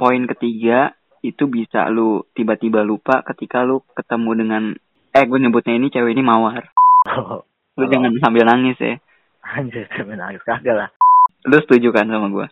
poin 0.00 0.24
ketiga 0.24 0.96
itu 1.20 1.44
bisa 1.44 1.84
lu 1.92 2.24
tiba-tiba 2.32 2.80
lupa 2.80 3.20
ketika 3.22 3.60
lu 3.60 3.84
ketemu 3.92 4.30
dengan 4.32 4.62
eh 5.12 5.24
gue 5.28 5.36
nyebutnya 5.36 5.76
ini 5.76 5.92
cewek 5.92 6.16
ini 6.16 6.24
mawar 6.24 6.72
Oh, 7.04 7.44
lu 7.76 7.84
jangan 7.86 8.16
sambil 8.16 8.44
nangis 8.44 8.80
ya 8.80 8.96
anjir 9.44 9.84
sampe 9.92 10.12
nangis 10.12 10.40
kagak 10.40 10.72
lah. 10.72 10.90
lu 11.44 11.56
setuju 11.60 11.92
kan 11.92 12.08
sama 12.08 12.28
gue 12.28 12.48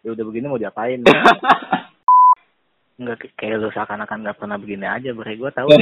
Ya 0.00 0.16
udah 0.16 0.24
begini 0.24 0.48
mau 0.48 0.56
diapain? 0.56 0.96
Enggak 2.96 3.16
kayak- 3.20 3.36
kayak 3.36 3.60
lu 3.60 3.68
seakan-akan 3.68 4.24
nggak 4.24 4.38
pernah 4.40 4.56
begini 4.56 4.88
aja, 4.88 5.12
bre. 5.12 5.36
Gua 5.36 5.52
tahu. 5.52 5.68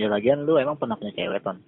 ya 0.00 0.04
lagian 0.04 0.44
lu 0.44 0.60
emang 0.60 0.76
pernah 0.76 1.00
punya 1.00 1.16
cewek, 1.16 1.40
Ton. 1.40 1.64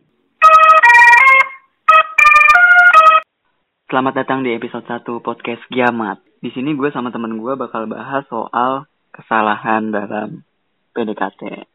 Selamat 3.88 4.12
datang 4.12 4.44
di 4.44 4.52
episode 4.52 4.84
1 4.84 5.08
podcast 5.24 5.64
Kiamat. 5.72 6.20
Di 6.42 6.50
sini 6.50 6.74
gue 6.74 6.90
sama 6.90 7.14
temen 7.14 7.38
gue 7.38 7.54
bakal 7.54 7.86
bahas 7.86 8.26
soal 8.26 8.90
kesalahan 9.14 9.94
dalam 9.94 10.42
PDKT. 10.90 11.70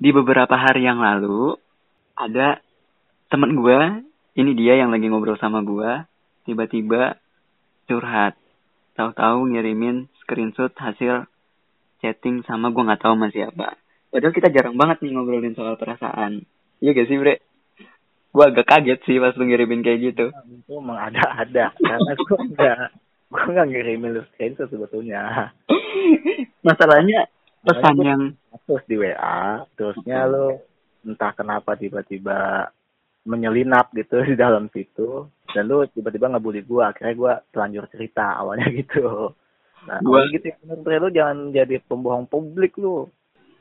Di 0.00 0.10
beberapa 0.16 0.56
hari 0.56 0.88
yang 0.88 1.04
lalu, 1.04 1.60
ada 2.16 2.64
temen 3.28 3.52
gue, 3.52 4.00
ini 4.40 4.56
dia 4.56 4.80
yang 4.80 4.88
lagi 4.88 5.12
ngobrol 5.12 5.36
sama 5.36 5.60
gue, 5.60 6.08
tiba-tiba 6.48 7.20
curhat. 7.84 8.32
Tahu-tahu 8.96 9.52
ngirimin 9.52 10.08
screenshot 10.24 10.72
hasil 10.72 11.28
chatting 12.00 12.48
sama 12.48 12.72
gue 12.72 12.80
nggak 12.80 13.04
tahu 13.04 13.12
sama 13.12 13.28
siapa. 13.28 13.76
Padahal 14.08 14.32
kita 14.32 14.48
jarang 14.56 14.80
banget 14.80 15.04
nih 15.04 15.12
ngobrolin 15.12 15.52
soal 15.52 15.76
perasaan. 15.76 16.48
Iya 16.80 16.96
gak 16.96 17.12
sih, 17.12 17.20
Bre? 17.20 17.44
Gue 18.32 18.44
agak 18.48 18.72
kaget 18.72 19.04
sih 19.04 19.20
pas 19.20 19.36
lu 19.36 19.44
ngirimin 19.44 19.84
kayak 19.84 20.00
gitu. 20.00 20.32
Itu 20.32 20.80
mengada-ada 20.80 21.76
karena 21.76 22.12
gua 22.16 22.40
enggak 22.40 22.76
gua 23.32 23.42
enggak 23.50 23.68
ngirimin 23.70 24.14
lu 24.16 24.22
screenshot 24.32 24.68
sebetulnya. 24.70 25.52
Masalahnya 26.62 27.26
pesan 27.62 27.96
yang 28.02 28.22
Terus 28.66 28.82
di 28.90 28.96
WA, 28.98 29.62
terusnya 29.78 30.26
lu 30.26 30.58
entah 31.06 31.30
kenapa 31.38 31.78
tiba-tiba 31.78 32.66
menyelinap 33.22 33.94
gitu 33.94 34.18
di 34.30 34.34
dalam 34.34 34.66
situ 34.74 35.30
dan 35.54 35.70
lu 35.70 35.86
tiba-tiba 35.90 36.30
ngebully 36.34 36.66
gua 36.66 36.90
akhirnya 36.90 37.14
gua 37.14 37.32
telanjur 37.54 37.86
cerita 37.94 38.42
awalnya 38.42 38.66
gitu 38.82 39.30
nah 39.86 40.02
Gua- 40.02 40.26
gitu 40.34 40.50
ya 40.50 40.58
Bre. 40.82 40.98
lu 40.98 41.14
jangan 41.14 41.54
jadi 41.54 41.78
pembohong 41.78 42.26
publik 42.26 42.74
lu 42.74 43.06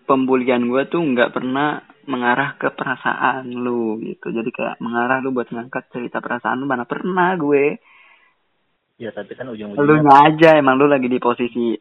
pembulian 0.05 0.69
gue 0.69 0.85
tuh 0.89 1.01
nggak 1.01 1.33
pernah 1.33 1.81
mengarah 2.05 2.53
ke 2.61 2.69
perasaan 2.69 3.49
lu 3.49 3.97
gitu. 4.05 4.29
Jadi 4.29 4.49
kayak 4.53 4.77
mengarah 4.77 5.17
lu 5.19 5.33
buat 5.33 5.49
ngangkat 5.49 5.89
cerita 5.89 6.21
perasaan 6.21 6.61
lu 6.61 6.69
mana 6.69 6.85
pernah 6.85 7.33
gue. 7.35 7.81
Ya 8.95 9.11
tapi 9.11 9.35
kan 9.35 9.51
Lu 9.51 9.55
ujung-ujungnya 9.55 10.13
aja 10.31 10.49
emang 10.55 10.79
lu 10.79 10.87
lagi 10.87 11.11
di 11.11 11.19
posisi 11.19 11.75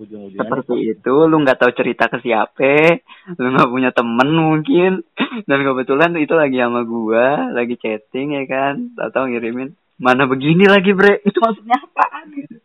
ujung-ujungnya 0.00 0.40
seperti 0.40 0.74
itu, 0.96 1.14
lu 1.28 1.36
nggak 1.44 1.60
tahu 1.60 1.72
cerita 1.76 2.08
ke 2.08 2.24
siapa, 2.24 3.04
lu 3.36 3.48
nggak 3.52 3.70
punya 3.70 3.90
temen 3.92 4.28
mungkin, 4.32 5.04
dan 5.44 5.58
kebetulan 5.60 6.16
itu 6.16 6.32
lagi 6.32 6.56
sama 6.56 6.88
gua, 6.88 7.52
lagi 7.52 7.76
chatting 7.76 8.40
ya 8.40 8.44
kan, 8.48 8.96
tahu 8.96 9.28
ngirimin 9.28 9.76
mana 10.00 10.24
begini 10.24 10.64
lagi 10.64 10.96
bre, 10.96 11.20
itu 11.20 11.36
maksudnya 11.36 11.76
apaan 11.76 12.24
gitu. 12.32 12.56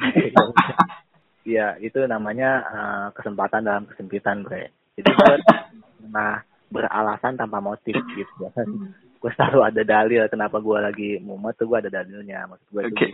ya 1.56 1.80
itu 1.80 1.98
namanya 2.04 2.50
eh, 2.68 3.06
kesempatan 3.16 3.64
dalam 3.64 3.84
kesempitan 3.88 4.44
bre. 4.44 4.68
Jadi 5.00 5.08
gua 5.16 5.40
pernah 5.96 6.32
beralasan 6.68 7.40
tanpa 7.40 7.64
motif 7.64 7.96
gitu. 8.12 8.52
Kan 8.52 8.92
gue 9.20 9.30
selalu 9.36 9.60
ada 9.60 9.82
dalil 9.84 10.24
kenapa 10.28 10.60
gua 10.60 10.84
lagi 10.84 11.16
mumet 11.20 11.56
tuh 11.56 11.64
gua 11.64 11.80
ada 11.80 11.88
dalilnya. 11.88 12.44
Maksud 12.44 12.68
gue 12.68 12.82
Oke. 12.92 13.08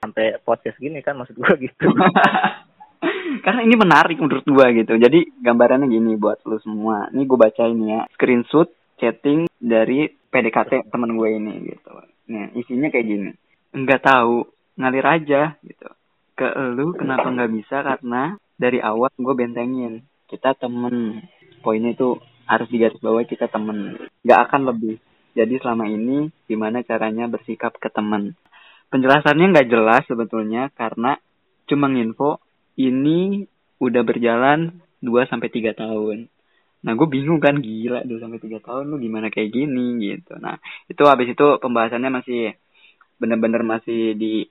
Sampai 0.00 0.40
podcast 0.44 0.76
gini 0.78 1.00
kan 1.00 1.16
maksud 1.18 1.36
gua 1.36 1.54
gitu 1.56 1.88
Karena 3.44 3.60
ini 3.62 3.74
menarik 3.78 4.16
menurut 4.18 4.46
gua 4.48 4.72
gitu. 4.72 4.96
Jadi 4.96 5.28
gambarannya 5.38 5.86
gini 5.86 6.16
buat 6.18 6.42
lu 6.48 6.58
semua. 6.62 7.06
Ini 7.12 7.22
gua 7.28 7.46
baca 7.46 7.68
ini 7.68 7.94
ya. 7.94 8.00
Screenshot 8.16 8.72
chatting 8.96 9.46
dari 9.60 10.08
PDKT 10.08 10.92
temen 10.92 11.16
gue 11.16 11.28
ini 11.32 11.52
gitu. 11.72 11.90
Nah, 12.32 12.52
isinya 12.56 12.88
kayak 12.92 13.06
gini. 13.06 13.30
Enggak 13.72 14.04
tahu, 14.04 14.48
ngalir 14.76 15.06
aja 15.06 15.56
gitu. 15.64 15.88
Ke 16.36 16.52
lu 16.76 16.92
kenapa 16.92 17.32
nggak 17.32 17.52
bisa 17.56 17.80
karena 17.80 18.36
dari 18.56 18.80
awal 18.80 19.08
gue 19.16 19.34
bentengin. 19.36 20.04
Kita 20.26 20.52
temen. 20.58 21.24
Poinnya 21.64 21.94
itu 21.94 22.18
harus 22.46 22.68
digaris 22.68 23.00
bawah 23.00 23.24
kita 23.24 23.48
temen. 23.48 23.96
Nggak 24.26 24.40
akan 24.50 24.62
lebih. 24.74 24.96
Jadi 25.36 25.60
selama 25.60 25.84
ini 25.88 26.32
gimana 26.48 26.80
caranya 26.84 27.28
bersikap 27.28 27.76
ke 27.76 27.92
temen. 27.92 28.36
Penjelasannya 28.86 29.46
nggak 29.52 29.68
jelas 29.68 30.02
sebetulnya 30.06 30.70
karena 30.74 31.18
cuma 31.66 31.90
nginfo 31.90 32.38
ini 32.78 33.44
udah 33.82 34.02
berjalan 34.06 34.80
2 35.02 35.30
sampai 35.30 35.48
3 35.50 35.74
tahun. 35.76 36.30
Nah, 36.86 36.92
gue 36.94 37.08
bingung 37.10 37.42
kan 37.42 37.58
gila 37.58 38.06
2 38.06 38.22
sampai 38.22 38.38
3 38.38 38.62
tahun 38.62 38.84
lu 38.86 39.02
gimana 39.02 39.26
kayak 39.32 39.50
gini 39.50 39.98
gitu. 39.98 40.38
Nah, 40.38 40.60
itu 40.86 41.02
habis 41.02 41.34
itu 41.34 41.46
pembahasannya 41.58 42.10
masih 42.14 42.54
bener-bener 43.18 43.66
masih 43.66 44.14
di 44.14 44.46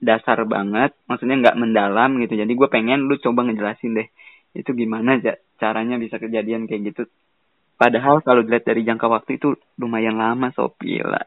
dasar 0.00 0.44
banget, 0.44 0.92
maksudnya 1.08 1.40
nggak 1.40 1.56
mendalam 1.56 2.20
gitu. 2.20 2.36
Jadi 2.36 2.52
gue 2.52 2.68
pengen 2.68 3.08
lu 3.08 3.16
coba 3.16 3.48
ngejelasin 3.48 3.96
deh 3.96 4.08
itu 4.50 4.70
gimana 4.74 5.16
caranya 5.56 5.96
bisa 5.96 6.18
kejadian 6.18 6.66
kayak 6.66 6.92
gitu. 6.92 7.02
Padahal 7.80 8.20
kalau 8.20 8.44
dilihat 8.44 8.68
dari 8.68 8.84
jangka 8.84 9.06
waktu 9.08 9.40
itu 9.40 9.56
lumayan 9.80 10.20
lama 10.20 10.52
Sopila. 10.52 11.24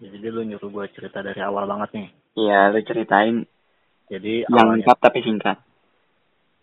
Jadi 0.00 0.26
lu 0.26 0.40
nyuruh 0.42 0.66
gue 0.66 0.84
cerita 0.90 1.20
dari 1.20 1.38
awal 1.40 1.64
banget 1.64 1.88
nih 1.94 2.08
Iya, 2.32 2.70
lu 2.70 2.78
ceritain 2.82 3.44
jadi 4.08 4.46
yang 4.48 4.66
awalnya 4.66 4.82
lengkap 4.82 4.96
tapi 4.98 5.18
singkat. 5.20 5.56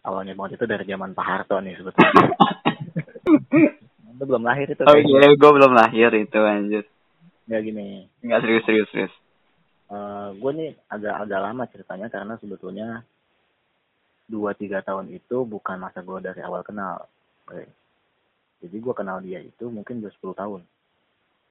awalnya 0.02 0.34
banget 0.34 0.58
itu 0.58 0.66
dari 0.66 0.84
zaman 0.84 1.12
Pak 1.12 1.26
Harto 1.26 1.56
nih 1.60 1.76
sebetulnya 1.76 2.12
lu 4.18 4.24
belum 4.26 4.42
lahir 4.42 4.66
itu 4.68 4.82
Oh 4.82 4.98
iya, 4.98 5.30
gue 5.30 5.52
belum 5.54 5.72
lahir 5.72 6.10
itu 6.12 6.40
anjir. 6.40 6.84
ya 7.46 7.58
gini 7.60 8.08
Enggak 8.20 8.40
serius 8.42 8.64
serius 8.66 8.88
serius. 8.90 9.14
gue 10.34 10.52
nih 10.54 10.70
agak 10.90 11.14
agak 11.24 11.40
lama 11.40 11.64
ceritanya 11.68 12.08
karena 12.08 12.34
sebetulnya 12.36 12.88
dua 14.28 14.52
tiga 14.52 14.82
tahun 14.82 15.08
itu 15.10 15.46
bukan 15.46 15.80
masa 15.80 16.02
gue 16.02 16.18
dari 16.20 16.44
awal 16.44 16.60
kenal 16.60 17.08
jadi 18.58 18.76
gue 18.76 18.92
kenal 18.92 19.22
dia 19.22 19.40
itu 19.40 19.70
mungkin 19.70 20.02
udah 20.02 20.12
10 20.12 20.34
tahun 20.36 20.62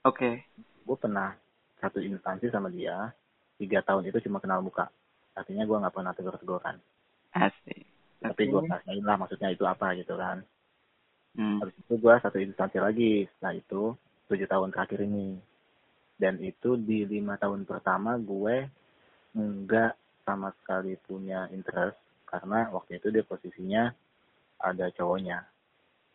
Oke. 0.05 0.45
gue 0.85 0.97
pernah 0.99 1.33
satu 1.81 2.01
instansi 2.01 2.49
sama 2.49 2.73
dia 2.73 3.13
tiga 3.57 3.81
tahun 3.85 4.09
itu 4.09 4.21
cuma 4.29 4.41
kenal 4.41 4.61
muka. 4.61 4.89
Artinya 5.37 5.65
gue 5.69 5.77
nggak 5.77 5.95
pernah 5.95 6.13
tegur-teguran. 6.17 6.77
Asik. 7.37 7.85
tapi 8.17 8.49
gue 8.49 8.65
rasain 8.65 9.05
lah 9.05 9.21
maksudnya 9.21 9.53
itu 9.53 9.63
apa 9.69 9.93
gitu 9.95 10.17
kan. 10.17 10.41
Hmm. 11.37 11.61
habis 11.61 11.77
itu 11.77 11.95
gue 12.01 12.15
satu 12.17 12.41
instansi 12.41 12.81
lagi. 12.81 13.29
Setelah 13.37 13.55
itu 13.61 13.93
tujuh 14.27 14.49
tahun 14.49 14.73
terakhir 14.73 15.05
ini. 15.05 15.37
Dan 16.17 16.41
itu 16.41 16.81
di 16.81 17.05
lima 17.05 17.37
tahun 17.37 17.69
pertama 17.69 18.17
gue 18.17 18.65
nggak 19.37 19.93
sama 20.25 20.49
sekali 20.61 20.97
punya 21.05 21.45
interest. 21.53 22.01
Karena 22.25 22.73
waktu 22.73 22.99
itu 22.99 23.13
dia 23.13 23.23
posisinya 23.23 23.93
ada 24.65 24.89
cowoknya. 24.97 25.45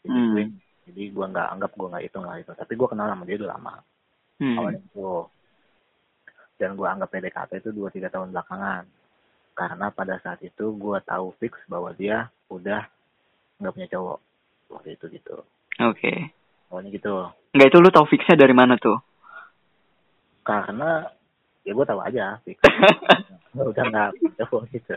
Jadi 0.02 0.10
Hmm. 0.10 0.34
gue 0.34 0.44
jadi 0.90 1.04
gue 1.14 1.26
nggak 1.30 1.48
anggap 1.54 1.72
gue 1.78 1.88
nggak 1.94 2.04
hitung 2.10 2.26
lah 2.26 2.42
itu. 2.42 2.52
Tapi 2.58 2.74
gue 2.74 2.88
kenal 2.90 3.14
sama 3.14 3.24
dia 3.30 3.38
udah 3.38 3.52
lama. 3.54 3.76
Hmm. 4.42 4.58
awalnya 4.58 4.82
itu 4.82 5.10
dan 6.62 6.78
gue 6.78 6.86
anggap 6.86 7.10
PDKT 7.10 7.66
itu 7.66 7.70
dua 7.74 7.90
tiga 7.90 8.14
tahun 8.14 8.30
belakangan 8.30 8.86
karena 9.58 9.90
pada 9.90 10.22
saat 10.22 10.38
itu 10.46 10.78
gue 10.78 10.98
tahu 11.02 11.34
fix 11.42 11.58
bahwa 11.66 11.90
dia 11.98 12.30
udah 12.54 12.86
nggak 13.58 13.74
punya 13.74 13.90
cowok 13.90 14.18
waktu 14.70 14.94
itu 14.94 15.06
gitu 15.10 15.42
Oke. 15.82 16.30
awalnya 16.70 16.94
gitu 16.94 17.14
Enggak 17.52 17.68
itu 17.74 17.78
lu 17.82 17.90
tau 17.90 18.06
fixnya 18.06 18.38
dari 18.38 18.54
mana 18.54 18.78
tuh? 18.78 19.02
karena 20.42 21.06
ya 21.62 21.72
gue 21.74 21.86
tahu 21.86 22.02
aja 22.02 22.26
fix 22.42 22.58
udah 23.54 23.84
nggak 23.86 24.10
cowok 24.42 24.64
gitu 24.74 24.96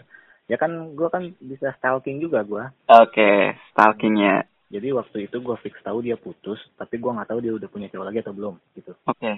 ya 0.49 0.57
kan 0.57 0.73
gue 0.97 1.09
kan 1.09 1.23
bisa 1.41 1.73
stalking 1.77 2.21
juga 2.21 2.41
gue 2.45 2.65
Oke, 2.89 3.53
stalkingnya. 3.73 4.45
jadi 4.73 4.93
waktu 4.97 5.29
itu 5.29 5.37
gue 5.41 5.57
fix 5.61 5.77
tahu 5.85 6.01
dia 6.01 6.17
putus 6.17 6.61
tapi 6.77 6.97
gue 6.97 7.13
nggak 7.13 7.29
tahu 7.29 7.41
dia 7.45 7.53
udah 7.53 7.69
punya 7.69 7.89
cowok 7.93 8.07
lagi 8.09 8.19
atau 8.25 8.33
belum 8.33 8.55
gitu 8.77 8.93
Oke. 9.05 9.33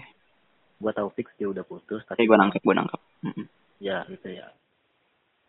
Gue 0.76 0.92
tahu 0.92 1.08
fix 1.16 1.32
dia 1.40 1.48
udah 1.48 1.64
putus 1.64 2.04
tapi 2.04 2.28
gue 2.28 2.36
nangkep, 2.36 2.60
gue 2.60 2.76
nangkep. 2.76 3.00
Mm-mm. 3.24 3.46
ya 3.80 4.04
gitu 4.08 4.28
ya 4.32 4.48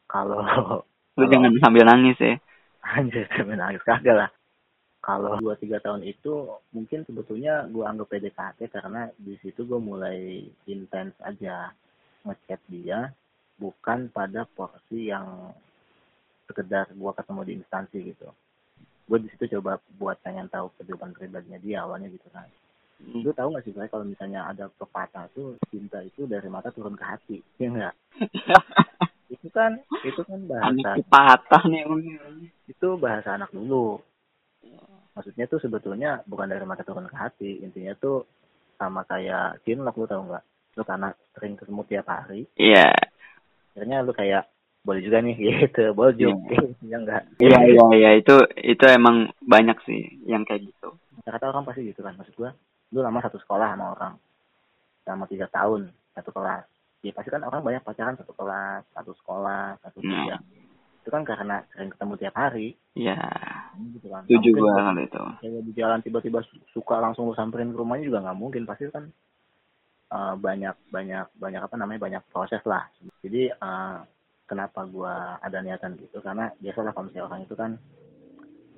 kalau 0.08 0.40
Lu 1.18 1.26
kalau- 1.26 1.32
jangan 1.34 1.52
sambil 1.60 1.84
nangis 1.84 2.18
ya. 2.22 2.38
Anjir, 2.88 3.26
sampai 3.34 3.58
nangis 3.58 3.84
kagak 3.84 4.16
lah. 4.16 4.30
Kalau 5.04 5.40
dua 5.40 5.56
tiga 5.58 5.80
tahun 5.80 6.04
itu 6.04 6.52
mungkin 6.72 7.04
sebetulnya 7.08 7.66
gue 7.68 7.84
anggap 7.84 8.08
PDKT 8.12 8.70
karena 8.70 9.08
di 9.18 9.34
situ 9.42 9.64
gue 9.66 9.80
mulai 9.80 10.46
intens 10.68 11.16
aja 11.24 11.72
ngechat 12.28 12.60
dia, 12.68 13.12
bukan 13.58 14.12
pada 14.12 14.44
porsi 14.46 15.10
yang 15.10 15.52
sekedar 16.48 16.92
gue 16.92 17.12
ketemu 17.18 17.42
di 17.44 17.54
instansi 17.60 17.98
gitu. 18.14 18.28
Gue 19.08 19.20
di 19.24 19.28
situ 19.32 19.58
coba 19.58 19.80
buat 19.96 20.20
pengen 20.24 20.52
tahu 20.52 20.72
kehidupan 20.76 21.16
pribadinya 21.16 21.60
dia 21.60 21.84
awalnya 21.88 22.12
gitu 22.12 22.28
kan. 22.32 22.48
Hmm. 22.98 23.22
Lu 23.22 23.30
tahu 23.30 23.54
gak 23.54 23.62
sih 23.62 23.72
Bray, 23.72 23.88
kalau 23.88 24.04
misalnya 24.04 24.50
ada 24.50 24.66
pepatah 24.74 25.30
tuh 25.32 25.54
cinta 25.70 26.02
itu 26.02 26.26
dari 26.26 26.50
mata 26.50 26.74
turun 26.74 26.98
ke 26.98 27.06
hati, 27.06 27.38
ya 27.58 27.70
enggak? 27.70 27.94
itu 29.28 29.48
kan 29.52 29.76
itu 30.02 30.22
kan 30.24 30.40
bahasa 30.48 30.72
Anak 30.72 31.04
patah 31.12 31.64
nih 31.68 31.84
itu 32.66 32.88
bahasa 32.96 33.36
anak 33.36 33.52
dulu 33.52 34.00
maksudnya 35.12 35.50
tuh 35.52 35.60
sebetulnya 35.60 36.24
bukan 36.24 36.48
dari 36.48 36.64
mata 36.64 36.88
turun 36.88 37.10
ke 37.12 37.16
hati 37.18 37.60
intinya 37.60 37.92
tuh 37.98 38.24
sama 38.80 39.04
kayak 39.04 39.60
cinlok 39.66 40.00
lu 40.00 40.06
tau 40.08 40.24
nggak 40.24 40.44
lu 40.78 40.84
karena 40.86 41.10
sering 41.36 41.60
ketemu 41.60 41.82
tiap 41.90 42.08
hari 42.08 42.48
Iya. 42.56 42.94
akhirnya 43.74 43.98
lu 44.06 44.14
kayak 44.16 44.48
boleh 44.86 45.02
juga 45.04 45.20
nih 45.20 45.36
gitu 45.68 45.92
boljuk 45.92 46.38
ya 46.88 46.96
enggak 46.96 47.22
Iya 47.44 47.60
iya 47.68 47.86
iya 48.00 48.12
itu 48.16 48.36
itu 48.56 48.86
emang 48.88 49.28
banyak 49.44 49.76
sih 49.84 50.24
yang 50.24 50.48
kayak 50.48 50.70
gitu. 50.70 50.96
kata 51.28 51.52
orang 51.52 51.68
pasti 51.68 51.92
gitu 51.92 52.00
kan 52.00 52.16
maksud 52.16 52.32
gua 52.40 52.56
lu 52.90 53.00
lama 53.00 53.20
satu 53.20 53.38
sekolah 53.38 53.74
sama 53.74 53.86
orang. 53.94 54.14
Selama 55.02 55.26
tiga 55.26 55.48
tahun 55.48 55.88
satu 56.14 56.30
kelas. 56.32 56.64
Ya 57.00 57.12
pasti 57.12 57.30
kan 57.30 57.42
orang 57.42 57.62
banyak 57.62 57.82
pacaran 57.82 58.16
satu 58.16 58.34
kelas 58.34 58.84
satu 58.92 59.12
sekolah 59.16 59.78
satu 59.80 60.00
Hmm. 60.00 60.12
tiga 60.14 60.38
itu 60.98 61.10
kan 61.10 61.24
karena 61.24 61.64
sering 61.72 61.88
ketemu 61.88 62.14
tiap 62.18 62.36
hari. 62.36 62.76
Iya. 62.92 63.16
gitu 63.94 64.10
kan. 64.10 64.26
Nggak 64.26 64.42
Setuju 64.44 64.50
kalau 64.60 65.00
itu. 65.00 65.24
kayak 65.40 65.62
di 65.64 65.72
jalan 65.72 66.00
tiba-tiba 66.02 66.40
su- 66.44 66.60
suka 66.74 66.98
langsung 66.98 67.26
lu 67.26 67.34
samperin 67.34 67.72
ke 67.72 67.78
rumahnya 67.78 68.04
juga 68.04 68.20
nggak 68.22 68.36
mungkin. 68.36 68.66
Pasti 68.66 68.90
kan 68.90 69.08
eh, 70.08 70.34
banyak 70.36 70.76
banyak 70.90 71.28
banyak 71.36 71.62
apa 71.62 71.76
namanya 71.76 72.00
banyak 72.02 72.24
proses 72.28 72.60
lah. 72.64 72.88
Jadi 73.24 73.48
eh, 73.48 73.96
kenapa 74.44 74.84
gua 74.84 75.40
ada 75.40 75.60
niatan 75.60 75.96
gitu? 75.96 76.20
Karena 76.20 76.52
biasalah 76.58 76.92
kalau 76.92 77.08
misalnya 77.08 77.28
orang 77.28 77.42
itu 77.44 77.54
kan 77.54 77.72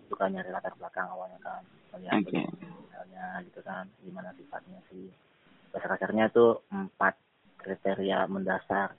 suka 0.06 0.26
nyari 0.26 0.50
latar 0.50 0.74
belakang 0.76 1.06
awalnya 1.08 1.38
kan 1.40 1.62
melihat 1.96 2.22
Oke. 2.22 2.42
misalnya 2.86 3.26
gitu 3.46 3.60
kan 3.66 3.86
gimana 4.04 4.30
sifatnya 4.38 4.80
sih? 4.92 5.10
Kasar-kasarnya 5.74 6.34
itu 6.34 6.60
empat 6.74 7.14
kriteria 7.62 8.26
mendasar. 8.30 8.96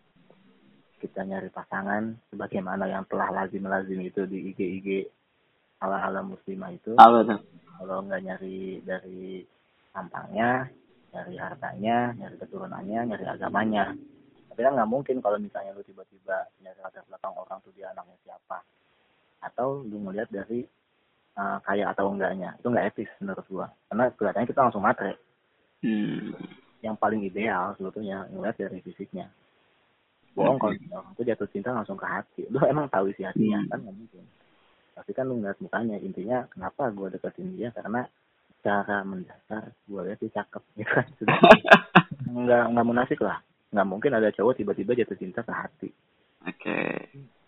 Kita 1.01 1.25
nyari 1.25 1.49
pasangan 1.49 2.13
sebagaimana 2.29 2.85
yang 2.85 3.09
telah 3.09 3.33
lazim 3.33 3.65
lazim 3.65 4.05
itu 4.05 4.29
di 4.29 4.53
IG 4.53 4.61
IG 4.81 4.89
ala 5.81 6.05
ala 6.05 6.21
muslimah 6.21 6.71
itu. 6.77 6.93
Kalau 7.81 8.05
nggak 8.05 8.21
nyari 8.21 8.85
dari 8.85 9.41
tampangnya 9.91 10.69
nyari 11.11 11.35
hartanya 11.41 12.15
nyari 12.15 12.37
keturunannya 12.39 13.01
nyari 13.09 13.25
agamanya. 13.27 13.97
Tapi 14.53 14.61
kan 14.61 14.77
nggak 14.77 14.91
mungkin 14.91 15.17
kalau 15.25 15.41
misalnya 15.41 15.73
lu 15.73 15.83
tiba-tiba 15.83 16.47
nyari 16.61 16.79
latar 16.85 17.03
belakang 17.09 17.35
orang 17.35 17.59
tuh 17.65 17.73
dia 17.73 17.89
anaknya 17.91 18.17
siapa. 18.23 18.61
Atau 19.41 19.83
lu 19.89 20.05
ngeliat 20.05 20.29
dari 20.29 20.69
uh, 21.37 21.59
kaya 21.63 21.91
atau 21.93 22.11
enggaknya. 22.11 22.57
Itu 22.59 22.71
nggak 22.71 22.87
etis 22.95 23.11
menurut 23.21 23.47
gua. 23.47 23.67
Karena 23.87 24.11
kelihatannya 24.15 24.49
kita 24.49 24.63
langsung 24.67 24.83
matre. 24.83 25.15
Hmm. 25.81 26.37
yang 26.81 26.97
paling 26.97 27.21
ideal 27.25 27.73
sebetulnya 27.77 28.25
ngeliat 28.33 28.57
dari 28.57 28.81
fisiknya. 28.81 29.29
Bohong 30.33 30.57
kalau 30.57 30.73
misalnya 30.73 30.97
orang 31.05 31.13
tuh 31.13 31.25
jatuh 31.29 31.49
cinta 31.53 31.73
langsung 31.77 31.97
ke 31.97 32.05
hati. 32.09 32.49
Lu 32.49 32.61
emang 32.65 32.89
tahu 32.89 33.13
isi 33.13 33.21
hatinya 33.25 33.61
Hmm. 33.61 33.69
kan? 33.69 33.79
Nggak 33.85 33.97
mungkin. 34.01 34.25
Pasti 34.97 35.13
kan 35.13 35.25
lu 35.29 35.35
ngeliat 35.41 35.59
mukanya 35.61 35.97
intinya 36.01 36.45
kenapa 36.49 36.89
gua 36.93 37.13
deketin 37.13 37.53
dia? 37.57 37.69
Karena 37.73 38.05
cara 38.61 39.05
mendasar 39.05 39.73
gua 39.89 40.05
lihat 40.09 40.21
dia 40.21 40.33
cakep 40.41 40.63
gitu 40.81 40.93
kan? 40.97 41.07
Nggak 42.29 42.65
nggak 42.77 42.87
munafik 42.89 43.21
lah. 43.21 43.41
Nggak 43.73 43.89
mungkin 43.89 44.13
ada 44.17 44.29
cowok 44.33 44.55
tiba-tiba 44.57 44.93
jatuh 44.97 45.17
cinta 45.21 45.41
ke 45.45 45.53
hati. 45.53 45.89
Oke. 46.49 46.81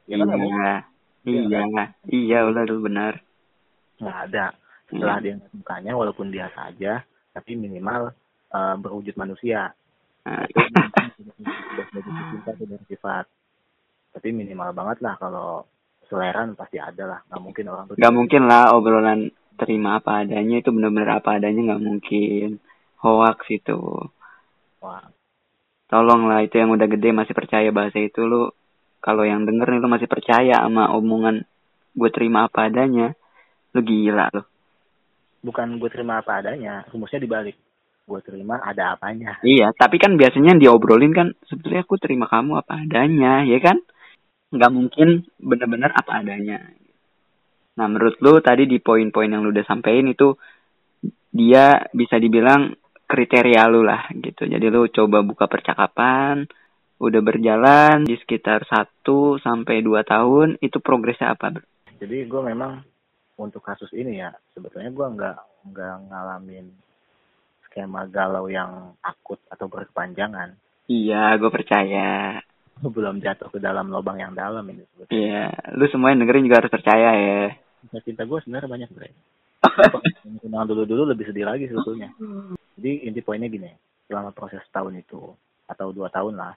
ya 0.09 0.17
kan 0.21 0.29
mungkin. 0.29 0.53
Iya. 0.53 0.77
Iya. 1.25 1.85
Iya 2.09 2.39
udah 2.53 2.63
lu 2.69 2.85
benar. 2.85 3.21
Nggak 4.03 4.19
ada. 4.31 4.47
Setelah 4.91 5.17
dia 5.23 5.33
ngeliat 5.39 5.55
mukanya 5.55 5.93
walaupun 5.95 6.29
biasa 6.29 6.59
aja 6.75 7.01
tapi 7.33 7.57
minimal 7.57 8.13
eh, 8.53 8.75
berwujud 8.77 9.17
manusia. 9.17 9.73
Itu 10.23 10.61
cinta 11.99 12.51
itu 12.55 12.65
dari 12.69 12.85
sifat. 12.87 13.25
Tapi 14.13 14.29
minimal 14.31 14.77
banget 14.77 14.99
lah 15.01 15.17
kalau 15.17 15.65
seleran 16.07 16.53
pasti 16.53 16.77
ada 16.77 17.05
lah. 17.09 17.21
Nggak 17.33 17.43
mungkin 17.43 17.65
orang 17.73 17.85
tuh 17.89 17.95
Gak 17.97 18.15
mungkin 18.15 18.43
lah 18.45 18.77
obrolan 18.77 19.33
terima 19.57 19.99
apa 19.99 20.23
adanya. 20.23 20.61
Itu 20.61 20.71
benar-benar 20.71 21.25
apa 21.25 21.41
adanya 21.41 21.73
nggak 21.73 21.83
mungkin. 21.83 22.61
Hoax 23.03 23.39
itu. 23.51 23.81
wah 24.79 25.11
Tolong 25.93 26.25
lah 26.25 26.41
itu 26.41 26.57
yang 26.57 26.73
udah 26.73 26.89
gede 26.89 27.13
masih 27.13 27.37
percaya 27.37 27.69
bahasa 27.69 28.01
itu 28.01 28.25
lu. 28.25 28.49
Kalau 29.03 29.27
yang 29.27 29.45
denger 29.45 29.67
nih 29.77 29.81
lu 29.83 29.91
masih 29.91 30.09
percaya 30.09 30.63
sama 30.63 30.89
omongan 30.95 31.45
gue 31.93 32.11
terima 32.15 32.49
apa 32.49 32.71
adanya. 32.71 33.13
Lu 33.73 33.81
gila 33.81 34.29
lu. 34.33 34.43
bukan 35.43 35.75
gue 35.83 35.91
terima 35.91 36.23
apa 36.23 36.39
adanya 36.39 36.87
rumusnya 36.87 37.19
dibalik 37.19 37.59
gue 38.07 38.21
terima 38.23 38.63
ada 38.63 38.95
apanya 38.95 39.43
Iya, 39.43 39.75
tapi 39.75 39.99
kan 39.99 40.15
biasanya 40.15 40.55
yang 40.55 40.63
diobrolin 40.63 41.11
kan 41.11 41.35
sebetulnya 41.47 41.83
aku 41.83 41.99
terima 41.99 42.31
kamu 42.31 42.63
apa 42.63 42.83
adanya, 42.83 43.43
ya 43.47 43.59
kan? 43.59 43.79
Nggak 44.55 44.71
mungkin 44.75 45.09
benar-benar 45.39 45.91
apa 45.95 46.23
adanya. 46.23 46.63
Nah, 47.79 47.87
menurut 47.89 48.21
lu 48.21 48.39
tadi 48.43 48.69
di 48.69 48.83
poin-poin 48.83 49.31
yang 49.31 49.43
lu 49.43 49.55
udah 49.55 49.65
sampein 49.65 50.11
itu 50.11 50.35
dia 51.33 51.89
bisa 51.95 52.21
dibilang 52.21 52.75
kriteria 53.09 53.63
lu 53.71 53.87
lah 53.87 54.13
gitu. 54.13 54.45
Jadi 54.45 54.67
lu 54.69 54.91
coba 54.93 55.25
buka 55.25 55.49
percakapan, 55.49 56.45
udah 57.01 57.21
berjalan 57.25 58.05
di 58.05 58.15
sekitar 58.21 58.69
1 58.69 59.41
sampai 59.41 59.81
2 59.81 60.05
tahun, 60.05 60.49
itu 60.61 60.79
progresnya 60.79 61.33
apa? 61.35 61.55
Bro? 61.55 61.65
jadi 62.03 62.27
gue 62.27 62.43
memang 62.43 62.83
untuk 63.41 63.65
kasus 63.65 63.89
ini 63.97 64.21
ya 64.21 64.31
sebetulnya 64.53 64.93
gue 64.93 65.07
nggak 65.17 65.37
nggak 65.73 65.95
ngalamin 66.11 66.67
skema 67.67 68.05
galau 68.11 68.53
yang 68.53 68.93
akut 69.01 69.41
atau 69.49 69.65
berkepanjangan. 69.65 70.53
Iya, 70.93 71.41
gue 71.41 71.49
percaya. 71.49 72.37
Gua 72.83 72.91
belum 72.93 73.25
jatuh 73.25 73.49
ke 73.49 73.57
dalam 73.63 73.89
lubang 73.89 74.21
yang 74.21 74.37
dalam 74.37 74.67
ini 74.69 74.85
sebetulnya. 74.93 75.17
Iya, 75.17 75.45
lu 75.81 75.87
semua 75.89 76.13
yang 76.13 76.21
dengerin 76.21 76.45
juga 76.45 76.61
harus 76.61 76.73
percaya 76.75 77.11
ya. 77.17 77.41
Kisah 77.81 78.03
cinta 78.05 78.23
gue 78.29 78.39
sebenarnya 78.45 78.69
banyak 78.69 78.91
bre. 78.93 79.09
Kenal 80.45 80.69
dulu 80.69 80.85
dulu 80.85 81.03
lebih 81.09 81.33
sedih 81.33 81.49
lagi 81.49 81.65
sebetulnya. 81.71 82.13
Jadi 82.77 83.09
inti 83.09 83.25
poinnya 83.25 83.49
gini 83.49 83.73
selama 84.05 84.37
proses 84.37 84.61
tahun 84.69 85.01
itu 85.01 85.33
atau 85.65 85.89
dua 85.97 86.13
tahun 86.13 86.37
lah 86.37 86.53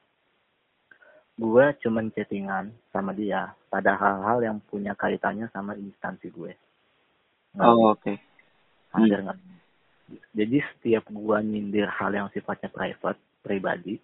gue 1.36 1.66
cuman 1.84 2.16
chattingan 2.16 2.72
sama 2.96 3.12
dia 3.12 3.52
pada 3.68 4.00
hal-hal 4.00 4.40
yang 4.40 4.58
punya 4.72 4.96
kaitannya 4.96 5.52
sama 5.52 5.76
instansi 5.76 6.32
gue 6.32 6.56
Oh, 7.60 7.96
oke. 7.96 8.14
hampir 8.96 9.20
nggak. 9.20 9.38
Jadi 10.32 10.58
setiap 10.72 11.04
gue 11.12 11.38
nyindir 11.44 11.88
hal 11.92 12.12
yang 12.16 12.28
sifatnya 12.32 12.72
private 12.72 13.20
pribadi 13.44 14.00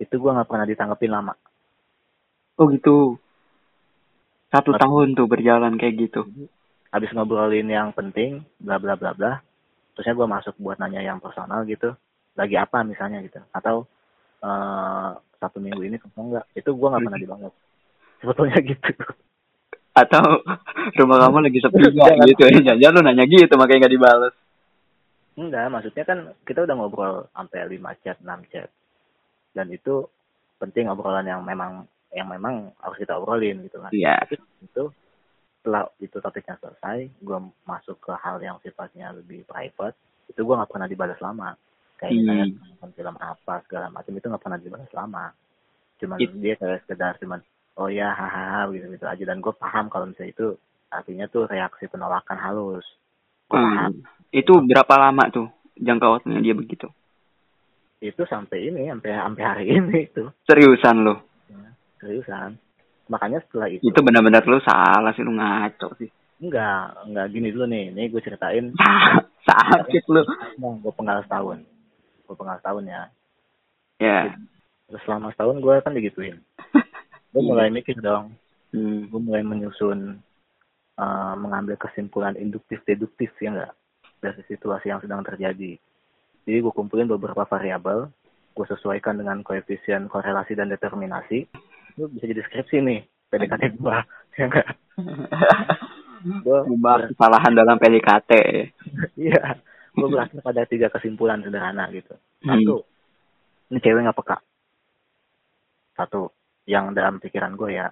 itu 0.00 0.14
gue 0.16 0.30
nggak 0.32 0.48
pernah 0.48 0.64
ditanggepin 0.64 1.12
lama. 1.12 1.34
Oh 2.56 2.68
gitu. 2.72 3.20
Satu 4.48 4.72
tahun 4.74 5.12
tuh 5.14 5.28
berjalan 5.28 5.76
kayak 5.76 6.08
gitu. 6.08 6.24
habis 6.90 7.14
ngobrolin 7.14 7.70
yang 7.70 7.94
penting 7.94 8.42
bla 8.58 8.74
bla 8.82 8.98
bla 8.98 9.14
bla 9.14 9.38
terusnya 9.94 10.10
gue 10.10 10.26
masuk 10.26 10.58
buat 10.58 10.74
nanya 10.82 11.04
yang 11.04 11.22
personal 11.22 11.62
gitu. 11.68 11.94
Lagi 12.34 12.56
apa 12.56 12.82
misalnya 12.82 13.20
gitu. 13.22 13.38
Atau 13.52 13.84
eh 14.40 15.10
satu 15.40 15.60
minggu 15.60 15.84
ini 15.84 15.96
kosong 16.00 16.34
nggak? 16.34 16.46
Itu 16.56 16.72
gue 16.74 16.88
nggak 16.88 17.04
pernah 17.04 17.20
dibalas 17.20 17.54
sebetulnya 18.20 18.58
gitu 18.72 18.92
Atau 19.92 20.22
rumah 20.98 21.16
kamu 21.20 21.38
lagi 21.44 21.58
sepi 21.58 21.82
nggak 21.82 22.26
gitu 22.30 22.42
ya. 22.62 22.74
Jangan 22.78 22.94
lu 22.94 23.00
nanya 23.02 23.24
gitu 23.24 23.54
makanya 23.54 23.86
nggak 23.86 23.94
dibales. 23.94 24.34
enggak 25.32 25.66
maksudnya 25.68 26.04
kan 26.04 26.18
kita 26.44 26.62
udah 26.62 26.74
ngobrol 26.74 27.14
sampai 27.32 27.64
5 27.64 28.02
chat 28.02 28.18
6 28.20 28.28
chat 28.52 28.68
dan 29.50 29.66
itu 29.68 30.04
penting 30.58 30.84
obrolan 30.86 31.24
yang 31.24 31.40
memang 31.40 31.86
yang 32.12 32.28
memang 32.28 32.68
harus 32.76 32.98
kita 32.98 33.16
obrolin 33.16 33.64
gitu 33.64 33.80
kan 33.80 33.88
Iya. 33.88 34.20
tapi 34.20 34.36
itu 34.60 34.84
setelah 35.56 35.88
itu 35.96 36.12
topiknya 36.12 36.60
selesai 36.60 37.08
gue 37.16 37.38
masuk 37.64 37.96
ke 38.00 38.12
hal 38.14 38.36
yang 38.38 38.60
sifatnya 38.60 39.14
lebih 39.14 39.46
private 39.46 39.96
itu 40.28 40.44
gue 40.44 40.54
nggak 40.54 40.68
pernah 40.68 40.84
dibalas 40.84 41.20
lama 41.20 41.56
kayak 41.96 42.10
Hmm. 42.10 42.20
misalnya 42.20 42.44
nonton 42.76 42.90
film 42.92 43.16
apa 43.16 43.54
segala 43.64 43.86
macam 43.88 44.12
itu 44.12 44.26
nggak 44.28 44.42
pernah 44.44 44.58
dibalas 44.60 44.92
lama 44.92 45.24
cuman 45.96 46.18
It- 46.20 46.36
dia 46.36 46.54
kayak 46.54 46.84
sekedar 46.84 47.16
cuman 47.16 47.40
oh 47.80 47.88
ya 47.88 48.12
hahaha 48.12 48.68
gitu 48.70 48.86
gitu 48.90 49.04
aja 49.04 49.24
dan 49.24 49.40
gue 49.40 49.52
paham 49.52 49.88
kalau 49.88 50.04
misalnya 50.04 50.30
itu 50.30 50.46
artinya 50.88 51.24
tuh 51.26 51.48
reaksi 51.48 51.88
penolakan 51.88 52.36
halus 52.36 52.86
gue 53.48 53.56
paham 53.56 53.92
Hmm. 53.96 54.04
Itu 54.30 54.62
berapa 54.62 54.94
lama 54.94 55.26
tuh 55.26 55.50
jangka 55.74 56.06
waktunya 56.06 56.38
dia 56.40 56.54
begitu? 56.54 56.86
itu 58.00 58.22
sampai 58.24 58.70
ini 58.70 58.88
sampai 58.88 59.12
sampai 59.12 59.42
hari 59.42 59.64
ini 59.76 60.06
itu 60.06 60.24
Seriusan 60.44 61.02
lu? 61.02 61.14
seriusan 61.96 62.56
makanya 63.06 63.42
setelah 63.42 63.68
itu, 63.68 63.82
Itu 63.82 64.00
benar-benar 64.00 64.40
lu 64.42 64.62
salah 64.62 65.10
sih 65.10 65.20
lu 65.20 65.34
ngaco 65.34 65.98
sih. 65.98 66.08
enggak 66.38 67.04
enggak 67.04 67.26
gini 67.28 67.50
dulu 67.50 67.66
nih 67.66 67.90
ini 67.90 68.02
gue 68.06 68.22
ceritain 68.22 68.70
Sakit 69.46 70.04
lu. 70.06 70.22
Gue 70.78 70.92
penggal 70.94 71.24
setahun. 71.24 71.58
Gue 72.22 72.36
penggal 72.36 72.56
setahun 72.56 72.84
ya. 72.86 73.02
Ya. 73.98 74.20
Terus 74.86 75.02
selama 75.02 75.32
setahun 75.32 75.58
gue 75.58 75.74
kan 75.80 75.92
digituin. 75.92 76.36
Gue 77.30 77.42
mulai 77.42 77.70
mikir 77.70 77.96
dong. 77.98 78.34
Hmm. 78.70 79.06
Gue 79.10 79.20
mulai 79.22 79.42
menyusun, 79.42 80.18
eh, 80.98 81.34
mengambil 81.38 81.78
kesimpulan 81.78 82.34
induktif-deduktif 82.34 83.30
ya 83.38 83.50
enggak? 83.54 83.72
Dari 84.20 84.42
situasi 84.46 84.90
yang 84.92 85.00
sedang 85.00 85.24
terjadi. 85.24 85.78
Jadi 86.44 86.56
gue 86.60 86.72
kumpulin 86.74 87.08
beberapa 87.08 87.46
variabel. 87.46 88.10
Gue 88.52 88.66
sesuaikan 88.66 89.16
dengan 89.16 89.40
koefisien 89.40 90.10
korelasi 90.10 90.58
dan 90.58 90.68
determinasi. 90.68 91.46
lu 91.98 92.06
bisa 92.06 92.24
jadi 92.30 92.40
skripsi 92.46 92.80
nih 92.86 93.00
PDKT 93.28 93.62
gua 93.76 94.02
ya 94.38 94.46
enggak 94.46 94.66
Membahas 96.70 97.10
kesalahan 97.12 97.52
dalam 97.52 97.76
PDKT. 97.76 98.30
iya 99.26 99.58
gua 99.92 100.08
berakhir 100.08 100.38
pada 100.40 100.62
tiga 100.70 100.86
kesimpulan 100.88 101.42
sederhana 101.42 101.90
gitu 101.92 102.14
Hmm. 102.40 102.56
satu 102.56 102.76
ini 103.68 103.78
cewek 103.84 104.00
nggak 104.00 104.16
peka 104.16 104.40
satu 105.92 106.32
yang 106.70 106.94
dalam 106.94 107.18
pikiran 107.18 107.58
gue 107.58 107.74
ya 107.74 107.90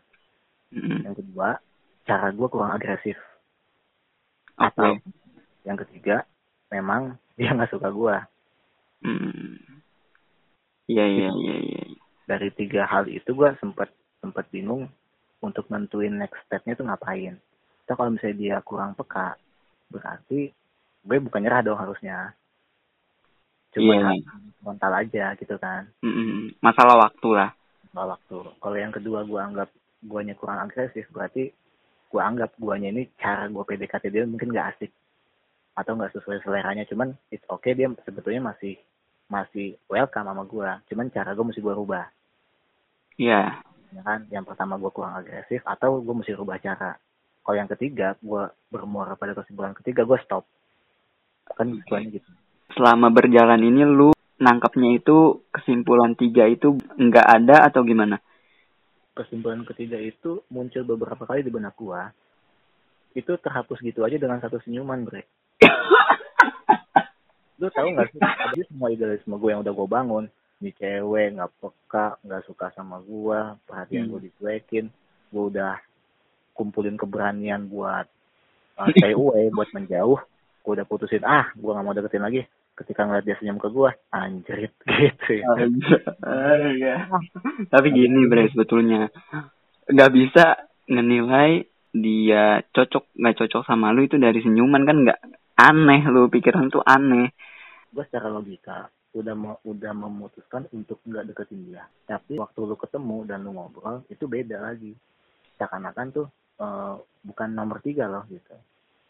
Hmm. 0.68 1.00
yang 1.00 1.16
kedua 1.16 1.56
cara 2.04 2.28
gue 2.28 2.44
kurang 2.46 2.70
agresif 2.70 3.16
Oke. 4.54 4.68
atau 4.68 5.00
yang 5.64 5.76
ketiga 5.78 6.28
memang 6.68 7.16
dia 7.34 7.50
nggak 7.50 7.68
suka 7.68 7.88
gue 7.90 8.16
Hmm. 8.98 9.56
Iya 10.84 11.04
iya 11.06 11.28
iya 11.32 11.56
iya. 11.62 11.82
dari 12.24 12.50
tiga 12.50 12.84
hal 12.84 13.06
itu 13.06 13.30
gue 13.30 13.48
sempat 13.56 13.88
sempat 14.18 14.44
bingung 14.48 14.90
untuk 15.38 15.64
nentuin 15.68 16.12
next 16.12 16.36
stepnya 16.44 16.74
itu 16.74 16.82
ngapain 16.82 17.38
so 17.82 17.94
kalau 17.94 18.10
misalnya 18.10 18.36
dia 18.36 18.56
kurang 18.60 18.92
peka 18.92 19.38
berarti 19.88 20.50
gue 21.00 21.16
bukan 21.18 21.40
nyerah 21.40 21.62
dong 21.62 21.78
harusnya 21.78 22.36
cuma 23.70 23.94
Iya. 23.94 24.20
frontal 24.58 24.92
aja 24.94 25.32
gitu 25.34 25.56
kan 25.56 25.88
Hmm. 26.00 26.52
Masalah 26.58 27.08
waktu 27.08 27.28
lah. 27.32 27.50
Soal 27.92 28.14
waktu. 28.14 28.38
Kalau 28.58 28.76
yang 28.76 28.92
kedua 28.94 29.24
gue 29.24 29.40
anggap 29.40 29.68
guanya 30.04 30.34
kurang 30.38 30.62
agresif 30.62 31.08
berarti 31.10 31.50
gue 32.08 32.22
anggap 32.22 32.54
guanya 32.56 32.88
ini 32.94 33.10
cara 33.18 33.50
gue 33.50 33.64
PDKT 33.64 34.04
dia 34.08 34.24
mungkin 34.24 34.54
gak 34.54 34.76
asik. 34.76 34.92
Atau 35.78 35.94
nggak 35.94 36.14
sesuai 36.14 36.42
seleranya. 36.42 36.82
Cuman 36.90 37.14
it's 37.30 37.46
okay 37.46 37.74
dia 37.74 37.86
sebetulnya 38.02 38.54
masih 38.54 38.74
masih 39.28 39.76
welcome 39.92 40.24
sama 40.24 40.44
gue 40.48 40.70
cuman 40.88 41.12
cara 41.12 41.36
gue 41.36 41.44
mesti 41.44 41.60
gue 41.60 41.74
rubah. 41.76 42.08
Iya. 43.20 43.60
ya 43.92 44.02
kan? 44.04 44.24
Yang 44.32 44.44
pertama 44.54 44.80
gue 44.80 44.90
kurang 44.90 45.14
agresif 45.20 45.60
atau 45.68 46.00
gue 46.00 46.14
mesti 46.16 46.32
rubah 46.32 46.56
cara. 46.58 46.96
Kalau 47.44 47.56
yang 47.56 47.70
ketiga 47.70 48.16
gue 48.20 48.42
bermuara 48.72 49.16
pada 49.16 49.36
kesimpulan 49.36 49.76
ketiga 49.76 50.08
gue 50.08 50.18
stop. 50.24 50.44
Kan 51.54 51.76
guanya 51.84 52.20
gitu. 52.20 52.30
Selama 52.76 53.08
berjalan 53.08 53.60
ini 53.64 53.82
lu 53.84 54.12
nangkapnya 54.38 54.98
itu 54.98 55.42
kesimpulan 55.50 56.14
tiga 56.14 56.46
itu 56.46 56.78
nggak 56.78 57.26
ada 57.26 57.66
atau 57.68 57.82
gimana? 57.82 58.18
kesimpulan 59.18 59.66
ketiga 59.66 59.98
itu 59.98 60.46
muncul 60.46 60.86
beberapa 60.86 61.26
kali 61.26 61.42
di 61.42 61.50
benak 61.50 61.74
gue 61.74 61.98
itu 63.18 63.34
terhapus 63.34 63.82
gitu 63.82 64.06
aja 64.06 64.14
dengan 64.14 64.38
satu 64.38 64.62
senyuman 64.62 65.02
bre. 65.02 65.26
Lu 67.58 67.66
tahu 67.74 67.88
nggak 67.90 68.14
sih? 68.14 68.22
Tadi 68.22 68.62
semua 68.70 68.94
idealisme 68.94 69.34
gue 69.34 69.50
yang 69.50 69.66
udah 69.66 69.74
gue 69.74 69.88
bangun. 69.90 70.24
Nih 70.62 70.70
cewek 70.78 71.34
nggak 71.34 71.50
peka 71.58 72.06
nggak 72.22 72.46
suka 72.46 72.70
sama 72.78 73.02
gue 73.02 73.58
perhatian 73.66 74.06
Hmm. 74.06 74.12
gue 74.14 74.30
dicuekin. 74.30 74.86
Gue 75.34 75.44
udah 75.50 75.82
kumpulin 76.54 76.94
keberanian 76.94 77.66
buat 77.66 78.06
uh, 78.78 78.88
stay 78.94 79.18
away 79.18 79.50
buat 79.50 79.66
menjauh. 79.74 80.22
Gue 80.62 80.72
udah 80.78 80.86
putusin 80.86 81.26
ah 81.26 81.50
gue 81.58 81.70
nggak 81.74 81.82
mau 81.82 81.96
deketin 81.96 82.22
lagi 82.22 82.46
ketika 82.78 83.02
ngeliat 83.02 83.26
dia 83.26 83.36
senyum 83.42 83.58
ke 83.58 83.68
gue 83.74 83.90
anjrit 84.14 84.74
gitu 85.02 85.30
ya. 85.42 85.48
Tapi 87.74 87.86
gini 87.90 88.30
bre 88.30 88.46
sebetulnya 88.54 89.10
nggak 89.88 90.12
bisa 90.14 90.44
ngenilai 90.86 91.66
dia 91.90 92.62
cocok 92.70 93.18
nggak 93.18 93.36
cocok 93.42 93.62
sama 93.66 93.90
lu 93.90 94.06
itu 94.06 94.20
dari 94.20 94.38
senyuman 94.38 94.84
kan 94.84 94.96
nggak 95.02 95.20
aneh 95.58 96.06
lu 96.06 96.30
pikiran 96.30 96.70
tuh 96.70 96.84
aneh. 96.84 97.34
gue 97.88 98.04
secara 98.04 98.28
logika 98.28 98.92
udah 99.16 99.32
mau 99.32 99.56
udah 99.64 99.96
memutuskan 99.96 100.68
untuk 100.76 101.00
nggak 101.08 101.32
deketin 101.32 101.72
dia 101.72 101.88
tapi 102.04 102.36
waktu 102.36 102.68
lu 102.68 102.76
ketemu 102.76 103.24
dan 103.24 103.40
lu 103.40 103.56
ngobrol 103.56 104.04
itu 104.12 104.28
beda 104.28 104.60
lagi 104.60 104.92
seakan-akan 105.56 106.06
tuh 106.12 106.28
eh, 106.60 106.94
bukan 107.24 107.48
nomor 107.56 107.80
tiga 107.80 108.12
loh 108.12 108.28
gitu 108.28 108.52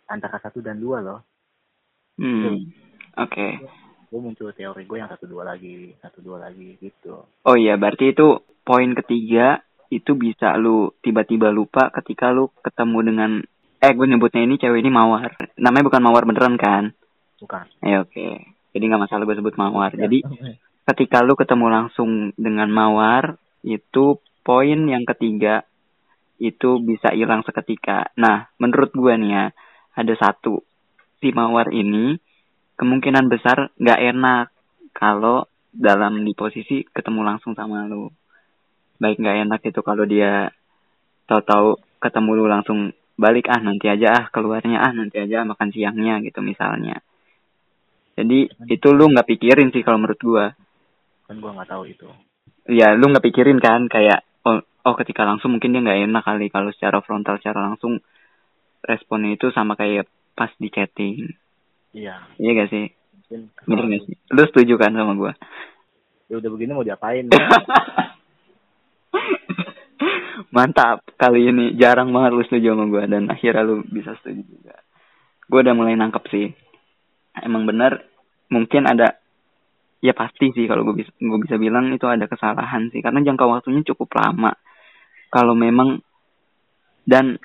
antara 0.07 0.39
satu 0.39 0.63
dan 0.63 0.79
dua 0.79 1.03
loh 1.03 1.27
Hmm. 2.19 2.67
Oke. 3.19 3.49
gue 4.09 4.21
muncul 4.25 4.49
teori 4.57 4.89
gue 4.89 4.97
yang 4.97 5.11
satu 5.13 5.29
dua 5.29 5.45
lagi 5.45 5.93
satu 6.01 6.25
dua 6.25 6.41
lagi 6.41 6.81
gitu 6.81 7.29
Oh 7.45 7.57
iya 7.61 7.77
berarti 7.77 8.17
itu 8.17 8.41
poin 8.65 8.97
ketiga 8.97 9.61
itu 9.93 10.17
bisa 10.17 10.57
lu 10.57 10.97
tiba-tiba 11.05 11.53
lupa 11.53 11.93
ketika 11.93 12.33
lu 12.33 12.49
ketemu 12.65 12.99
dengan 13.05 13.31
eh 13.85 13.93
gue 13.93 14.07
nyebutnya 14.09 14.49
ini 14.49 14.57
cewek 14.57 14.81
ini 14.81 14.91
mawar. 14.91 15.37
Namanya 15.61 15.93
bukan 15.93 16.03
mawar 16.03 16.25
beneran 16.25 16.57
kan? 16.57 16.97
bukan 17.39 17.69
Ya 17.85 18.01
oke. 18.01 18.49
Jadi 18.73 18.85
nggak 18.85 19.03
masalah 19.05 19.29
gue 19.29 19.37
sebut 19.37 19.55
mawar. 19.61 19.93
Jadi 19.93 20.25
ketika 20.89 21.21
lu 21.21 21.37
ketemu 21.37 21.67
langsung 21.69 22.33
dengan 22.41 22.73
mawar 22.73 23.37
itu 23.61 24.17
poin 24.41 24.81
yang 24.89 25.05
ketiga 25.05 25.69
itu 26.41 26.79
bisa 26.81 27.13
hilang 27.13 27.43
seketika. 27.45 28.15
Nah, 28.15 28.49
menurut 28.57 28.95
gua 28.95 29.19
nih 29.19 29.31
ya, 29.35 29.45
ada 29.99 30.15
satu 30.17 30.63
si 31.19 31.35
mawar 31.35 31.69
ini 31.75 32.17
kemungkinan 32.79 33.27
besar 33.27 33.75
nggak 33.77 34.01
enak 34.15 34.47
kalau 34.95 35.51
dalam 35.75 36.23
di 36.23 36.33
posisi 36.33 36.87
ketemu 36.87 37.21
langsung 37.27 37.53
sama 37.59 37.85
lu. 37.91 38.09
Baik 39.03 39.19
nggak 39.19 39.39
enak 39.47 39.61
itu 39.67 39.81
kalau 39.83 40.07
dia 40.07 40.55
tahu-tahu 41.27 41.77
ketemu 41.99 42.31
lu 42.39 42.45
langsung 42.47 42.79
balik 43.19 43.51
ah 43.51 43.59
nanti 43.59 43.91
aja 43.91 44.15
ah 44.15 44.25
keluarnya 44.31 44.79
ah 44.79 44.95
nanti 44.95 45.19
aja 45.19 45.43
makan 45.43 45.75
siangnya 45.75 46.23
gitu 46.23 46.39
misalnya. 46.41 47.03
Jadi 48.15 48.51
itu 48.71 48.89
lu 48.95 49.11
nggak 49.11 49.27
pikirin 49.27 49.75
sih 49.75 49.83
kalau 49.83 49.99
menurut 49.99 50.23
gua 50.23 50.47
kan 51.29 51.37
gue 51.37 51.51
nggak 51.53 51.69
tahu 51.69 51.85
itu 51.85 52.09
ya 52.73 52.97
lu 52.97 53.13
nggak 53.13 53.25
pikirin 53.29 53.61
kan 53.61 53.85
kayak 53.85 54.25
oh, 54.49 54.65
oh 54.65 54.95
ketika 54.97 55.29
langsung 55.29 55.53
mungkin 55.53 55.77
dia 55.77 55.85
nggak 55.85 56.01
enak 56.09 56.25
kali 56.25 56.49
kalau 56.49 56.73
secara 56.73 57.05
frontal 57.05 57.37
secara 57.37 57.69
langsung 57.69 58.01
responnya 58.81 59.37
itu 59.37 59.53
sama 59.53 59.77
kayak 59.77 60.09
pas 60.33 60.49
di 60.57 60.73
chatting 60.73 61.29
iya. 61.99 62.15
Iya 62.39 62.51
gak 62.63 62.71
sih? 62.71 62.85
Mungkin 63.29 63.41
bener 63.67 63.85
gak 63.91 64.03
sih? 64.07 64.15
Lu 64.31 64.43
setuju 64.47 64.75
kan 64.79 64.95
sama 64.95 65.13
gua? 65.19 65.33
Ya 66.31 66.39
udah 66.39 66.51
begini 66.53 66.73
mau 66.77 66.87
diapain? 66.87 67.27
Mantap. 70.55 71.03
Kali 71.19 71.51
ini 71.51 71.75
jarang 71.77 72.15
banget 72.15 72.31
lu 72.33 72.43
setuju 72.47 72.73
sama 72.73 72.87
gua 72.87 73.05
dan 73.11 73.27
akhirnya 73.29 73.67
lu 73.67 73.83
bisa 73.85 74.15
setuju 74.23 74.43
juga. 74.47 74.77
Gua 75.51 75.61
udah 75.67 75.75
mulai 75.75 75.99
nangkep 75.99 76.25
sih. 76.31 76.47
Emang 77.43 77.67
bener 77.67 78.07
mungkin 78.49 78.89
ada 78.89 79.19
ya 79.99 80.15
pasti 80.15 80.55
sih 80.55 80.71
kalau 80.71 80.87
gue 80.87 81.03
bisa 81.03 81.11
gue 81.19 81.41
bisa 81.43 81.59
bilang 81.59 81.91
itu 81.91 82.07
ada 82.07 82.31
kesalahan 82.31 82.89
sih. 82.95 83.03
Karena 83.03 83.21
jangka 83.25 83.45
waktunya 83.45 83.83
cukup 83.85 84.15
lama. 84.15 84.55
Kalau 85.29 85.53
memang 85.53 86.01
dan 87.05 87.37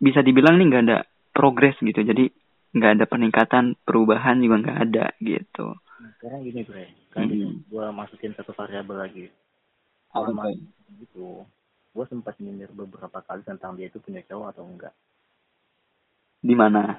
bisa 0.00 0.20
dibilang 0.20 0.60
nih 0.60 0.66
nggak 0.68 0.84
ada 0.90 0.98
progres 1.32 1.76
gitu. 1.80 2.00
Jadi 2.04 2.43
nggak 2.74 2.92
ada 2.98 3.04
peningkatan 3.06 3.78
perubahan 3.86 4.42
juga 4.42 4.56
nggak 4.66 4.80
ada 4.90 5.06
gitu. 5.22 5.78
Nah, 5.78 6.10
sekarang 6.18 6.42
gini 6.42 6.66
bre. 6.66 6.90
Kan 7.14 7.30
Hmm. 7.30 7.62
gue 7.70 7.86
masukin 7.94 8.34
satu 8.34 8.50
variabel 8.50 8.98
lagi. 8.98 9.24
Tuh? 10.10 10.34
gitu. 10.98 11.46
Gue 11.94 12.04
sempat 12.10 12.34
nyindir 12.42 12.70
beberapa 12.74 13.22
kali 13.22 13.46
tentang 13.46 13.78
dia 13.78 13.86
itu 13.86 14.02
punya 14.02 14.22
cowok 14.26 14.50
atau 14.50 14.66
enggak. 14.66 14.94
Di 16.42 16.54
mana? 16.58 16.98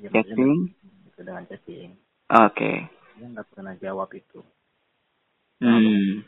Ya, 0.00 0.08
chatting? 0.08 0.72
gitu, 1.06 1.20
dengan 1.20 1.44
chatting. 1.46 1.92
Oke. 2.32 2.88
Dia 3.20 3.26
nggak 3.28 3.48
pernah 3.52 3.76
jawab 3.76 4.08
itu. 4.16 4.40
Hmm. 5.62 6.24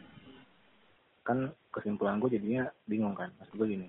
kan 1.25 1.50
kesimpulan 1.73 2.21
gue 2.21 2.37
jadinya 2.37 2.69
bingung 2.85 3.17
kan. 3.17 3.33
Maksud 3.41 3.57
gue 3.57 3.67
gini 3.73 3.88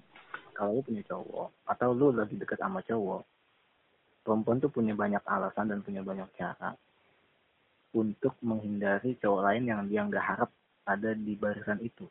kalau 0.56 0.80
lu 0.80 0.82
punya 0.88 1.04
cowok 1.04 1.52
atau 1.68 1.92
lu 1.92 2.16
lagi 2.16 2.40
deket 2.40 2.64
sama 2.64 2.80
cowok 2.80 3.28
perempuan 4.26 4.58
tuh 4.58 4.74
punya 4.74 4.98
banyak 4.98 5.22
alasan 5.22 5.70
dan 5.70 5.86
punya 5.86 6.02
banyak 6.02 6.26
cara 6.34 6.74
untuk 7.94 8.34
menghindari 8.42 9.16
cowok 9.22 9.42
lain 9.46 9.64
yang 9.70 9.86
dia 9.86 10.02
nggak 10.02 10.26
harap 10.26 10.50
ada 10.90 11.14
di 11.14 11.38
barisan 11.38 11.80
itu. 11.86 12.10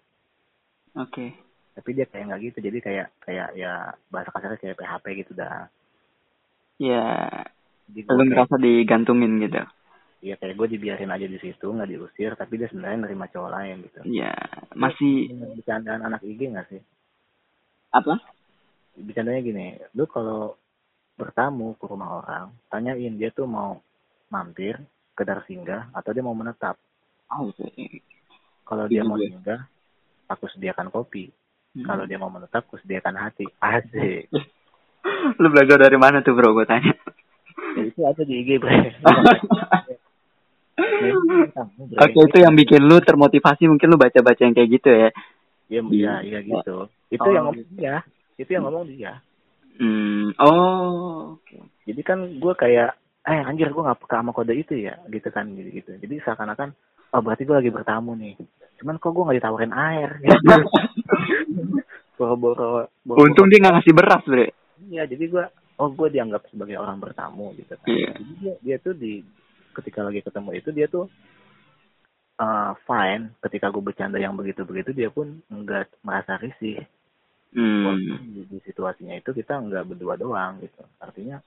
Oke. 0.94 1.34
Tapi 1.74 1.90
dia 1.90 2.06
kayak 2.06 2.30
nggak 2.30 2.40
gitu. 2.48 2.58
Jadi 2.62 2.78
kayak 2.78 3.06
kayak 3.26 3.48
ya 3.58 3.92
bahasa 4.08 4.30
kasarnya 4.30 4.58
kayak 4.62 4.78
PHP 4.78 5.04
gitu 5.26 5.32
dah. 5.34 5.66
Ya 6.78 7.04
lu 7.90 8.00
gue 8.00 8.16
kayak, 8.16 8.28
ngerasa 8.32 8.54
digantungin 8.62 9.42
gitu. 9.42 9.60
Ya 10.24 10.34
kayak 10.40 10.56
gue 10.56 10.68
dibiarin 10.78 11.12
aja 11.12 11.26
di 11.28 11.36
situ 11.36 11.66
nggak 11.66 11.90
diusir 11.90 12.32
tapi 12.38 12.56
dia 12.56 12.70
sebenarnya 12.70 13.04
nerima 13.04 13.28
cowok 13.28 13.50
lain 13.52 13.76
gitu. 13.84 13.98
Ya 14.08 14.32
masih 14.72 15.34
Ingat 15.34 15.50
bercandaan 15.60 16.02
anak 16.06 16.22
IG 16.24 16.40
nggak 16.48 16.68
sih? 16.70 16.80
Apa? 17.92 18.16
Bercandanya 18.96 19.42
gini 19.44 19.66
lu 19.92 20.06
kalau 20.08 20.56
bertamu 21.14 21.74
ke 21.74 21.84
rumah 21.84 22.20
orang 22.20 22.46
tanyain 22.66 23.14
dia 23.14 23.30
tuh 23.30 23.46
mau 23.46 23.78
mampir 24.28 24.78
kedar 25.14 25.42
singgah 25.44 25.88
atau 25.90 26.10
dia 26.10 26.20
mau 26.20 26.34
menetap 26.34 26.74
oh, 27.30 27.48
oke 27.48 27.66
kalau 28.64 28.84
dia 28.86 29.00
Iya 29.00 29.06
mau 29.06 29.16
juga. 29.16 29.26
singgah 29.28 29.60
aku 30.26 30.44
sediakan 30.50 30.88
kopi 30.88 31.30
Hmm. 31.74 31.82
kalau 31.82 32.06
dia 32.06 32.14
mau 32.14 32.30
menetap 32.30 32.62
aku 32.62 32.78
sediakan 32.78 33.18
hati 33.18 33.50
asik 33.58 34.30
lu 35.42 35.50
belajar 35.50 35.74
dari 35.76 35.98
mana 35.98 36.22
tuh 36.22 36.30
bro 36.30 36.54
gue 36.54 36.62
tanya 36.64 36.94
ya, 37.74 37.82
itu 37.82 37.98
ada 38.00 38.22
di 38.22 38.34
IG 38.40 38.62
bre 38.62 38.94
Oke 41.94 42.18
itu 42.20 42.38
yang 42.38 42.54
bikin 42.54 42.82
lu 42.82 42.98
termotivasi 42.98 43.66
mungkin 43.66 43.86
lu 43.86 43.96
baca-baca 43.96 44.38
yang 44.38 44.54
kayak 44.54 44.70
gitu 44.70 44.90
ya. 44.90 45.10
Iya, 45.66 45.80
iya, 45.90 46.12
iya 46.20 46.38
gitu. 46.42 46.90
Itu 47.08 47.22
Oh. 47.22 47.30
yang 47.30 47.46
ngomong 47.46 47.66
dia. 47.72 48.02
Itu 48.34 48.50
yang 48.50 48.64
ngomong 48.66 48.84
dia. 48.90 49.22
Hmm. 49.78 50.30
Oh. 50.38 51.38
Oke. 51.38 51.58
Jadi 51.84 52.00
kan 52.06 52.18
gue 52.38 52.54
kayak, 52.54 52.94
eh 53.26 53.40
anjir 53.42 53.70
gue 53.72 53.82
gak 53.82 54.00
peka 54.00 54.22
sama 54.22 54.30
kode 54.30 54.54
itu 54.54 54.78
ya, 54.78 54.96
gitu 55.10 55.28
kan, 55.34 55.50
gitu 55.52 55.70
gitu. 55.82 55.90
Jadi 55.98 56.14
seakan-akan, 56.22 56.72
oh 57.14 57.20
berarti 57.20 57.42
gue 57.44 57.56
lagi 57.56 57.70
bertamu 57.74 58.14
nih. 58.14 58.34
Cuman 58.80 58.96
kok 59.02 59.12
gue 59.12 59.26
gak 59.26 59.38
ditawarin 59.42 59.74
air, 59.74 60.10
gitu. 60.22 60.34
Boro-boro. 62.18 62.86
Untung 63.02 63.50
dia 63.50 63.58
nggak 63.58 63.74
ngasih 63.80 63.94
beras, 63.94 64.22
Bre. 64.22 64.46
Iya, 64.86 65.02
jadi 65.10 65.24
gue, 65.26 65.44
oh 65.82 65.90
gue 65.90 66.08
dianggap 66.14 66.46
sebagai 66.46 66.78
orang 66.78 67.02
bertamu 67.02 67.50
gitu 67.58 67.74
kan. 67.74 67.88
Iya. 67.90 68.10
Jadi 68.14 68.32
dia, 68.38 68.54
dia 68.62 68.76
tuh 68.78 68.94
di, 68.94 69.18
ketika 69.74 70.06
lagi 70.06 70.22
ketemu 70.22 70.50
itu 70.54 70.70
dia 70.70 70.86
tuh 70.86 71.10
uh, 72.38 72.72
fine. 72.86 73.34
Ketika 73.42 73.70
gue 73.74 73.82
bercanda 73.82 74.18
yang 74.22 74.38
begitu-begitu 74.38 74.94
dia 74.94 75.10
pun 75.10 75.42
nggak 75.50 75.90
merasa 76.06 76.38
risih. 76.38 76.86
Hmm. 77.54 77.94
Di, 78.34 78.42
di 78.50 78.58
situasinya 78.66 79.14
itu 79.14 79.30
kita 79.30 79.62
nggak 79.62 79.94
berdua 79.94 80.18
doang 80.18 80.58
gitu. 80.58 80.82
Artinya, 80.98 81.38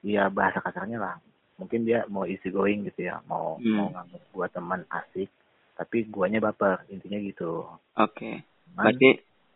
ya 0.00 0.32
bahasa 0.32 0.64
kasarnya 0.64 0.96
lah. 0.96 1.16
Mungkin 1.60 1.84
dia 1.84 2.08
mau 2.08 2.24
easy 2.24 2.48
going 2.48 2.88
gitu 2.88 3.06
ya, 3.06 3.20
mau 3.28 3.60
Hmm. 3.60 3.76
mau 3.76 3.88
nganggap 3.92 4.22
gua 4.32 4.46
teman 4.48 4.80
asik, 4.88 5.28
tapi 5.76 6.08
guanya 6.08 6.40
baper 6.40 6.88
intinya 6.88 7.20
gitu. 7.20 7.68
Oke. 8.00 8.40
Cuman 8.72 8.88
Berarti 8.88 9.08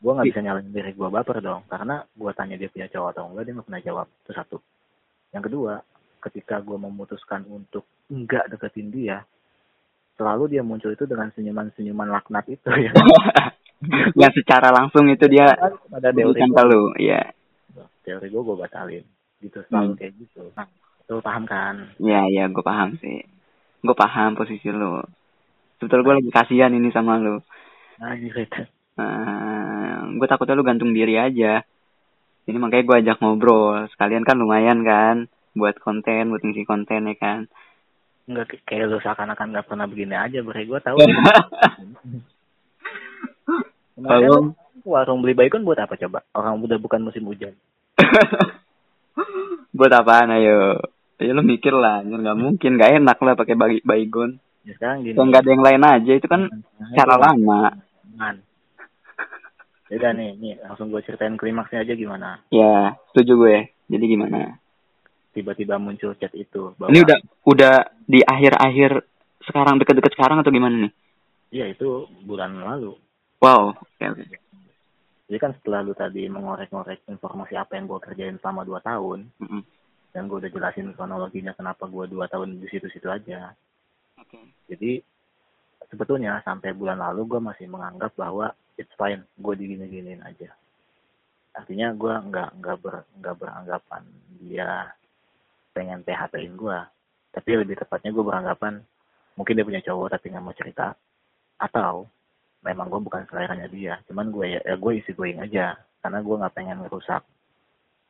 gua 0.05 0.13
nggak 0.21 0.29
bisa 0.29 0.41
nyalain 0.45 0.69
diri 0.71 0.93
gua 0.93 1.09
baper 1.09 1.41
dong, 1.41 1.65
karena 1.73 2.05
gua 2.13 2.31
tanya 2.37 2.61
dia 2.61 2.69
punya 2.69 2.87
cowok 2.93 3.09
atau 3.17 3.25
enggak 3.33 3.45
dia 3.49 3.53
nggak 3.57 3.67
pernah 3.67 3.83
jawab. 3.83 4.07
Itu 4.23 4.33
satu. 4.37 4.57
Yang 5.33 5.43
kedua, 5.51 5.73
ketika 6.21 6.61
gua 6.61 6.79
memutuskan 6.79 7.49
untuk 7.49 7.89
enggak 8.13 8.53
deketin 8.53 8.93
dia, 8.93 9.25
selalu 10.21 10.53
dia 10.53 10.63
muncul 10.63 10.93
itu 10.93 11.09
dengan 11.09 11.33
senyuman-senyuman 11.33 12.13
laknat 12.13 12.45
itu 12.53 12.71
ya. 12.77 12.93
yang 14.21 14.33
secara 14.33 14.73
langsung 14.73 15.04
itu 15.12 15.28
dia 15.28 15.52
Ada 15.92 16.11
teori 16.12 16.40
ke 16.40 16.62
lu, 16.64 16.83
iya. 16.97 17.23
teori 18.02 18.26
gua 18.33 18.42
gua 18.42 18.56
batalin. 18.64 19.04
Gitu 19.40 19.61
selalu 19.68 19.92
Hmm. 19.92 19.99
kayak 20.00 20.12
gitu. 20.16 20.42
Nah, 20.56 20.66
lu 21.06 21.21
paham 21.21 21.45
kan? 21.45 21.75
Iya, 22.00 22.21
iya, 22.33 22.45
gue 22.49 22.64
paham 22.64 22.97
sih. 22.99 23.21
Gue 23.85 23.97
paham 23.97 24.35
posisi 24.35 24.68
lu. 24.73 25.04
Sebetulnya 25.76 26.02
gue 26.02 26.14
lagi 26.25 26.30
kasihan 26.33 26.73
ini 26.73 26.88
sama 26.90 27.21
lu. 27.21 27.38
Nah, 28.00 28.16
gitu. 28.16 28.40
gue 30.16 30.26
takutnya 30.26 30.56
lu 30.56 30.64
gantung 30.64 30.97
diri 30.97 31.21
aja. 31.21 31.61
Jadi 32.49 32.56
makanya 32.56 32.85
gue 32.88 32.97
ajak 33.04 33.18
ngobrol. 33.21 33.85
Sekalian 33.92 34.25
kan 34.25 34.40
lumayan 34.40 34.80
kan. 34.83 35.28
Buat 35.52 35.80
konten, 35.80 36.33
buat 36.33 36.42
ngisi 36.45 36.64
konten 36.64 37.12
ya 37.12 37.16
kan. 37.16 37.40
Enggak 38.26 38.59
kayak 38.66 38.90
lu 38.90 38.99
seakan-akan 38.99 39.54
nggak 39.54 39.66
pernah 39.71 39.87
begini 39.87 40.16
aja, 40.18 40.42
bre. 40.42 40.66
Gua 40.66 40.83
tahu. 40.83 40.99
Kemarin 43.97 44.53
warung 44.85 45.25
beli 45.25 45.33
baikon 45.33 45.65
buat 45.65 45.81
apa 45.81 45.97
coba? 45.97 46.21
Orang 46.37 46.61
udah 46.61 46.76
bukan 46.76 47.00
musim 47.00 47.25
hujan. 47.25 47.57
buat 49.76 49.93
apaan 49.93 50.37
ayo? 50.37 50.85
Ya 51.17 51.33
lu 51.33 51.41
mikir 51.41 51.73
lah, 51.73 52.05
nggak 52.05 52.37
mungkin, 52.37 52.76
nggak 52.76 53.00
enak 53.00 53.19
lah 53.25 53.35
pakai 53.41 53.57
bagi 53.57 53.81
baygon. 53.81 54.37
Ya 54.69 54.76
sekarang 54.76 55.00
gini. 55.00 55.17
Kalau 55.17 55.26
nggak 55.33 55.43
ada 55.43 55.50
yang 55.57 55.65
lain 55.65 55.83
aja 55.83 56.12
itu 56.12 56.26
kan 56.29 56.43
cara 56.93 57.15
lama. 57.17 57.73
Man. 58.12 58.37
Yaudah 59.88 60.12
nih, 60.12 60.31
nih 60.37 60.55
langsung 60.61 60.93
gue 60.93 61.00
ceritain 61.07 61.38
klimaksnya 61.41 61.87
aja 61.87 61.95
gimana. 61.97 62.43
Ya, 62.53 63.00
setuju 63.15 63.33
gue. 63.38 63.57
Jadi 63.87 64.05
gimana? 64.05 64.61
Tiba-tiba 65.33 65.79
muncul 65.79 66.12
chat 66.19 66.35
itu. 66.35 66.75
Bahwa, 66.76 66.91
Ini 66.91 67.07
udah 67.07 67.19
udah 67.47 67.75
di 68.05 68.21
akhir-akhir 68.21 69.07
sekarang 69.47 69.79
deket-deket 69.79 70.12
sekarang 70.19 70.43
atau 70.43 70.50
gimana 70.50 70.85
nih? 70.85 70.93
Iya 71.55 71.67
itu 71.73 72.11
bulan 72.26 72.59
lalu. 72.61 72.99
Wow. 73.40 73.76
Oke, 73.76 74.05
oke. 74.07 74.25
Jadi 75.26 75.38
kan 75.43 75.52
setelah 75.59 75.83
lu 75.83 75.93
tadi 75.93 76.31
mengorek-ngorek 76.31 77.11
informasi 77.11 77.59
apa 77.59 77.75
yang 77.75 77.90
gue 77.90 77.99
kerjain 77.99 78.38
selama 78.38 78.62
2 78.62 78.78
tahun. 78.78 79.26
Mm-mm. 79.43 79.62
Dan 80.14 80.31
gue 80.31 80.38
udah 80.38 80.50
jelasin 80.55 80.94
kronologinya 80.94 81.53
kenapa 81.53 81.90
gue 81.90 82.07
2 82.09 82.31
tahun 82.31 82.62
di 82.62 82.66
situ-situ 82.70 83.11
aja. 83.11 83.53
Oke. 84.16 84.38
Jadi 84.70 85.03
sebetulnya 85.90 86.40
sampai 86.46 86.72
bulan 86.72 87.03
lalu 87.03 87.37
gue 87.37 87.40
masih 87.42 87.66
menganggap 87.66 88.14
bahwa 88.14 88.55
it's 88.79 88.92
fine, 88.94 89.27
gue 89.37 89.55
digini-giniin 89.59 90.22
aja. 90.22 90.55
Artinya 91.57 91.92
gue 91.96 92.12
nggak 92.12 92.51
nggak 92.61 92.77
ber 92.81 92.94
nggak 93.16 93.37
beranggapan 93.40 94.03
dia 94.40 94.92
pengen 95.72 96.01
PHP-in 96.05 96.57
gue, 96.57 96.79
tapi 97.33 97.51
lebih 97.57 97.77
tepatnya 97.77 98.12
gue 98.12 98.25
beranggapan 98.25 98.81
mungkin 99.37 99.57
dia 99.57 99.68
punya 99.68 99.85
cowok 99.85 100.16
tapi 100.16 100.33
nggak 100.33 100.44
mau 100.44 100.57
cerita, 100.57 100.96
atau 101.61 102.09
memang 102.66 102.90
gue 102.90 102.98
bukan 102.98 103.22
seleranya 103.31 103.70
dia, 103.70 104.02
cuman 104.11 104.35
gue 104.35 104.59
ya, 104.59 104.61
ya 104.66 104.74
gue 104.74 104.92
isi 104.98 105.14
going 105.14 105.38
aja, 105.38 105.79
karena 106.02 106.18
gue 106.18 106.35
nggak 106.35 106.55
pengen 106.59 106.83
ngerusak 106.83 107.22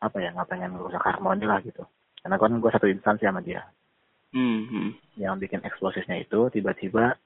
apa 0.01 0.17
ya 0.21 0.33
nggak 0.33 0.49
pengen 0.49 0.73
ngerusak 0.73 1.05
harmoni 1.05 1.45
lah 1.45 1.61
gitu, 1.61 1.85
karena 2.25 2.41
kan 2.41 2.57
gue 2.57 2.71
satu 2.73 2.89
instansi 2.89 3.29
sama 3.29 3.45
dia 3.45 3.61
Hmm, 4.37 4.69
hmm. 4.69 4.91
yang 5.17 5.39
bikin 5.39 5.63
eksplosifnya 5.63 6.21
itu 6.21 6.51
tiba-tiba 6.53 7.17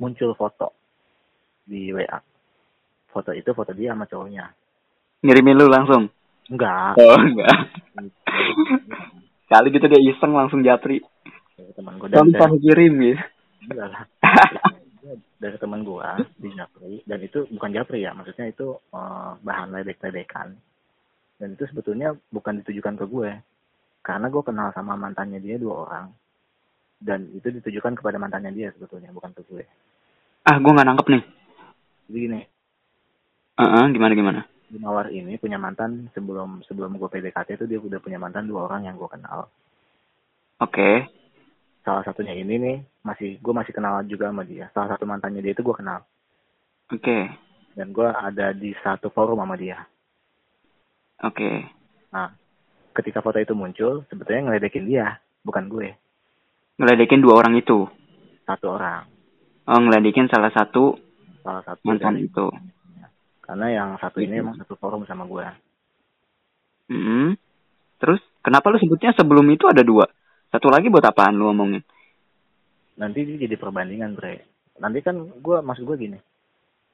muncul 0.00 0.32
foto 0.32 0.72
di 1.66 1.92
WA. 1.92 2.24
Foto 3.12 3.36
itu 3.36 3.52
foto 3.52 3.76
dia 3.76 3.92
sama 3.92 4.08
cowoknya. 4.08 4.48
Ngirimin 5.20 5.60
lu 5.60 5.68
langsung? 5.68 6.08
Enggak. 6.48 6.96
Oh, 6.96 7.20
enggak. 7.20 7.56
Kali 9.52 9.68
gitu 9.76 9.86
dia 9.92 10.00
iseng 10.08 10.32
langsung 10.32 10.64
japri. 10.64 11.04
Teman 11.76 12.00
gue 12.00 12.08
dan, 12.08 12.32
kirim 12.58 12.92
gitu. 12.96 13.20
enggak 13.68 13.88
lah. 13.92 14.04
dari 15.38 15.56
teman 15.60 15.84
gua 15.84 16.16
di 16.40 16.48
Japri 16.56 17.04
dan 17.04 17.18
itu 17.20 17.44
bukan 17.52 17.70
Japri 17.76 18.04
ya 18.04 18.16
maksudnya 18.16 18.48
itu 18.48 18.76
eh, 18.92 19.30
bahan 19.44 19.68
ledek-ledekan 19.76 20.56
dan 21.38 21.48
itu 21.52 21.64
sebetulnya 21.68 22.14
bukan 22.30 22.62
ditujukan 22.62 22.94
ke 22.94 23.04
gue 23.10 23.30
karena 24.06 24.26
gue 24.30 24.42
kenal 24.46 24.70
sama 24.70 24.94
mantannya 24.94 25.42
dia 25.42 25.58
dua 25.58 25.88
orang 25.88 26.06
dan 27.02 27.26
itu 27.34 27.50
ditujukan 27.50 27.98
kepada 27.98 28.16
mantannya 28.22 28.54
dia 28.54 28.68
sebetulnya 28.72 29.10
bukan 29.10 29.34
ke 29.34 29.42
gue 29.50 29.64
Ah, 30.44 30.60
gua 30.60 30.76
nggak 30.76 30.88
nangkep 30.92 31.06
nih. 31.08 31.22
jadi 32.08 32.18
gini 32.20 32.40
Heeh, 33.54 33.84
gimana 33.94 34.12
gimana? 34.14 34.40
di 34.64 34.82
Mawar 34.82 35.06
ini 35.14 35.38
punya 35.38 35.54
mantan 35.60 36.10
sebelum 36.16 36.64
sebelum 36.66 36.98
gue 36.98 37.06
PDKT 37.06 37.60
itu 37.60 37.64
dia 37.70 37.78
udah 37.78 38.00
punya 38.02 38.18
mantan 38.18 38.50
dua 38.50 38.66
orang 38.66 38.90
yang 38.90 38.98
gue 38.98 39.06
kenal. 39.06 39.46
Oke. 40.58 41.06
Salah 41.84 42.00
satunya 42.02 42.32
ini 42.32 42.56
nih 42.56 42.76
masih 43.02 43.36
gue 43.38 43.52
masih 43.52 43.70
kenal 43.70 44.00
juga 44.04 44.32
sama 44.32 44.40
dia. 44.42 44.72
Salah 44.72 44.88
satu 44.90 45.04
mantannya 45.04 45.38
dia 45.38 45.52
itu 45.52 45.60
gue 45.60 45.76
kenal 45.76 46.00
Oke. 46.88 47.28
dan 47.74 47.92
gue 47.92 48.08
ada 48.08 48.50
di 48.50 48.72
satu 48.80 49.08
forum 49.08 49.36
sama 49.36 49.54
dia. 49.54 49.84
Oke. 51.20 51.68
Nah, 52.08 52.32
ketika 52.92 53.20
foto 53.20 53.36
itu 53.36 53.52
muncul 53.52 54.08
sebetulnya 54.08 54.48
ngeledekin 54.48 54.86
dia 54.86 55.18
bukan 55.40 55.68
gue 55.68 55.92
Ngeledekin 56.74 57.20
dua 57.20 57.38
orang 57.38 57.54
itu. 57.54 57.86
satu 58.44 58.66
orang 58.70 59.08
Oh, 59.64 59.80
ngeledekin 59.80 60.28
salah 60.28 60.52
satu 60.52 61.00
salah 61.40 61.64
satu 61.64 61.80
mantan 61.84 62.16
dari- 62.16 62.28
itu. 62.28 62.46
karena 63.40 63.66
yang 63.70 63.90
satu 63.96 64.20
ini 64.20 64.40
emang 64.40 64.56
satu 64.56 64.72
forum 64.74 65.04
sama 65.04 65.24
gue. 65.24 65.44
Hmm. 66.88 67.36
Terus 67.96 68.20
kenapa 68.40 68.68
lu 68.68 68.76
sebutnya 68.76 69.12
sebelum 69.12 69.44
itu 69.48 69.64
ada 69.64 69.80
dua? 69.80 70.08
Satu 70.54 70.70
lagi 70.70 70.86
buat 70.86 71.02
apaan 71.02 71.34
lu 71.34 71.50
ngomongin? 71.50 71.82
Nanti 72.94 73.26
jadi 73.26 73.58
perbandingan 73.58 74.14
bre. 74.14 74.46
Nanti 74.78 75.02
kan 75.02 75.18
gue 75.18 75.58
maksud 75.58 75.82
gue 75.82 75.98
gini. 75.98 76.18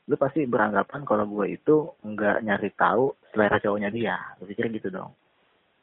Lu 0.09 0.17
pasti 0.17 0.49
beranggapan 0.49 1.05
kalau 1.05 1.29
gue 1.29 1.61
itu 1.61 1.93
nggak 2.01 2.41
nyari 2.41 2.73
tahu 2.73 3.13
selera 3.29 3.61
cowoknya 3.61 3.93
dia. 3.93 4.17
Lu 4.41 4.49
pikir 4.49 4.73
gitu 4.73 4.89
dong. 4.89 5.13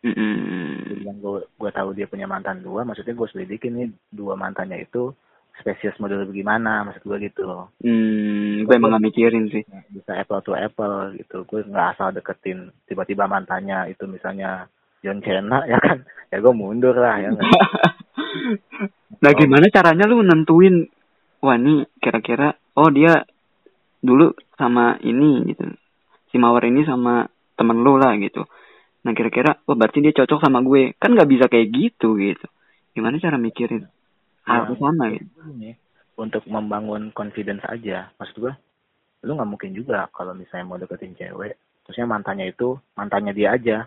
Jadi 0.02 1.06
yang 1.06 1.22
gue 1.22 1.46
gue 1.46 1.70
tahu 1.70 1.94
dia 1.94 2.10
punya 2.10 2.26
mantan 2.26 2.66
dua, 2.66 2.82
maksudnya 2.82 3.14
gue 3.14 3.28
selidikin 3.30 3.78
nih 3.78 3.88
dua 4.10 4.34
mantannya 4.34 4.82
itu 4.82 5.14
spesies 5.62 6.02
model 6.02 6.26
bagaimana, 6.26 6.82
maksud 6.82 7.06
gue 7.06 7.30
gitu 7.30 7.46
loh. 7.46 7.70
Hmm, 7.86 8.66
gue 8.66 8.74
emang 8.74 8.98
gak 8.98 9.06
mikirin 9.06 9.54
sih. 9.54 9.62
Bisa 9.94 10.18
apple 10.18 10.42
to 10.42 10.58
apple 10.58 11.14
gitu. 11.14 11.46
Gue 11.46 11.62
nggak 11.62 11.94
asal 11.94 12.10
deketin 12.10 12.74
tiba-tiba 12.90 13.30
mantannya 13.30 13.94
itu 13.94 14.10
misalnya 14.10 14.66
John 15.04 15.20
Cena 15.22 15.64
ya 15.72 15.78
kan, 15.78 16.04
ya 16.30 16.38
gue 16.40 16.54
mundur 16.54 16.96
lah 16.98 17.18
ya. 17.20 17.30
nggak? 17.34 17.46
nah, 19.24 19.32
gimana 19.34 19.66
caranya 19.70 20.06
lu 20.10 20.22
nentuin 20.22 20.86
wah 21.42 21.56
ini 21.56 21.86
kira-kira 22.02 22.54
oh 22.78 22.90
dia 22.90 23.24
dulu 24.02 24.34
sama 24.58 24.98
ini 25.02 25.46
gitu. 25.50 25.66
Si 26.30 26.36
Mawar 26.38 26.66
ini 26.68 26.84
sama 26.84 27.26
temen 27.56 27.82
lu 27.82 27.98
lah 27.98 28.14
gitu. 28.20 28.46
Nah, 29.06 29.14
kira-kira 29.16 29.58
wah 29.64 29.78
berarti 29.78 30.02
dia 30.04 30.14
cocok 30.14 30.40
sama 30.44 30.60
gue. 30.62 30.94
Kan 30.98 31.14
nggak 31.16 31.30
bisa 31.30 31.46
kayak 31.48 31.72
gitu 31.72 32.18
gitu. 32.20 32.46
Gimana 32.94 33.22
cara 33.22 33.38
mikirin 33.38 33.86
hal 34.48 34.64
Ya, 34.72 34.76
sama 34.80 35.06
gitu. 35.12 35.28
untuk 36.18 36.44
membangun 36.48 37.12
confidence 37.14 37.62
aja 37.68 38.10
maksud 38.18 38.42
gue 38.42 38.54
lu 39.22 39.36
nggak 39.36 39.50
mungkin 39.50 39.72
juga 39.76 40.08
kalau 40.10 40.34
misalnya 40.34 40.66
mau 40.66 40.80
deketin 40.80 41.14
cewek 41.14 41.60
terusnya 41.86 42.08
mantannya 42.08 42.50
itu 42.50 42.80
mantannya 42.96 43.36
dia 43.36 43.54
aja 43.54 43.78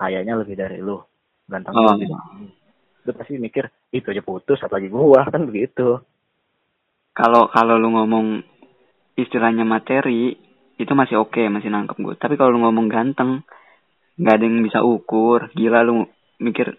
kayaknya 0.00 0.40
lebih 0.40 0.56
dari 0.56 0.80
lu. 0.80 0.96
Ganteng 1.44 1.76
Oh. 1.76 1.92
lebih 1.92 2.08
dari 2.08 2.16
lu. 2.40 2.48
Lu 3.04 3.10
pasti 3.12 3.36
mikir 3.36 3.68
itu 3.92 4.08
aja 4.08 4.24
putus 4.24 4.56
apalagi 4.64 4.88
gua 4.88 5.28
kan 5.32 5.44
begitu. 5.44 6.00
Kalau 7.12 7.52
kalau 7.52 7.76
lu 7.76 7.92
ngomong 7.92 8.40
istilahnya 9.20 9.68
materi, 9.68 10.32
itu 10.80 10.92
masih 10.96 11.20
oke 11.20 11.44
masih 11.52 11.68
nangkep 11.68 12.00
gue 12.00 12.16
tapi 12.16 12.40
kalau 12.40 12.56
lu 12.56 12.64
ngomong 12.64 12.88
ganteng 12.88 13.44
nggak 14.16 14.34
ada 14.40 14.44
yang 14.48 14.64
bisa 14.64 14.80
ukur. 14.80 15.52
Gila 15.52 15.84
lu 15.84 16.08
mikir 16.40 16.72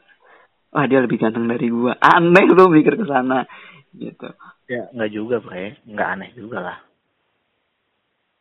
wah 0.74 0.90
dia 0.90 1.06
lebih 1.06 1.22
ganteng 1.22 1.46
dari 1.46 1.70
gue 1.70 1.94
aneh 2.18 2.46
lu 2.50 2.66
mikir 2.74 2.98
ke 2.98 3.06
sana 3.06 3.46
gitu. 3.94 4.34
Ya 4.66 4.90
nggak 4.90 5.12
juga 5.14 5.38
bre. 5.38 5.78
Nggak 5.86 6.08
aneh 6.18 6.30
juga 6.34 6.58
lah. 6.64 6.78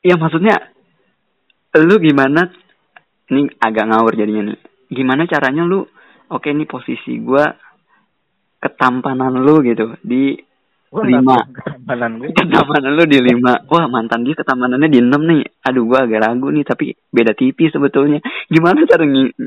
Ya 0.00 0.16
maksudnya 0.16 0.56
lu 1.76 2.00
gimana? 2.00 2.48
Ini 3.30 3.46
agak 3.62 3.86
ngawur 3.86 4.18
jadinya 4.18 4.50
nih 4.50 4.69
gimana 4.90 5.24
caranya 5.31 5.62
lu 5.64 5.87
oke 6.29 6.50
ini 6.50 6.66
posisi 6.66 7.16
gue 7.22 7.44
ketampanan 8.61 9.40
lu 9.40 9.64
gitu 9.64 9.96
di 10.05 10.37
Gua 10.90 11.07
lima. 11.07 11.38
ketampanan 11.55 12.18
gue 12.18 12.35
ketamanan 12.35 12.92
lu 12.98 13.05
di 13.07 13.18
lima. 13.22 13.62
Wah 13.70 13.87
mantan 13.87 14.26
dia 14.26 14.35
ketamanannya 14.35 14.90
di 14.90 14.98
enam 14.98 15.22
nih. 15.22 15.62
Aduh 15.62 15.87
gua 15.87 16.03
agak 16.03 16.18
ragu 16.26 16.50
nih 16.50 16.66
tapi 16.66 16.98
beda 17.14 17.31
tipis 17.38 17.70
sebetulnya. 17.70 18.18
Gimana 18.50 18.83
cara 18.90 19.07
ngi- 19.07 19.38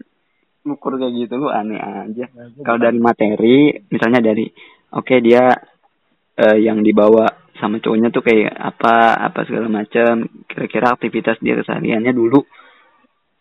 ngukur 0.63 0.95
kayak 0.95 1.11
gitu? 1.19 1.35
Lu 1.35 1.51
aneh 1.51 1.83
aja. 1.83 2.31
Nah, 2.31 2.47
kalau 2.63 2.79
dari 2.79 2.95
materi 2.95 3.75
misalnya 3.91 4.23
dari 4.23 4.47
oke 4.95 5.15
dia 5.19 5.51
eh, 6.39 6.57
yang 6.63 6.79
dibawa 6.79 7.27
sama 7.59 7.83
cowoknya 7.83 8.09
tuh 8.15 8.23
kayak 8.23 8.55
apa 8.55 9.19
apa 9.19 9.43
segala 9.43 9.67
macam 9.67 10.23
kira-kira 10.47 10.95
aktivitas 10.95 11.43
dia 11.43 11.59
kesehariannya 11.59 12.15
dulu 12.15 12.39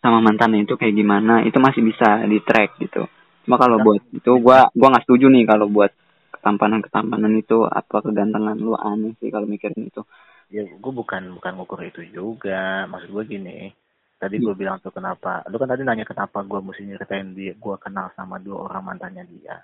sama 0.03 0.19
mantannya 0.19 0.67
itu 0.67 0.75
kayak 0.75 0.99
gimana 0.99 1.47
itu 1.47 1.55
masih 1.63 1.79
bisa 1.79 2.27
di 2.27 2.43
track 2.43 2.75
gitu. 2.83 3.07
Cuma 3.47 3.55
kalau 3.55 3.79
Nah. 3.79 3.83
buat 3.87 4.03
itu 4.11 4.31
gua 4.43 4.67
gua 4.75 4.87
nggak 4.91 5.07
setuju 5.07 5.31
nih 5.31 5.47
kalau 5.47 5.71
buat 5.71 5.95
ketampanan 6.35 6.83
ketampanan 6.83 7.39
itu 7.39 7.63
apa 7.63 8.03
kegantengan 8.03 8.59
lu 8.59 8.75
aneh 8.75 9.15
sih 9.23 9.31
kalau 9.31 9.47
mikirin 9.47 9.87
itu. 9.87 10.03
Ya 10.51 10.67
gue 10.67 10.93
bukan 10.93 11.39
bukan 11.39 11.51
ngukur 11.55 11.79
itu 11.87 12.03
juga. 12.11 12.83
Maksud 12.91 13.09
gue 13.15 13.23
gini 13.31 13.71
tadi 14.19 14.39
gue 14.39 14.55
bilang 14.55 14.79
tuh 14.79 14.91
kenapa 14.91 15.43
lu 15.51 15.59
kan 15.59 15.71
tadi 15.71 15.83
nanya 15.83 16.07
kenapa 16.07 16.43
gue 16.43 16.59
mesti 16.63 16.83
nyeritain 16.87 17.35
dia 17.35 17.55
gue 17.55 17.75
kenal 17.79 18.11
sama 18.15 18.39
dua 18.43 18.67
orang 18.71 18.83
mantannya 18.91 19.23
dia. 19.27 19.63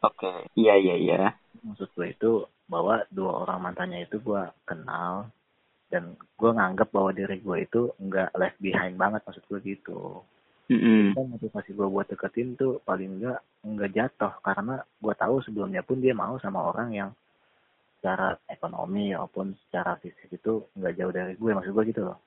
Oke 0.00 0.48
iya 0.56 0.80
iya 0.80 0.96
iya. 0.96 1.20
Maksud 1.60 1.92
gue 1.92 2.08
itu 2.08 2.32
bahwa 2.68 3.04
dua 3.12 3.44
orang 3.44 3.60
mantannya 3.60 4.08
itu 4.08 4.16
gue 4.20 4.42
kenal 4.64 5.28
dan 5.88 6.04
gue 6.16 6.50
nganggap 6.50 6.88
bahwa 6.90 7.10
diri 7.10 7.38
gue 7.38 7.56
itu 7.60 7.80
nggak 7.96 8.34
left 8.34 8.58
behind 8.58 8.94
banget 8.94 9.20
maksud 9.22 9.44
gue 9.46 9.60
gitu 9.62 10.24
Mm-mm. 10.64 11.12
kan 11.12 11.28
motivasi 11.28 11.70
gue 11.70 11.86
buat 11.86 12.08
deketin 12.08 12.56
tuh 12.56 12.80
paling 12.82 13.20
enggak 13.20 13.38
nggak 13.60 13.90
jatuh 13.92 14.32
karena 14.40 14.80
gue 14.80 15.14
tahu 15.14 15.44
sebelumnya 15.44 15.84
pun 15.84 16.00
dia 16.00 16.16
mau 16.16 16.40
sama 16.40 16.64
orang 16.64 16.88
yang 16.90 17.10
secara 17.96 18.36
ekonomi 18.48 19.12
maupun 19.12 19.52
secara 19.64 19.96
fisik 19.96 20.28
itu 20.30 20.64
nggak 20.72 20.94
jauh 20.94 21.12
dari 21.12 21.32
gue 21.36 21.50
maksud 21.52 21.72
gue 21.72 21.84
gitu 21.88 22.04
loh 22.04 22.18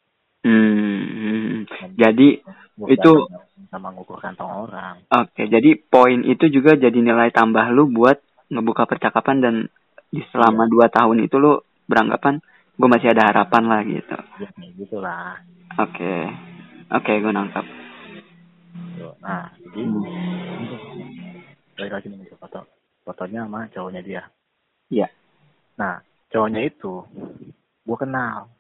Hmm. 0.48 1.66
jadi 1.98 2.40
Gua 2.78 2.88
Itu- 2.88 3.26
nggak 3.28 3.68
sama 3.68 3.90
ngukur 3.92 4.22
kantong 4.22 4.70
orang 4.70 5.02
oke 5.10 5.44
jadi 5.44 5.76
poin 5.82 6.22
itu 6.24 6.46
juga 6.48 6.78
jadi 6.78 6.94
nilai 6.94 7.34
tambah 7.34 7.68
lu 7.74 7.90
buat 7.90 8.22
ngebuka 8.48 8.86
percakapan 8.86 9.38
dan 9.44 9.56
di 10.08 10.24
selama 10.32 10.70
dua 10.72 10.88
tahun 10.88 11.26
itu 11.26 11.36
lu 11.36 11.60
beranggapan 11.84 12.40
gue 12.78 12.88
masih 12.88 13.10
ada 13.12 13.34
harapan 13.34 13.64
lah 13.66 13.82
gitu. 13.84 14.18
Ya 14.38 14.50
kayak 14.54 14.72
gitulah. 14.78 15.42
Oke. 15.82 16.16
Oke 16.88 17.12
gue 17.20 17.34
nangkap 17.34 17.66
nah 19.22 19.54
jadi 19.62 19.84
balik 21.78 21.92
lagi 21.94 22.08
nih 22.10 22.34
foto. 22.38 22.66
Fotonya 23.06 23.48
sama 23.48 23.70
cowoknya 23.72 24.02
dia. 24.04 24.24
Iya. 24.92 25.08
nah 25.78 26.02
cowoknya 26.34 26.62
itu 26.68 27.06
gue 27.86 27.98
kenal. 27.98 28.52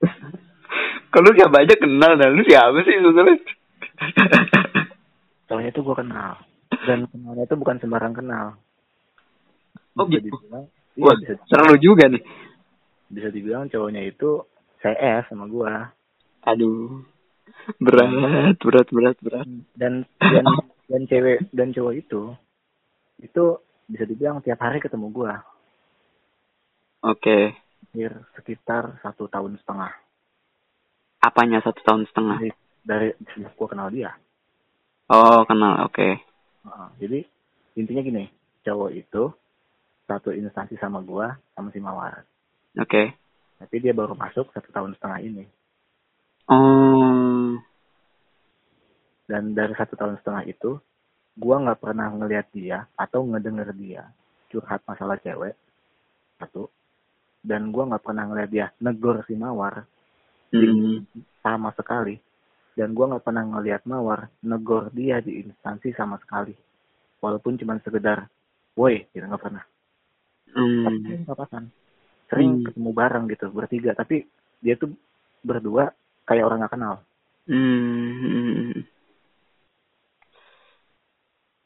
Kalau 1.14 1.30
siapa 1.34 1.66
aja 1.66 1.74
kenal 1.74 2.14
dan 2.14 2.38
lu 2.38 2.42
siapa 2.46 2.86
sih 2.86 2.94
sebetulnya 3.02 3.34
cowoknya 5.50 5.70
itu 5.74 5.80
gue 5.82 5.96
kenal. 5.96 6.32
Dan 6.86 6.98
kenalnya 7.10 7.44
itu 7.48 7.56
bukan 7.58 7.76
sembarang 7.82 8.14
kenal. 8.14 8.46
Oh, 9.98 10.06
gitu? 10.06 10.30
Wah, 11.02 11.12
iya, 11.18 11.34
seru 11.50 11.74
juga 11.82 12.06
nih 12.06 12.22
bisa 13.10 13.28
dibilang 13.28 13.66
cowoknya 13.66 14.06
itu 14.06 14.46
CS 14.80 15.28
sama 15.28 15.50
gue 15.50 15.72
aduh. 16.46 17.04
Berat 17.76 18.08
berat 18.62 18.88
berat 18.88 19.16
berat. 19.20 19.46
Dan 19.76 20.06
dan 20.16 20.46
dan 20.86 21.02
cewek 21.10 21.50
dan 21.52 21.74
cowok 21.74 21.94
itu 21.98 22.22
itu 23.20 23.44
bisa 23.90 24.04
dibilang 24.06 24.40
tiap 24.40 24.62
hari 24.62 24.80
ketemu 24.80 25.10
gue 25.10 25.32
oke. 27.04 27.38
Hampir 27.90 28.14
sekitar 28.38 29.02
satu 29.02 29.26
tahun 29.26 29.58
setengah. 29.60 29.92
Apanya 31.20 31.58
satu 31.60 31.82
tahun 31.82 32.06
setengah? 32.08 32.38
Dari 32.38 32.52
dari 32.86 33.08
sejak 33.34 33.52
gue 33.58 33.68
kenal 33.68 33.90
dia. 33.92 34.14
Oh 35.10 35.42
kenal 35.44 35.90
oke. 35.90 36.08
Heeh. 36.60 36.88
jadi 37.02 37.18
intinya 37.76 38.02
gini 38.04 38.24
cowok 38.64 38.90
itu 38.94 39.32
satu 40.10 40.34
instansi 40.34 40.74
sama 40.76 41.00
gua 41.00 41.38
sama 41.54 41.70
si 41.70 41.78
mawar 41.78 42.26
oke. 42.78 43.02
Tapi 43.60 43.76
dia 43.76 43.92
baru 43.92 44.16
masuk 44.16 44.48
satu 44.56 44.72
tahun 44.72 44.96
setengah 44.96 45.20
ini. 45.20 45.44
Oh. 46.48 47.60
Dan 49.28 49.54
dari 49.54 49.76
satu 49.76 49.94
tahun 49.94 50.18
setengah 50.18 50.44
itu 50.48 50.80
gua 51.38 51.62
nggak 51.62 51.80
pernah 51.80 52.10
ngelihat 52.10 52.50
dia 52.50 52.88
atau 52.98 53.22
ngedenger 53.28 53.70
dia 53.78 54.08
curhat 54.50 54.82
masalah 54.88 55.20
cewek 55.22 55.54
satu. 56.40 56.66
Dan 57.40 57.70
gua 57.70 57.88
nggak 57.94 58.04
pernah 58.04 58.24
ngelihat 58.26 58.50
dia 58.50 58.66
negor 58.80 59.22
si 59.26 59.34
mawar. 59.36 59.86
Hmm. 60.50 61.06
sama 61.46 61.70
sekali. 61.78 62.18
Dan 62.74 62.90
gua 62.90 63.14
nggak 63.14 63.22
pernah 63.22 63.44
ngelihat 63.46 63.86
mawar 63.86 64.26
negor 64.42 64.90
dia 64.90 65.22
di 65.22 65.46
instansi 65.46 65.94
sama 65.94 66.18
sekali. 66.18 66.56
Walaupun 67.22 67.54
cuma 67.60 67.78
sekedar 67.84 68.26
woi 68.74 69.06
gitu 69.14 69.22
nggak 69.22 69.42
pernah. 69.42 69.64
Tapi 70.50 71.22
Hmm. 71.22 71.22
papasan 71.28 71.70
sering 72.30 72.62
Hmm. 72.62 72.64
ketemu 72.70 72.90
bareng 72.94 73.24
gitu 73.26 73.46
bertiga. 73.50 73.92
Tapi 73.92 74.22
dia 74.62 74.78
tuh 74.78 74.94
berdua 75.42 75.90
kayak 76.24 76.46
orang 76.46 76.62
nggak 76.62 76.74
kenal. 76.78 76.94
Hmm. 77.50 78.86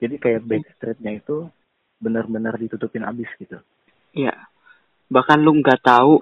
jadi 0.00 0.20
kayak 0.20 0.44
backstreetnya 0.44 1.16
itu 1.16 1.48
benar-benar 1.96 2.60
ditutupin 2.60 3.08
abis 3.08 3.30
gitu. 3.40 3.56
Iya. 4.12 4.36
Bahkan 5.08 5.40
lu 5.40 5.64
nggak 5.64 5.80
tahu 5.80 6.20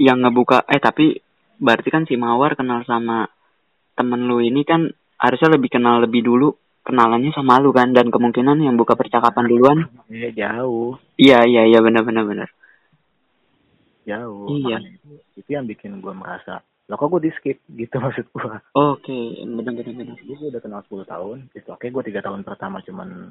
yang 0.00 0.24
ngebuka 0.24 0.64
eh 0.64 0.80
tapi 0.80 1.20
berarti 1.60 1.88
kan 1.92 2.08
si 2.08 2.16
Mawar 2.16 2.56
kenal 2.56 2.80
sama 2.88 3.28
temen 3.92 4.24
lu 4.24 4.40
ini 4.40 4.64
kan 4.64 4.88
harusnya 5.20 5.60
lebih 5.60 5.68
kenal 5.68 6.00
lebih 6.00 6.24
dulu 6.24 6.56
kenalannya 6.80 7.28
sama 7.36 7.60
lu 7.60 7.76
kan 7.76 7.92
dan 7.92 8.08
kemungkinan 8.08 8.56
yang 8.64 8.80
buka 8.80 8.96
percakapan 8.96 9.44
duluan. 9.44 9.78
Eh 10.08 10.32
jauh. 10.32 10.96
Iya 11.20 11.44
iya 11.44 11.68
iya 11.68 11.84
benar 11.84 12.08
benar 12.08 12.24
benar 12.24 12.48
jauh. 14.06 14.48
Iya. 14.48 14.78
Makanya 14.80 14.90
itu, 14.96 15.10
itu 15.40 15.50
yang 15.52 15.66
bikin 15.68 16.00
gue 16.00 16.14
merasa 16.14 16.64
lo 16.90 16.98
kok 16.98 17.06
gue 17.14 17.30
di 17.30 17.32
skip 17.38 17.58
gitu 17.80 17.96
maksud 18.02 18.26
gue 18.34 18.52
oke 18.74 19.18
benar 19.46 19.72
benar 19.78 19.94
benar. 19.94 20.16
Jadi 20.18 20.32
gue 20.34 20.48
udah 20.50 20.62
kenal 20.62 20.80
10 20.86 21.06
tahun 21.06 21.38
itu 21.54 21.68
oke 21.70 21.86
gue 21.86 22.02
tiga 22.10 22.20
tahun 22.26 22.42
pertama 22.42 22.82
cuman 22.82 23.30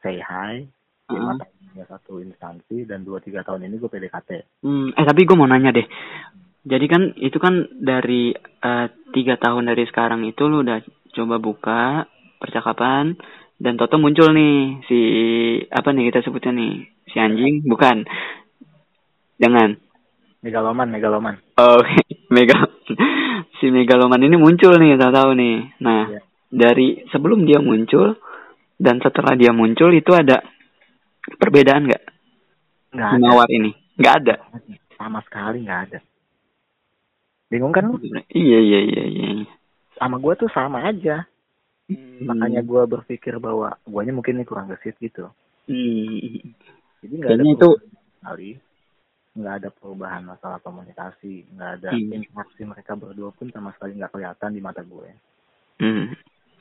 say 0.00 0.22
hi 0.22 0.64
lima 1.10 1.34
Heeh. 1.34 1.38
tahun 1.42 1.78
ya 1.82 1.84
satu 1.90 2.22
instansi 2.22 2.86
dan 2.86 3.02
dua 3.02 3.18
tiga 3.18 3.42
tahun 3.42 3.66
ini 3.66 3.82
gue 3.82 3.90
PDKT 3.90 4.62
Hmm, 4.62 4.94
eh 4.94 5.04
tapi 5.06 5.26
gue 5.26 5.36
mau 5.36 5.50
nanya 5.50 5.74
deh. 5.74 5.86
Jadi 6.60 6.86
kan 6.86 7.02
itu 7.16 7.40
kan 7.40 7.66
dari 7.72 8.30
eh, 8.36 8.86
tiga 9.16 9.40
tahun 9.40 9.72
dari 9.72 9.84
sekarang 9.88 10.22
itu 10.28 10.46
lu 10.46 10.62
udah 10.62 10.78
coba 11.16 11.36
buka 11.42 11.82
percakapan 12.38 13.16
dan 13.60 13.76
Toto 13.76 14.00
muncul 14.00 14.32
nih 14.32 14.84
si 14.88 15.00
apa 15.68 15.92
nih 15.92 16.12
kita 16.12 16.24
sebutnya 16.24 16.52
nih 16.54 16.74
si 17.10 17.16
anjing? 17.18 17.66
Bukan 17.66 18.06
jangan. 19.40 19.80
Megaloman 20.40 20.88
megaloman. 20.88 21.34
Oh 21.56 21.80
mega 22.34 22.68
si 23.58 23.68
megaloman 23.68 24.20
ini 24.20 24.36
muncul 24.36 24.76
nih 24.76 24.96
tahu-tahu 24.96 25.32
nih. 25.34 25.56
Nah 25.80 26.02
Iya. 26.08 26.20
dari 26.48 27.02
sebelum 27.08 27.44
dia 27.44 27.58
muncul 27.58 28.16
dan 28.76 29.00
setelah 29.00 29.34
dia 29.34 29.50
muncul 29.50 29.90
itu 29.90 30.12
ada 30.12 30.40
perbedaan 31.36 31.88
nggak? 31.88 32.04
Nggak 32.92 33.08
ada. 33.10 33.20
Mawar 33.20 33.48
ini? 33.48 33.70
Nggak 33.96 34.14
ada? 34.24 34.34
Sama 34.94 35.20
sekali 35.24 35.64
nggak 35.64 35.80
ada. 35.88 35.98
Bingung 37.48 37.72
kan 37.72 37.88
lu? 37.88 37.98
Iya 38.30 38.58
iya 38.60 38.80
iya 38.80 39.04
iya 39.08 39.30
sama 39.96 40.16
gue 40.16 40.32
tuh 40.34 40.48
sama 40.48 40.84
aja. 40.84 41.28
Hmm. 41.90 42.22
makanya 42.22 42.62
gue 42.62 42.82
berpikir 42.86 43.34
bahwa 43.42 43.74
guanya 43.82 44.14
mungkin 44.14 44.38
ini 44.38 44.46
kurang 44.46 44.70
gesit 44.70 44.94
gitu. 45.02 45.26
Hmm. 45.66 46.54
jadi 47.02 47.14
nggak 47.18 47.30
ada 47.34 47.42
itu- 47.44 47.80
sekali 48.16 48.48
nggak 49.30 49.54
ada 49.56 49.68
perubahan 49.70 50.26
masalah 50.26 50.58
komunikasi 50.58 51.46
nggak 51.50 51.70
ada 51.78 51.90
Hmm. 51.90 52.10
interaksi 52.12 52.62
mereka 52.62 52.92
berdua 52.94 53.30
pun 53.30 53.46
sama 53.48 53.70
sekali 53.72 53.94
nggak 53.94 54.10
kelihatan 54.10 54.50
di 54.50 54.60
mata 54.60 54.82
gue. 54.82 55.10
Hmm. 55.80 56.12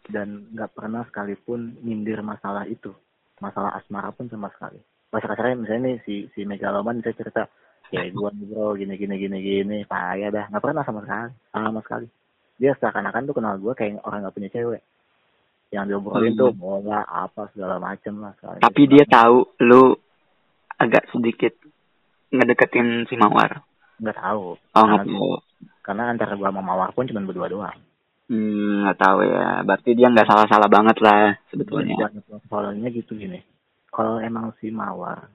dan 0.09 0.49
nggak 0.49 0.73
pernah 0.73 1.05
sekalipun 1.05 1.77
nyindir 1.81 2.21
masalah 2.21 2.65
itu. 2.65 2.89
Masalah 3.37 3.77
asmara 3.77 4.09
pun 4.09 4.25
sama 4.25 4.49
sekali. 4.49 4.81
Bahasa 5.07 5.27
kasarnya 5.27 5.53
misalnya 5.55 5.85
nih 5.85 5.97
si 6.01 6.15
si 6.33 6.41
megaloman 6.43 6.97
saya 6.99 7.13
cerita 7.13 7.45
kayak 7.87 8.13
gue 8.13 8.29
nih 8.31 8.45
bro 8.47 8.73
gini 8.73 8.97
gini 8.97 9.15
gini 9.17 9.37
gini 9.37 9.77
payah 9.85 10.29
dah. 10.29 10.45
Nggak 10.49 10.61
pernah 10.61 10.81
sama 10.81 10.99
sekali 11.03 11.29
sama 11.53 11.79
sekali. 11.81 12.07
Dia 12.57 12.73
seakan-akan 12.75 13.23
tuh 13.23 13.35
kenal 13.37 13.55
gue 13.55 13.73
kayak 13.73 14.01
orang 14.01 14.25
nggak 14.25 14.33
punya 14.33 14.49
cewek. 14.49 14.81
Yang 15.69 15.85
diobrolin 15.87 16.33
Hmm. 16.33 16.41
tuh 16.41 16.51
bola 16.53 17.01
apa 17.05 17.41
segala 17.53 17.75
macem 17.77 18.13
lah 18.17 18.33
sekali. 18.33 18.59
Tapi 18.65 18.81
dia 18.89 19.05
tahu 19.05 19.37
lu 19.61 19.93
agak 20.75 21.05
sedikit 21.13 21.53
ngedeketin 22.29 23.05
si 23.05 23.15
Mawar. 23.15 23.61
nggak 23.99 24.15
tahu 24.15 24.55
Oh, 24.73 24.83
karena, 24.85 24.93
nggak 24.95 25.07
tahu. 25.07 25.31
karena 25.83 26.03
antara 26.07 26.33
gue 26.33 26.45
sama 26.45 26.61
mawar 26.61 26.89
pun 26.91 27.03
cuma 27.03 27.19
berdua 27.21 27.47
doang 27.47 27.77
Hmm, 28.29 28.85
nggak 28.85 28.99
tahu 28.99 29.25
ya. 29.25 29.65
Berarti 29.65 29.89
dia 29.91 30.05
nggak 30.05 30.23
salah-salah 30.23 30.69
banget 30.69 31.01
lah 31.01 31.33
sebetulnya. 31.49 31.97
soalnya 32.45 32.87
gitu 32.89 33.17
gini 33.17 33.41
kalau 33.89 34.21
emang 34.21 34.53
si 34.61 34.69
mawar 34.69 35.33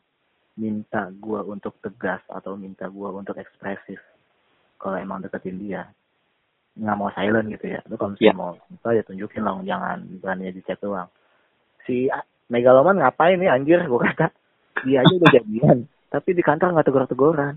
minta 0.55 1.11
gue 1.11 1.41
untuk 1.45 1.75
tegas 1.83 2.23
atau 2.31 2.55
minta 2.55 2.87
gue 2.87 3.09
untuk 3.11 3.35
ekspresif 3.35 3.99
kalau 4.79 4.95
emang 4.95 5.19
deketin 5.21 5.59
dia 5.59 5.91
nggak 6.75 6.95
mau 6.95 7.11
silent 7.11 7.51
gitu 7.51 7.67
ya 7.69 7.83
lu 7.85 7.95
kalau 7.95 8.15
misalnya 8.15 8.31
Iya. 8.31 8.39
mau 8.39 8.51
minta 8.65 8.89
ya 8.91 9.03
tunjukin 9.03 9.43
dong 9.43 9.61
jangan 9.63 9.99
berani 10.19 10.51
di 10.51 10.63
chat 10.63 10.79
doang 10.79 11.11
si 11.83 12.07
A- 12.09 12.23
megaloman 12.47 12.99
ngapain 12.99 13.35
nih 13.37 13.51
anjir 13.51 13.83
gue 13.83 14.01
kata 14.01 14.31
dia 14.83 15.03
aja 15.03 15.13
udah 15.13 15.31
jadian 15.33 15.79
tapi 16.15 16.31
di 16.31 16.47
kantor 16.47 16.79
nggak 16.79 16.87
tegur-teguran. 16.87 17.55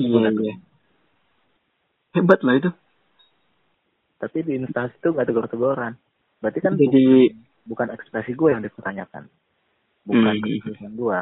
Iya, 0.00 0.32
iya. 0.32 0.54
Hebat 2.16 2.40
lah 2.40 2.56
itu. 2.56 2.72
tapi 4.16 4.40
di 4.48 4.56
instansi 4.56 4.96
itu 4.96 5.12
nggak 5.12 5.28
tegur-teguran. 5.28 5.92
Berarti 6.40 6.58
kan 6.64 6.72
Jadi 6.80 7.28
bukan 7.68 7.92
ekspresi 7.92 8.32
gue 8.32 8.48
yang 8.48 8.64
dipertanyakan. 8.64 9.28
Bukan 10.08 10.32
Hmm. 10.32 10.40
keputusan 10.40 10.96
gue 10.96 11.20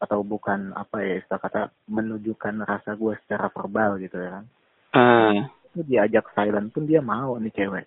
atau 0.00 0.24
bukan 0.24 0.72
apa 0.72 1.04
ya 1.04 1.20
istilah 1.20 1.36
kata 1.36 1.62
menunjukkan 1.84 2.64
rasa 2.64 2.96
gue 2.96 3.12
secara 3.20 3.52
verbal 3.52 4.00
gitu 4.00 4.16
ya 4.16 4.40
kan. 4.40 4.44
Eh 4.96 5.36
itu 5.68 5.84
diajak 5.84 6.32
silent 6.32 6.72
pun 6.72 6.88
dia 6.88 7.04
mau 7.04 7.36
nih 7.36 7.52
cewek. 7.52 7.84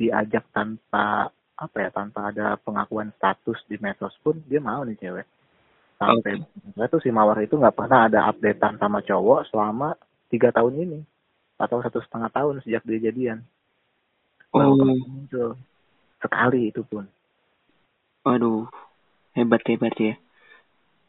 Diajak 0.00 0.48
tanpa 0.48 1.28
apa 1.60 1.76
ya 1.76 1.92
tanpa 1.92 2.32
ada 2.32 2.56
pengakuan 2.56 3.12
status 3.20 3.60
di 3.68 3.76
medsos 3.84 4.16
pun 4.24 4.40
dia 4.48 4.64
mau 4.64 4.80
nih 4.80 4.96
cewek 4.96 5.28
sampai 5.98 6.38
itu 6.78 6.98
si 7.02 7.10
mawar 7.10 7.42
itu 7.42 7.58
nggak 7.58 7.74
pernah 7.74 8.06
ada 8.06 8.30
updatean 8.30 8.78
sama 8.78 9.02
cowok 9.02 9.50
selama 9.50 9.98
tiga 10.30 10.54
tahun 10.54 10.78
ini 10.86 11.00
atau 11.58 11.82
satu 11.82 11.98
setengah 11.98 12.30
tahun 12.30 12.62
sejak 12.62 12.86
dia 12.86 13.10
jadian 13.10 13.42
baru 14.54 14.78
Oh. 14.78 14.96
muncul 14.96 15.50
sekali 16.22 16.70
itu 16.70 16.82
pun 16.86 17.04
Waduh, 18.28 18.68
hebat 19.32 19.64
hebat 19.64 19.94
ya. 19.96 20.12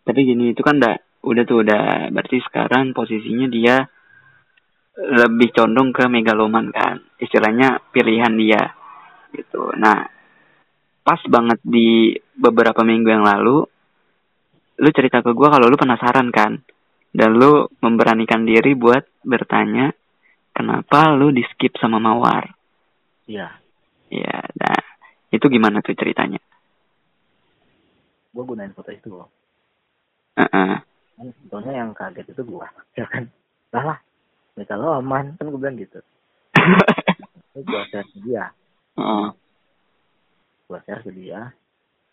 Tapi 0.07 0.19
gini 0.23 0.55
itu 0.55 0.63
kan 0.63 0.79
udah 0.79 0.95
udah 1.19 1.43
tuh 1.43 1.67
udah 1.67 2.07
berarti 2.15 2.39
sekarang 2.47 2.95
posisinya 2.95 3.51
dia 3.51 3.91
lebih 4.95 5.51
condong 5.51 5.91
ke 5.91 6.07
megaloman 6.07 6.71
kan. 6.71 7.03
Istilahnya 7.19 7.83
pilihan 7.91 8.33
dia 8.39 8.71
gitu. 9.35 9.75
Nah, 9.75 10.07
pas 11.03 11.19
banget 11.27 11.59
di 11.59 12.15
beberapa 12.39 12.87
minggu 12.87 13.09
yang 13.11 13.27
lalu 13.27 13.67
lu 14.79 14.89
cerita 14.95 15.19
ke 15.19 15.31
gua 15.35 15.51
kalau 15.51 15.67
lu 15.67 15.75
penasaran 15.75 16.31
kan. 16.31 16.59
Dan 17.09 17.35
lu 17.35 17.65
memberanikan 17.81 18.45
diri 18.45 18.77
buat 18.77 19.01
bertanya 19.25 19.89
kenapa 20.53 21.09
lu 21.13 21.33
di 21.33 21.41
skip 21.53 21.73
sama 21.77 21.97
Mawar. 21.97 22.45
iya 23.25 23.49
Ya, 24.09 24.41
nah 24.57 24.81
itu 25.29 25.45
gimana 25.45 25.85
tuh 25.85 25.93
ceritanya? 25.93 26.41
gue 28.29 28.43
gunain 28.45 28.71
foto 28.71 28.93
itu 28.93 29.09
loh 29.09 29.27
Heeh. 30.37 30.73
kan 31.17 31.27
sebetulnya 31.35 31.73
yang 31.83 31.91
kaget 31.91 32.29
itu 32.29 32.41
gue 32.45 32.67
ya 32.95 33.05
kan 33.09 33.25
lah 33.73 33.83
lah 33.83 33.99
mereka 34.55 34.77
lo 34.77 35.01
aman 35.01 35.33
kan 35.35 35.49
gue 35.49 35.59
bilang 35.59 35.75
gitu 35.75 35.99
itu 37.51 37.59
gue 37.65 37.81
share 37.89 38.07
ke 38.07 38.17
dia 38.23 38.53
Heeh. 38.95 39.27
gue 40.69 40.79
share 40.85 41.01
ke 41.03 41.11
dia 41.11 41.51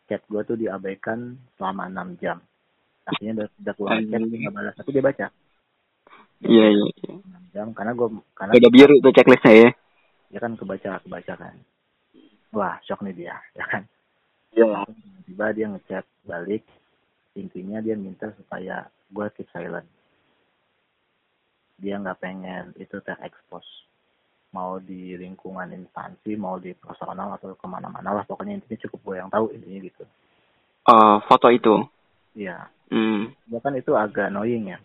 chat 0.08 0.24
gue 0.26 0.40
tuh 0.42 0.56
diabaikan 0.56 1.36
selama 1.54 1.86
enam 1.86 2.16
jam 2.18 2.40
artinya 3.06 3.32
udah 3.42 3.48
udah 3.62 3.74
keluar 3.78 3.96
chat 4.02 4.20
dia 4.20 4.38
nggak 4.42 4.54
balas 4.54 4.74
tapi 4.74 4.90
dia 4.92 5.04
baca 5.04 5.26
Iya 6.36 6.66
iya. 6.68 6.84
iya. 7.00 7.14
jam 7.56 7.72
karena 7.72 7.96
gue 7.96 8.08
karena 8.36 8.52
Udah 8.52 8.68
biru 8.70 8.94
tuh 9.00 9.08
checklistnya 9.08 9.52
ya. 9.56 9.68
dia 10.28 10.40
kan 10.42 10.52
kebaca 10.52 10.90
kebaca 11.00 11.32
kan 11.32 11.54
wah 12.52 12.76
shock 12.84 13.00
nih 13.00 13.14
dia 13.16 13.36
ya 13.58 13.64
kan 13.64 13.82
Iya. 14.52 14.84
tiba 15.24 15.46
dia 15.52 15.66
ngechat 15.70 16.04
balik 16.24 16.64
intinya 17.32 17.80
dia 17.80 17.96
minta 17.96 18.28
supaya 18.36 18.84
gue 19.08 19.26
keep 19.32 19.48
silent 19.48 19.86
dia 21.76 22.00
nggak 22.00 22.20
pengen 22.20 22.72
itu 22.76 22.96
terekspos 23.00 23.64
mau 24.50 24.80
di 24.80 25.12
lingkungan 25.16 25.68
instansi 25.68 26.32
mau 26.34 26.56
di 26.56 26.72
personal 26.72 27.36
atau 27.36 27.52
ke 27.52 27.66
mana-mana 27.68 28.16
lah 28.16 28.24
pokoknya 28.24 28.56
intinya 28.56 28.80
cukup 28.88 29.00
gue 29.04 29.16
yang 29.20 29.28
tahu 29.28 29.52
intinya 29.52 29.80
gitu 29.84 30.04
Oh 30.86 31.18
foto 31.26 31.50
itu. 31.50 31.74
Iya 32.36 32.68
Hmm. 32.86 33.34
ya 33.50 33.58
kan 33.58 33.74
itu 33.74 33.90
agak 33.92 34.30
annoying 34.30 34.70
ya 34.70 34.78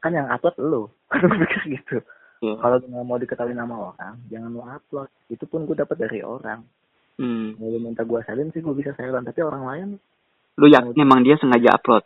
kan 0.00 0.08
yang 0.10 0.24
upload 0.26 0.56
lu 0.56 0.82
kan 1.10 1.20
gue 1.20 1.38
pikir 1.38 1.62
gitu 1.76 1.98
Iya. 2.40 2.56
kalau 2.56 2.80
nggak 2.80 3.04
mau 3.04 3.20
diketahui 3.20 3.52
nama 3.52 3.92
orang 3.92 4.16
jangan 4.26 4.48
lu 4.48 4.64
upload 4.64 5.12
itu 5.28 5.44
pun 5.44 5.68
gue 5.68 5.76
dapat 5.76 5.96
dari 5.98 6.24
orang 6.24 6.64
Hmm. 7.20 7.52
kalau 7.52 7.76
minta 7.76 8.00
gue 8.00 8.16
silent 8.24 8.48
sih 8.50 8.64
gue 8.64 8.72
bisa 8.72 8.96
silent 8.96 9.28
tapi 9.28 9.44
orang 9.44 9.64
lain 9.66 9.88
Lu 10.56 10.64
yakin 10.66 10.96
emang 10.96 11.20
dia 11.20 11.36
sengaja 11.36 11.76
upload? 11.76 12.00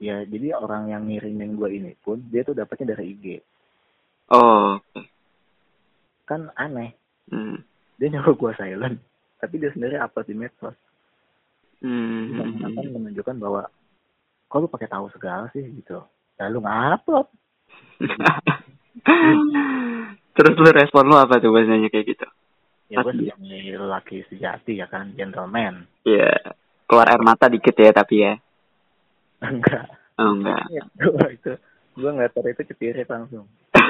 ya 0.00 0.24
jadi 0.24 0.56
orang 0.56 0.88
yang 0.88 1.04
ngirimin 1.04 1.52
gue 1.54 1.68
ini 1.70 1.92
pun 1.94 2.24
dia 2.24 2.40
tuh 2.40 2.56
dapatnya 2.56 2.96
dari 2.96 3.12
IG 3.12 3.26
Oh. 4.32 4.80
kan 6.24 6.48
aneh 6.54 6.96
Hmm. 7.28 7.60
dia 7.94 8.08
nyuruh 8.08 8.32
gue 8.32 8.52
silent 8.56 8.96
tapi 9.36 9.60
dia 9.60 9.68
sendiri 9.70 10.00
upload 10.00 10.24
di 10.24 10.34
medsos 10.34 10.72
Hmm. 11.80 12.36
Itu 12.36 12.64
akan 12.64 12.84
menunjukkan 13.00 13.36
bahwa 13.40 13.62
kok 14.50 14.58
lu 14.60 14.68
pakai 14.68 14.88
tahu 14.90 15.06
segala 15.14 15.48
sih 15.54 15.62
gitu 15.62 16.02
lalu 16.40 16.56
nggak 16.64 17.00
upload 17.00 17.28
Terus 20.36 20.54
lu 20.56 20.70
respon 20.72 21.04
lu 21.08 21.16
apa 21.16 21.36
tuh 21.36 21.52
bahasanya 21.52 21.88
kayak 21.92 22.16
gitu? 22.16 22.26
ya 22.90 23.06
gue 23.06 23.14
sebagai 23.14 23.78
lelaki 23.78 24.26
sejati 24.26 24.82
ya 24.82 24.90
kan 24.90 25.14
gentleman 25.14 25.86
Iya. 26.02 26.58
Keluar 26.90 27.06
air 27.06 27.22
mata 27.22 27.46
dikit 27.46 27.76
ya 27.78 27.94
tapi 27.94 28.26
ya. 28.26 28.34
enggak 29.40 29.86
Oh 30.18 30.36
enggak. 30.36 30.66
ya, 30.74 30.82
itu 31.30 31.54
gue 32.00 32.10
ngeliat 32.10 32.32
orang 32.34 32.52
itu 32.54 32.62
cetirit 32.70 33.08
langsung 33.08 33.44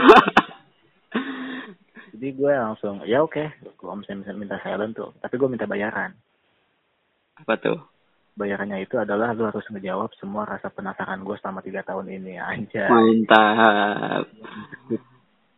jadi 2.16 2.29
gue 2.35 2.53
langsung 2.53 2.96
ya 3.07 3.22
oke 3.22 3.44
gue 3.62 3.94
misalnya 3.96 4.35
minta 4.35 4.57
silent 4.61 4.96
tuh 4.96 5.14
tapi 5.22 5.35
gue 5.38 5.48
minta 5.48 5.68
bayaran 5.68 6.12
apa 7.40 7.55
tuh? 7.57 7.79
bayarannya 8.31 8.81
itu 8.81 8.96
adalah 8.96 9.35
lu 9.35 9.44
harus 9.44 9.66
ngejawab 9.68 10.16
semua 10.16 10.46
rasa 10.46 10.68
penasaran 10.68 11.20
gue 11.20 11.37
selama 11.37 11.61
tiga 11.61 11.83
tahun 11.83 12.09
ini 12.11 12.40
aja 12.40 12.88
Mantap. 12.88 14.24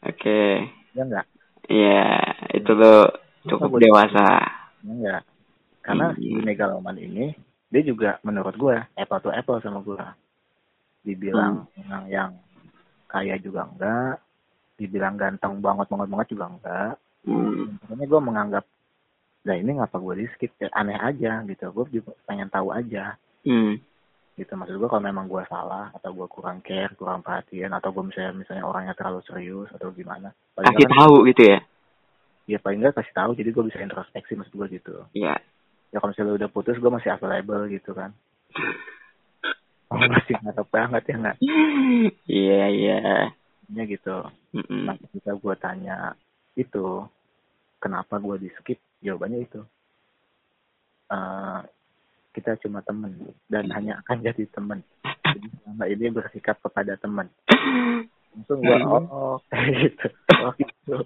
Oke. 0.02 0.42
ya 0.90 1.02
enggak 1.02 1.26
Iya, 1.62 2.10
itu 2.52 2.70
lo 2.74 3.06
cukup 3.46 3.78
dewasa. 3.78 4.26
enggak 4.82 5.22
karena 5.78 6.10
si 6.14 6.26
Hmm. 6.28 6.42
megaloman 6.42 6.96
ini 6.96 7.34
dia 7.68 7.82
juga 7.82 8.18
menurut 8.22 8.54
gue 8.54 8.76
apple 8.94 9.20
to 9.20 9.30
apple 9.30 9.58
sama 9.58 9.78
gue 9.80 10.02
dibilang 11.02 11.70
Hmm. 11.78 12.06
yang 12.08 12.30
kaya 13.06 13.38
juga 13.38 13.62
enggak 13.64 14.18
dibilang 14.74 15.14
ganteng 15.14 15.58
banget 15.58 15.86
banget 15.86 16.08
banget 16.08 16.28
juga 16.30 16.44
enggak 16.48 16.92
Hmm. 17.22 17.78
Makanya 17.86 18.06
gue 18.08 18.20
menganggap 18.20 18.64
nah 19.42 19.54
ini 19.54 19.70
ngapa 19.72 19.96
gue 19.96 20.14
di 20.16 20.26
skip 20.30 20.54
ya, 20.56 20.70
aneh 20.70 20.94
aja 20.94 21.42
gitu 21.42 21.66
gue 21.68 21.84
juga 21.92 22.14
pengen 22.24 22.46
tahu 22.46 22.70
aja 22.70 23.18
Hmm. 23.42 23.74
gitu 24.32 24.54
maksud 24.54 24.74
gue 24.74 24.86
kalau 24.86 25.02
memang 25.02 25.26
gue 25.26 25.42
salah 25.44 25.90
atau 25.92 26.10
gue 26.10 26.24
kurang 26.26 26.60
care 26.60 26.94
kurang 26.94 27.20
perhatian 27.20 27.70
atau 27.70 27.90
gue 27.90 28.04
misalnya 28.04 28.32
misalnya 28.32 28.62
orangnya 28.62 28.94
terlalu 28.94 29.18
serius 29.22 29.66
atau 29.68 29.90
gimana 29.90 30.30
paling 30.52 30.70
Kasih 30.70 30.86
kan- 30.86 30.94
tahu 30.96 31.14
gitu 31.26 31.42
ya. 31.44 31.58
ya 32.44 32.58
paling 32.58 32.78
nggak 32.80 32.94
kasih 32.94 33.10
tahu 33.12 33.30
jadi 33.32 33.50
gue 33.50 33.64
bisa 33.66 33.78
introspeksi 33.78 34.32
maksud 34.34 34.54
gue 34.54 34.68
gitu 34.72 34.94
Iya. 35.12 35.34
ya 35.90 35.96
kalau 35.96 36.10
misalnya 36.10 36.34
udah 36.36 36.48
putus 36.48 36.76
gue 36.76 36.88
masih 36.88 37.10
available 37.10 37.66
gitu 37.66 37.90
kan 37.92 38.14
oh, 39.90 39.98
masih 39.98 40.34
nggak 40.38 40.66
banget 40.68 41.02
ya 41.04 41.14
nggak 41.18 41.36
Iya, 42.24 42.62
iya. 42.70 42.96
ya 43.68 43.82
gitu 43.84 44.16
Mm-mm. 44.52 44.86
nah 44.86 44.94
ketika 44.96 45.34
gue 45.34 45.54
tanya 45.56 46.14
itu 46.54 47.04
kenapa 47.82 48.22
gue 48.22 48.46
di 48.46 48.48
skip? 48.54 48.78
Jawabannya 49.02 49.42
itu. 49.42 49.60
Eh, 51.10 51.60
kita 52.32 52.56
cuma 52.62 52.80
temen 52.86 53.34
dan 53.50 53.66
hanya 53.74 53.98
akan 54.06 54.22
jadi 54.22 54.46
temen. 54.54 54.80
Jadi 55.02 55.48
selama 55.60 55.84
ini 55.90 56.06
bersikap 56.14 56.56
kepada 56.62 56.96
teman 56.96 57.26
langsung 58.32 58.58
gue 58.64 58.78
oh 58.88 59.36
kayak 59.52 59.92
gitu. 59.92 60.06
Oh 60.40 60.52
gitu. 60.56 60.96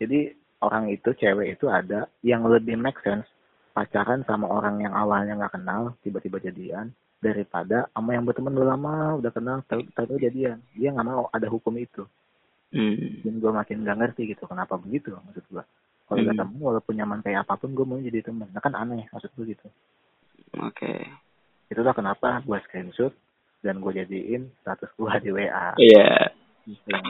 Jadi 0.00 0.20
orang 0.64 0.88
itu 0.88 1.12
cewek 1.12 1.60
itu 1.60 1.68
ada 1.68 2.08
yang 2.24 2.48
lebih 2.48 2.80
make 2.80 2.96
sense. 3.04 3.28
Pacaran 3.76 4.26
sama 4.26 4.50
orang 4.50 4.82
yang 4.82 4.96
awalnya 4.96 5.36
nggak 5.38 5.60
kenal 5.60 5.94
tiba-tiba 6.02 6.42
jadian 6.42 6.90
daripada 7.20 7.86
sama 7.92 8.16
yang 8.16 8.24
berteman 8.24 8.56
udah 8.56 8.68
lama 8.74 8.94
udah 9.20 9.30
kenal 9.32 9.60
tahu 9.68 10.16
jadian. 10.16 10.64
Dia 10.72 10.90
nggak 10.96 11.06
mau 11.06 11.28
ada 11.30 11.46
hukum 11.46 11.76
itu. 11.76 12.08
Hmm. 12.70 13.18
dan 13.26 13.42
gue 13.42 13.50
makin 13.50 13.82
gak 13.82 13.98
ngerti 13.98 14.30
gitu 14.30 14.46
kenapa 14.46 14.78
begitu 14.78 15.10
maksud 15.10 15.42
gue 15.50 15.64
kalau 16.10 16.26
Hmm. 16.26 16.34
temen 16.34 16.58
walaupun 16.58 16.98
nyaman 16.98 17.22
kayak 17.22 17.46
apa 17.46 17.54
pun 17.54 17.70
gue 17.70 17.86
mau 17.86 17.94
jadi 18.02 18.26
temen. 18.26 18.50
Nah 18.50 18.58
kan 18.58 18.74
aneh 18.74 19.06
maksud 19.14 19.30
gue 19.38 19.54
gitu. 19.54 19.66
Oke. 20.58 21.06
Itulah 21.70 21.94
kenapa 21.94 22.42
gue 22.42 22.58
screenshot 22.66 23.14
dan 23.62 23.78
gue 23.78 23.94
jadiin 23.94 24.50
status 24.58 24.90
gue 24.98 25.12
di 25.22 25.30
WA 25.30 25.78
iya. 25.78 26.34
Kan. 26.90 27.02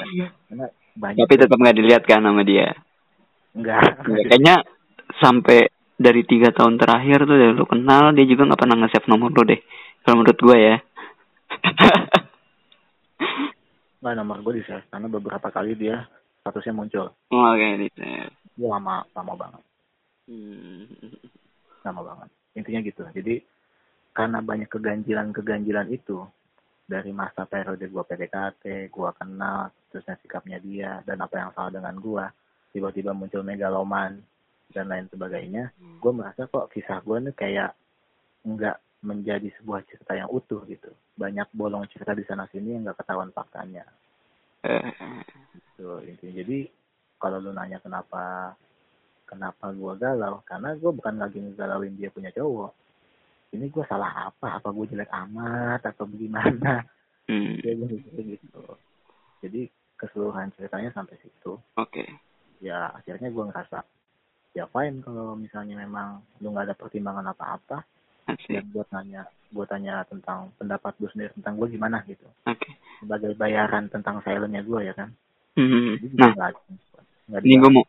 karena 0.52 0.66
banyak 1.00 1.24
tapi 1.24 1.34
tetap 1.40 1.56
nggak 1.56 1.76
dilihat 1.80 2.02
kan 2.04 2.20
sama 2.20 2.44
dia? 2.44 2.76
Enggak 3.56 4.04
Ya, 4.04 4.24
kayaknya 4.28 4.56
sampai 5.16 5.72
dari 5.96 6.20
tiga 6.28 6.52
tahun 6.52 6.76
terakhir 6.76 7.24
tuh 7.24 7.40
dari 7.40 7.56
lu 7.56 7.64
kenal 7.64 8.12
dia 8.12 8.28
juga 8.28 8.52
nggak 8.52 8.60
pernah 8.60 8.76
nge-save 8.84 9.08
nomor 9.08 9.32
lu 9.32 9.48
deh. 9.48 9.60
Kalau 10.04 10.20
menurut 10.20 10.36
gue 10.36 10.56
ya. 10.60 10.76
Nggak 14.04 14.14
nomor 14.20 14.44
gue 14.44 14.60
di 14.60 14.64
save 14.68 14.84
karena 14.92 15.08
beberapa 15.08 15.48
kali 15.48 15.72
dia 15.72 16.04
statusnya 16.44 16.76
muncul. 16.76 17.16
Oke 17.32 17.66
gitu 17.88 18.04
dia 18.04 18.28
lama 18.58 19.06
lama 19.14 19.34
banget. 19.36 19.62
Hmm. 20.30 20.86
lama 21.86 22.02
banget. 22.02 22.28
Intinya 22.58 22.80
gitu. 22.82 23.02
Jadi 23.14 23.34
karena 24.10 24.42
banyak 24.42 24.66
keganjilan 24.66 25.30
keganjilan 25.30 25.86
itu 25.94 26.26
dari 26.90 27.14
masa 27.14 27.46
periode 27.46 27.86
gue 27.86 28.02
PDKT 28.02 28.90
gue 28.90 29.10
kenal 29.14 29.70
terusnya 29.94 30.18
sikapnya 30.18 30.58
dia 30.58 30.98
dan 31.06 31.22
apa 31.22 31.38
yang 31.38 31.54
salah 31.54 31.70
dengan 31.70 31.94
gue 32.02 32.24
tiba-tiba 32.74 33.14
muncul 33.14 33.46
megaloman 33.46 34.18
dan 34.74 34.90
lain 34.90 35.06
sebagainya 35.06 35.70
gue 35.78 36.12
merasa 36.12 36.50
kok 36.50 36.66
kisah 36.74 36.98
gue 37.06 37.30
nih 37.30 37.34
kayak 37.38 37.70
nggak 38.42 38.76
menjadi 39.00 39.48
sebuah 39.60 39.80
cerita 39.88 40.12
yang 40.12 40.28
utuh 40.28 40.60
gitu. 40.68 40.92
Banyak 41.16 41.48
bolong 41.56 41.88
cerita 41.88 42.12
di 42.12 42.24
sana 42.28 42.44
sini 42.52 42.76
yang 42.76 42.84
nggak 42.84 43.00
ketahuan 43.00 43.32
faktanya. 43.32 43.84
Eh, 44.64 44.92
gitu 45.56 46.04
intinya. 46.04 46.34
Jadi 46.44 46.58
kalau 47.20 47.36
lu 47.38 47.52
nanya 47.52 47.76
kenapa 47.84 48.56
kenapa 49.28 49.70
gua 49.76 49.94
galau 49.94 50.42
karena 50.42 50.74
gua 50.80 50.90
bukan 50.90 51.20
lagi 51.20 51.38
ngegalauin 51.38 51.94
dia 51.94 52.10
punya 52.10 52.32
cowok. 52.32 52.72
Ini 53.54 53.68
gua 53.70 53.84
salah 53.86 54.32
apa? 54.32 54.58
Apa 54.58 54.72
gua 54.72 54.88
jelek 54.88 55.12
amat? 55.12 55.84
Atau 55.84 56.08
gimana? 56.10 56.82
Hmm. 57.30 57.62
ya 57.62 57.78
gua 57.78 57.86
mikir 57.86 58.40
gitu. 58.40 58.64
Jadi 59.44 59.70
keseluruhan 59.94 60.50
ceritanya 60.58 60.90
sampai 60.90 61.14
situ. 61.22 61.60
Oke. 61.78 62.02
Ya 62.58 62.90
akhirnya 62.90 63.30
gua 63.30 63.52
ngerasa 63.52 63.86
ya 64.50 64.66
fine 64.66 64.98
kalau 65.06 65.38
misalnya 65.38 65.78
memang 65.78 66.26
lu 66.42 66.50
nggak 66.50 66.72
ada 66.72 66.74
pertimbangan 66.74 67.30
apa-apa. 67.30 67.86
Dan 68.50 68.66
buat 68.74 68.86
nanya 68.94 69.26
buat 69.50 69.66
tanya 69.66 70.06
tentang 70.06 70.54
pendapat 70.54 70.94
lu 71.02 71.06
sendiri 71.10 71.34
tentang 71.38 71.54
gua 71.54 71.70
gimana 71.70 72.02
gitu. 72.06 72.26
Oke. 72.50 72.66
Sebagai 72.98 73.38
bayaran 73.38 73.86
tentang 73.86 74.18
silentnya 74.26 74.62
gua 74.66 74.82
ya 74.82 74.94
kan? 74.94 75.14
Hmm. 75.54 75.98
Jadi 75.98 76.14
nah 76.18 76.34
ini 77.38 77.54
gue 77.62 77.70
mau 77.70 77.84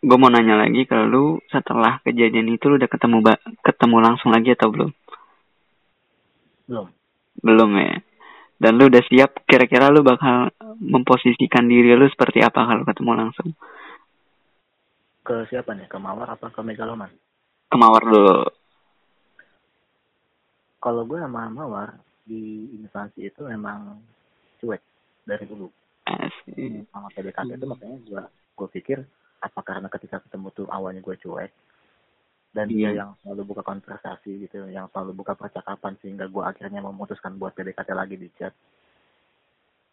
gue 0.00 0.16
mau 0.16 0.32
nanya 0.32 0.64
lagi 0.64 0.88
kalau 0.88 1.04
lu 1.04 1.24
setelah 1.52 2.00
kejadian 2.00 2.48
itu 2.56 2.72
lu 2.72 2.80
udah 2.80 2.88
ketemu 2.88 3.20
ba- 3.20 3.42
ketemu 3.60 3.96
langsung 4.00 4.32
lagi 4.32 4.56
atau 4.56 4.72
belum? 4.72 4.90
Belum. 6.70 6.86
Belum 7.44 7.70
ya? 7.76 8.00
Dan 8.60 8.80
lu 8.80 8.88
udah 8.88 9.02
siap 9.04 9.44
kira-kira 9.44 9.92
lu 9.92 10.00
bakal 10.00 10.52
memposisikan 10.80 11.68
diri 11.68 11.92
lu 11.92 12.08
seperti 12.08 12.40
apa 12.40 12.64
kalau 12.64 12.84
ketemu 12.88 13.12
langsung? 13.12 13.52
Ke 15.20 15.44
siapa 15.52 15.76
nih? 15.76 15.84
Ke 15.84 16.00
mawar 16.00 16.32
apa 16.32 16.48
ke 16.48 16.60
megaloman? 16.64 17.12
Ke 17.68 17.76
mawar 17.76 18.00
dulu. 18.00 18.48
Kalau 20.80 21.04
gue 21.04 21.20
sama 21.20 21.52
mawar 21.52 22.00
di 22.24 22.72
instansi 22.80 23.28
itu 23.28 23.44
memang 23.44 24.00
cuek 24.64 24.80
dari 25.28 25.44
dulu. 25.44 25.68
Asik. 26.08 26.88
Sama 26.88 27.12
PDKT 27.12 27.60
itu 27.60 27.66
makanya 27.68 27.96
gue 28.00 28.22
gue 28.60 28.68
pikir 28.68 29.00
apa 29.40 29.60
karena 29.64 29.88
ketika 29.88 30.20
ketemu 30.20 30.52
tuh 30.52 30.66
awalnya 30.68 31.00
gue 31.00 31.16
cuek? 31.16 31.52
Dan 32.50 32.66
dia 32.66 32.90
Iya. 32.90 32.98
yang 33.06 33.10
selalu 33.22 33.54
buka 33.54 33.62
konversasi 33.64 34.44
gitu 34.44 34.66
yang 34.68 34.90
selalu 34.92 35.16
buka 35.22 35.38
percakapan 35.38 35.94
sehingga 36.02 36.26
gue 36.26 36.42
akhirnya 36.44 36.82
memutuskan 36.84 37.38
buat 37.40 37.54
PDKT 37.56 37.88
lagi 37.94 38.18
di 38.20 38.28
chat. 38.36 38.52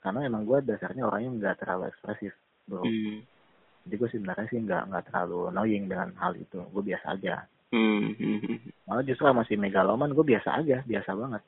Karena 0.04 0.26
emang 0.28 0.44
gue 0.44 0.66
dasarnya 0.66 1.06
orangnya 1.08 1.32
nggak 1.32 1.56
terlalu 1.64 1.88
ekspresif 1.94 2.34
bro. 2.68 2.84
Hmm. 2.84 3.24
jadi 3.88 4.04
gue 4.04 4.10
sebenarnya 4.12 4.46
sih 4.52 4.60
nggak 4.60 4.84
nggak 4.92 5.04
terlalu 5.08 5.48
annoying 5.48 5.88
dengan 5.88 6.12
hal 6.20 6.36
itu. 6.36 6.60
Gue 6.60 6.84
biasa 6.84 7.16
aja. 7.16 7.48
Hmm. 7.72 8.16
malah 8.88 9.04
justru 9.04 9.28
sama 9.28 9.44
si 9.44 9.60
megaloman 9.60 10.12
gue 10.12 10.26
biasa 10.26 10.60
aja 10.60 10.84
biasa 10.84 11.12
banget. 11.16 11.44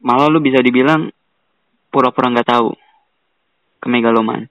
Malah 0.00 0.28
lu 0.30 0.38
bisa 0.40 0.62
dibilang 0.62 1.10
pura-pura 1.90 2.30
nggak 2.32 2.48
tahu 2.48 2.70
ke 3.82 3.86
megaloman 3.90 4.46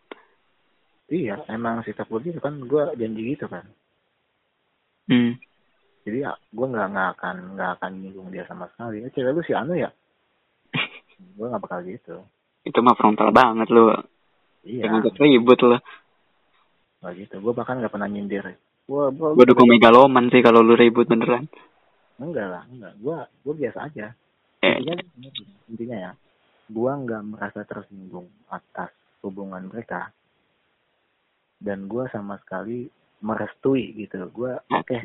Iya, 1.13 1.35
emang 1.45 1.85
sikap 1.85 2.09
gue 2.09 2.33
gitu 2.33 2.41
kan, 2.41 2.57
gue 2.57 2.83
janji 2.97 3.21
gitu 3.37 3.45
kan. 3.45 3.65
hmm. 5.05 5.37
Jadi 6.03 6.17
ya, 6.25 6.33
gue 6.33 6.67
nggak 6.67 6.87
nggak 6.89 7.09
akan 7.15 7.35
nggak 7.53 7.69
akan 7.79 7.91
nyinggung 8.01 8.33
dia 8.33 8.43
sama 8.49 8.65
sekali. 8.73 9.05
Eh, 9.05 9.11
cewek 9.13 9.31
lu 9.37 9.41
si 9.45 9.53
Anu 9.53 9.77
ya? 9.77 9.93
gue 11.37 11.45
nggak 11.45 11.61
bakal 11.61 11.85
gitu. 11.85 12.17
itu 12.63 12.79
mah 12.79 12.95
frontal 12.95 13.35
banget 13.35 13.67
lu 13.75 13.91
Iya, 14.63 14.87
yang 14.87 15.03
ngajak 15.03 15.19
ribut 15.19 15.59
lu 15.61 15.77
nggak 17.03 17.13
gitu. 17.19 17.35
Gue 17.43 17.53
bahkan 17.53 17.77
nggak 17.77 17.93
pernah 17.93 18.07
nyindir. 18.07 18.55
Gue 18.87 19.03
gue 19.11 19.29
gue 19.35 19.45
dukung 19.51 19.67
megaloman 19.67 20.31
sih 20.31 20.39
kalau 20.39 20.63
lu 20.63 20.73
ribut 20.79 21.05
beneran 21.05 21.45
enggak 22.15 22.47
lah, 22.47 22.63
enggak. 22.71 22.93
Gue 23.03 23.17
gue 23.43 23.53
biasa 23.59 23.79
aja. 23.91 24.07
eh 24.63 24.79
Intinya 24.79 24.95
intinya 25.67 25.97
ya, 25.99 26.11
gue 26.71 26.91
nggak 27.03 27.21
merasa 27.27 27.59
tersinggung 27.67 28.31
atas 28.47 28.95
hubungan 29.19 29.67
mereka. 29.67 30.15
Dan 31.63 31.87
gue 31.87 32.03
sama 32.11 32.35
sekali 32.37 32.91
merestui 33.23 33.95
gitu. 33.95 34.27
Gue 34.29 34.51
oke, 34.67 34.97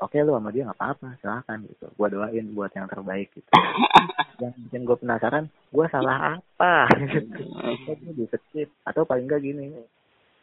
oke 0.00 0.16
lu 0.18 0.32
sama 0.32 0.48
dia 0.48 0.64
nggak 0.64 0.80
apa-apa, 0.80 1.20
silakan 1.20 1.68
gitu. 1.68 1.92
Gue 1.92 2.08
doain 2.08 2.46
buat 2.50 2.72
yang 2.72 2.88
terbaik 2.88 3.28
gitu. 3.30 3.52
yang 4.36 4.52
bikin 4.68 4.84
gue 4.84 4.96
penasaran 4.96 5.48
gue 5.72 5.86
salah 5.88 6.36
apa 6.36 6.92
Kok 6.92 7.96
gue 8.04 8.12
di 8.12 8.24
skip 8.28 8.68
atau 8.84 9.08
paling 9.08 9.24
enggak 9.24 9.40
gini 9.40 9.72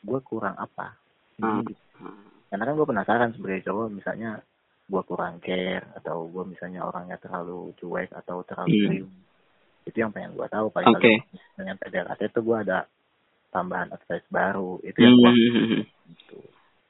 gue 0.02 0.20
kurang 0.26 0.58
apa 0.58 0.98
Hmm. 1.34 1.62
Gini, 1.62 1.74
gitu. 1.74 2.10
karena 2.50 2.66
kan 2.66 2.74
gue 2.74 2.88
penasaran 2.88 3.30
sebagai 3.34 3.62
cowok 3.66 3.94
misalnya 3.94 4.42
gue 4.86 5.02
kurang 5.06 5.38
care 5.42 5.86
atau 5.94 6.26
gue 6.26 6.42
misalnya 6.44 6.86
orangnya 6.86 7.18
terlalu 7.18 7.74
cuek 7.78 8.10
atau 8.14 8.42
terlalu 8.42 8.70
Hmm. 8.70 8.82
serius 8.82 9.14
itu 9.86 9.98
yang 9.98 10.10
pengen 10.10 10.34
gue 10.34 10.48
tahu 10.48 10.70
paling 10.70 10.90
Oke. 10.90 11.02
kali 11.02 11.22
dengan 11.54 11.76
PDKT 11.78 12.22
itu 12.30 12.40
gue 12.42 12.58
ada 12.60 12.78
tambahan 13.54 13.94
advice 13.94 14.26
baru 14.34 14.82
itu 14.82 14.98
yang 14.98 15.14
gue 15.14 15.30
Hmm. 15.30 15.82
gitu. 16.10 16.38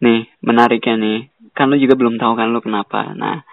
Nih, 0.04 0.32
menariknya 0.40 0.96
nih. 0.96 1.20
Kan 1.52 1.70
lu 1.70 1.78
juga 1.78 2.00
belum 2.00 2.16
tahu 2.16 2.34
kan 2.40 2.50
lu 2.50 2.64
kenapa. 2.64 3.12
Nah, 3.14 3.44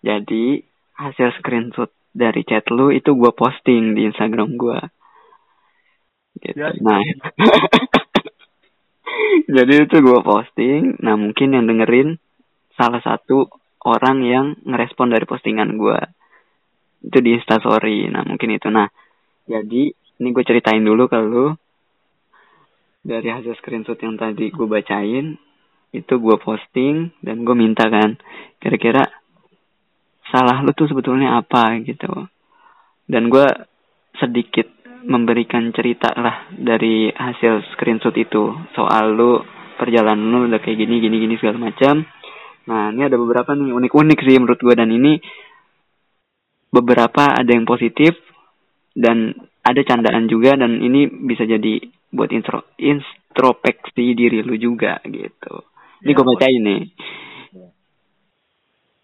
jadi 0.00 0.62
hasil 0.96 1.34
screenshot 1.38 1.90
dari 2.14 2.42
chat 2.46 2.66
lu 2.70 2.90
itu 2.94 3.14
gua 3.14 3.34
posting 3.34 3.94
di 3.98 4.06
Instagram 4.10 4.54
gua. 4.54 4.80
Gitu. 6.38 6.56
Ya. 6.56 6.72
Nah. 6.78 7.02
jadi 9.60 9.86
itu 9.86 9.96
gua 10.00 10.22
posting. 10.24 10.98
Nah, 11.02 11.14
mungkin 11.18 11.52
yang 11.54 11.66
dengerin 11.68 12.16
salah 12.74 13.02
satu 13.04 13.50
orang 13.84 14.24
yang 14.24 14.46
ngerespon 14.64 15.12
dari 15.12 15.26
postingan 15.28 15.76
gua. 15.76 16.00
Itu 17.04 17.18
di 17.22 17.38
Instastory. 17.38 18.08
Nah, 18.08 18.24
mungkin 18.26 18.56
itu. 18.56 18.66
Nah, 18.72 18.88
jadi 19.46 19.82
ini 20.20 20.28
gue 20.36 20.44
ceritain 20.44 20.84
dulu 20.84 21.08
ke 21.08 21.16
lu 21.16 21.56
dari 23.00 23.28
hasil 23.32 23.56
screenshot 23.60 23.96
yang 24.00 24.20
tadi 24.20 24.52
gue 24.52 24.66
bacain 24.68 25.40
itu 25.90 26.14
gue 26.22 26.36
posting 26.38 27.10
dan 27.24 27.42
gue 27.42 27.56
minta 27.56 27.88
kan 27.90 28.14
kira-kira 28.62 29.02
salah 30.30 30.62
lu 30.62 30.70
tuh 30.76 30.86
sebetulnya 30.86 31.40
apa 31.42 31.80
gitu. 31.82 32.30
Dan 33.10 33.26
gue 33.26 33.46
sedikit 34.22 34.70
memberikan 35.02 35.72
cerita 35.74 36.14
lah 36.14 36.46
dari 36.54 37.10
hasil 37.10 37.74
screenshot 37.74 38.14
itu 38.14 38.54
soal 38.76 39.16
lu 39.16 39.42
perjalanan 39.80 40.30
lu 40.30 40.38
udah 40.46 40.60
kayak 40.62 40.78
gini 40.78 41.02
gini 41.02 41.16
gini 41.26 41.34
segala 41.40 41.72
macam. 41.72 42.06
Nah 42.70 42.94
ini 42.94 43.02
ada 43.08 43.18
beberapa 43.18 43.56
nih 43.56 43.74
unik-unik 43.74 44.18
sih 44.22 44.36
menurut 44.38 44.60
gue 44.62 44.74
dan 44.78 44.92
ini 44.92 45.18
beberapa 46.70 47.34
ada 47.34 47.50
yang 47.50 47.66
positif 47.66 48.14
dan 48.94 49.34
ada 49.66 49.80
candaan 49.82 50.30
juga 50.30 50.54
dan 50.54 50.78
ini 50.78 51.10
bisa 51.10 51.42
jadi 51.42 51.82
buat 52.10 52.30
intro 52.34 52.74
introspeksi 52.76 54.14
diri 54.18 54.42
lu 54.42 54.58
juga 54.58 54.98
gitu. 55.06 55.66
Ini 56.02 56.10
Ya, 56.10 56.16
gue 56.16 56.26
bacain 56.26 56.62
nih. 56.64 56.82
Ya. 57.54 57.68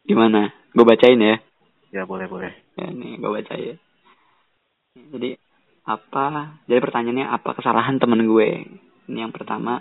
Gimana? 0.06 0.50
Gue 0.74 0.84
bacain 0.86 1.20
ya. 1.20 1.36
ya 1.94 2.02
boleh 2.04 2.26
boleh 2.28 2.52
Ya 2.76 2.90
nih 2.90 3.16
gue 3.16 3.30
bacain. 3.30 3.76
Jadi 4.96 5.30
apa? 5.86 6.58
Jadi 6.66 6.80
pertanyaannya 6.82 7.26
apa 7.30 7.50
kesalahan 7.54 7.96
temen 8.02 8.26
gue? 8.26 8.48
Ini 9.06 9.18
yang 9.22 9.30
pertama, 9.30 9.78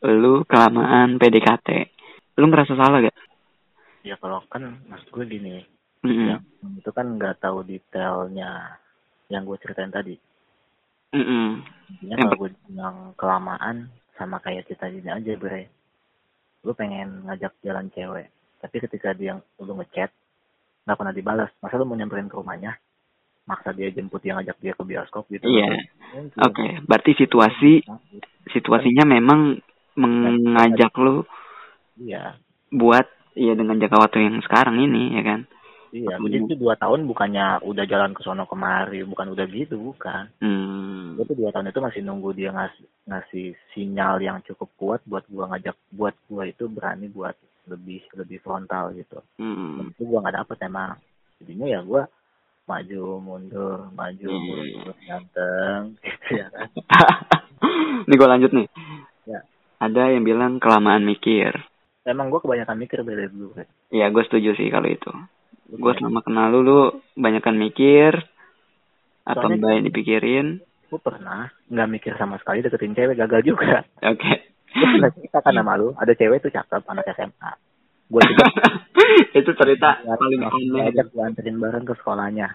lu 0.00 0.48
kelamaan 0.48 1.20
PDKT. 1.20 1.68
Lu 2.40 2.48
ngerasa 2.48 2.72
salah 2.72 3.04
gak? 3.04 3.16
ya 4.06 4.14
kalau 4.22 4.38
kan 4.46 4.86
maksud 4.86 5.10
gue 5.10 5.24
gini 5.26 5.66
Mm-mm. 6.06 6.30
yang 6.30 6.42
itu 6.78 6.90
kan 6.94 7.18
nggak 7.18 7.42
tahu 7.42 7.66
detailnya 7.66 8.78
yang 9.26 9.42
gue 9.42 9.58
ceritain 9.58 9.90
tadi 9.90 10.14
Mm-mm. 11.14 11.62
intinya 11.90 12.14
Yang 12.16 12.18
kalau 12.26 12.36
gue 12.40 12.50
bilang 12.66 12.96
kelamaan 13.14 13.76
sama 14.18 14.40
kayak 14.42 14.66
kita 14.66 14.88
gini 14.90 15.10
aja 15.12 15.32
bre 15.38 15.70
lu 16.66 16.72
pengen 16.74 17.22
ngajak 17.28 17.54
jalan 17.62 17.86
cewek 17.94 18.32
tapi 18.58 18.76
ketika 18.82 19.14
dia 19.14 19.38
lu 19.62 19.72
ngechat 19.78 20.10
nggak 20.86 20.96
pernah 20.98 21.14
dibalas 21.14 21.50
masa 21.62 21.78
lu 21.78 21.86
mau 21.86 21.94
nyamperin 21.94 22.26
ke 22.26 22.34
rumahnya 22.34 22.74
maksa 23.46 23.70
dia 23.70 23.94
jemput 23.94 24.18
dia 24.26 24.34
ngajak 24.34 24.58
dia 24.58 24.74
ke 24.74 24.82
bioskop 24.82 25.30
gitu 25.30 25.46
Iya. 25.46 25.78
Mungkin. 26.18 26.40
Oke, 26.42 26.66
berarti 26.82 27.12
situasi 27.14 27.86
situasinya 28.50 29.06
memang 29.06 29.62
mengajak 29.94 30.90
lu 30.98 31.22
iya 32.02 32.36
buat 32.74 33.06
ya 33.38 33.54
dengan 33.54 33.78
jangka 33.78 33.96
waktu 34.02 34.26
yang 34.26 34.42
sekarang 34.42 34.82
ini 34.82 35.14
ya 35.14 35.22
kan. 35.22 35.40
Iya 35.90 36.16
jadi 36.16 36.36
itu 36.40 36.54
dua 36.54 36.74
tahun 36.74 37.04
bukannya 37.04 37.62
udah 37.62 37.84
jalan 37.84 38.10
ke 38.10 38.20
sono 38.20 38.44
kemari 38.44 39.02
bukan 39.02 39.30
udah 39.30 39.46
gitu 39.46 39.76
bukan 39.76 40.30
Hmm. 40.38 41.14
gue 41.14 41.24
tuh 41.24 41.36
dua 41.36 41.50
tahun 41.50 41.68
itu 41.68 41.78
masih 41.78 42.00
nunggu 42.00 42.30
dia 42.32 42.50
ngasih 42.50 42.86
ngasih 43.04 43.46
sinyal 43.70 44.18
yang 44.18 44.38
cukup 44.42 44.68
kuat 44.76 45.00
buat 45.02 45.22
gua 45.26 45.48
ngajak 45.48 45.76
buat 45.90 46.14
gua 46.26 46.44
itu 46.44 46.66
berani 46.66 47.06
buat 47.06 47.36
lebih 47.66 48.02
lebih 48.14 48.38
frontal 48.40 48.90
gitu 48.92 49.18
Hmm. 49.36 49.90
itu 49.90 50.02
gua 50.02 50.22
nggak 50.22 50.36
dapet 50.40 50.58
emang 50.62 50.96
jadinya 51.36 51.66
ya 51.68 51.80
gua 51.82 52.02
maju 52.64 53.02
mundur 53.18 53.78
maju 53.90 54.26
Hmm. 54.26 54.42
mundur 54.42 54.96
ganteng 55.00 55.82
gitu 56.02 56.30
ya 56.34 56.46
kan 56.48 56.68
Ini 58.06 58.14
gue 58.14 58.28
lanjut 58.28 58.52
nih. 58.52 58.68
Ya. 59.26 59.40
Ada 59.78 60.14
yang 60.14 60.22
bilang 60.22 60.52
kelamaan 60.56 61.02
mikir. 61.02 61.50
emang 62.04 62.30
gua 62.30 62.38
kebanyakan 62.38 62.78
mikir 62.78 63.02
dari 63.02 63.26
dulu 63.26 63.50
kan 63.52 63.66
Iya, 63.88 64.10
gue 64.10 64.22
setuju 64.22 64.54
sih 64.54 64.68
kalau 64.68 64.86
itu. 64.86 65.10
Gue 65.68 65.92
selama 65.92 66.20
kenal 66.20 66.48
lu, 66.48 66.60
lu 66.60 66.78
banyakan 67.12 67.56
mikir. 67.56 68.14
Apa 69.22 69.42
Soalnya- 69.44 69.58
baik 69.60 69.82
dipikirin. 69.84 70.62
gua 70.86 71.02
pernah 71.02 71.50
nggak 71.66 71.88
mikir 71.90 72.14
sama 72.14 72.38
sekali 72.38 72.62
deketin 72.62 72.94
cewek 72.94 73.18
gagal 73.18 73.42
juga 73.44 73.82
Oke. 74.06 74.32
Gua 74.70 74.86
pernah 74.88 75.10
cerita 75.10 75.38
kan 75.40 75.50
sama 75.52 75.74
lu 75.74 75.90
ada 75.92 76.14
cewek 76.14 76.38
tuh 76.38 76.48
cakep 76.48 76.78
anak 76.78 77.10
SMA 77.10 77.50
gua 78.06 78.22
juga 78.22 78.46
itu 79.34 79.50
cerita 79.50 79.98
paling 79.98 80.40
langsung 80.40 80.62
aneh. 80.62 80.86
diajak 80.86 81.10
gua 81.10 81.26
anterin 81.26 81.58
bareng 81.58 81.82
ke 81.82 81.94
sekolahnya 81.96 82.48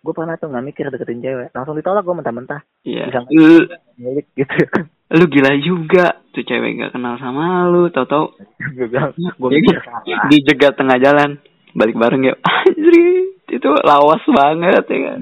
gue 0.00 0.12
pernah 0.12 0.32
tuh 0.34 0.48
nggak 0.48 0.64
mikir 0.64 0.84
deketin 0.88 1.20
cewek 1.20 1.48
langsung 1.50 1.72
ditolak 1.74 2.00
gue 2.02 2.14
mentah-mentah 2.14 2.60
Iya. 2.82 3.04
Nggak? 3.04 3.24
Lu, 3.30 3.56
milik 3.98 4.26
gitu 4.32 4.56
lu 5.16 5.24
gila 5.26 5.52
juga. 5.58 6.06
Tuh 6.30 6.40
cewek 6.42 6.70
gak 6.78 6.92
kenal 6.92 7.14
sama 7.16 7.64
lu. 7.66 7.88
Tau-tau 7.88 8.32
gue 8.70 8.86
bilang 8.86 9.12
gue 9.12 9.28
Iya, 9.46 9.60
mikir 9.60 9.76
salah 9.78 10.24
dijegat 10.26 10.72
tengah 10.74 10.96
jalan. 10.98 11.36
Balik 11.74 11.98
bareng 11.98 12.22
ya. 12.22 12.34
Anjir. 12.50 13.34
Itu 13.50 13.68
lawas 13.84 14.24
banget 14.24 14.84
ya 14.88 14.98
kan. 15.10 15.20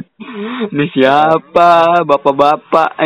Ini 0.70 0.84
siapa? 0.94 1.70
Bapak-bapak. 2.06 2.90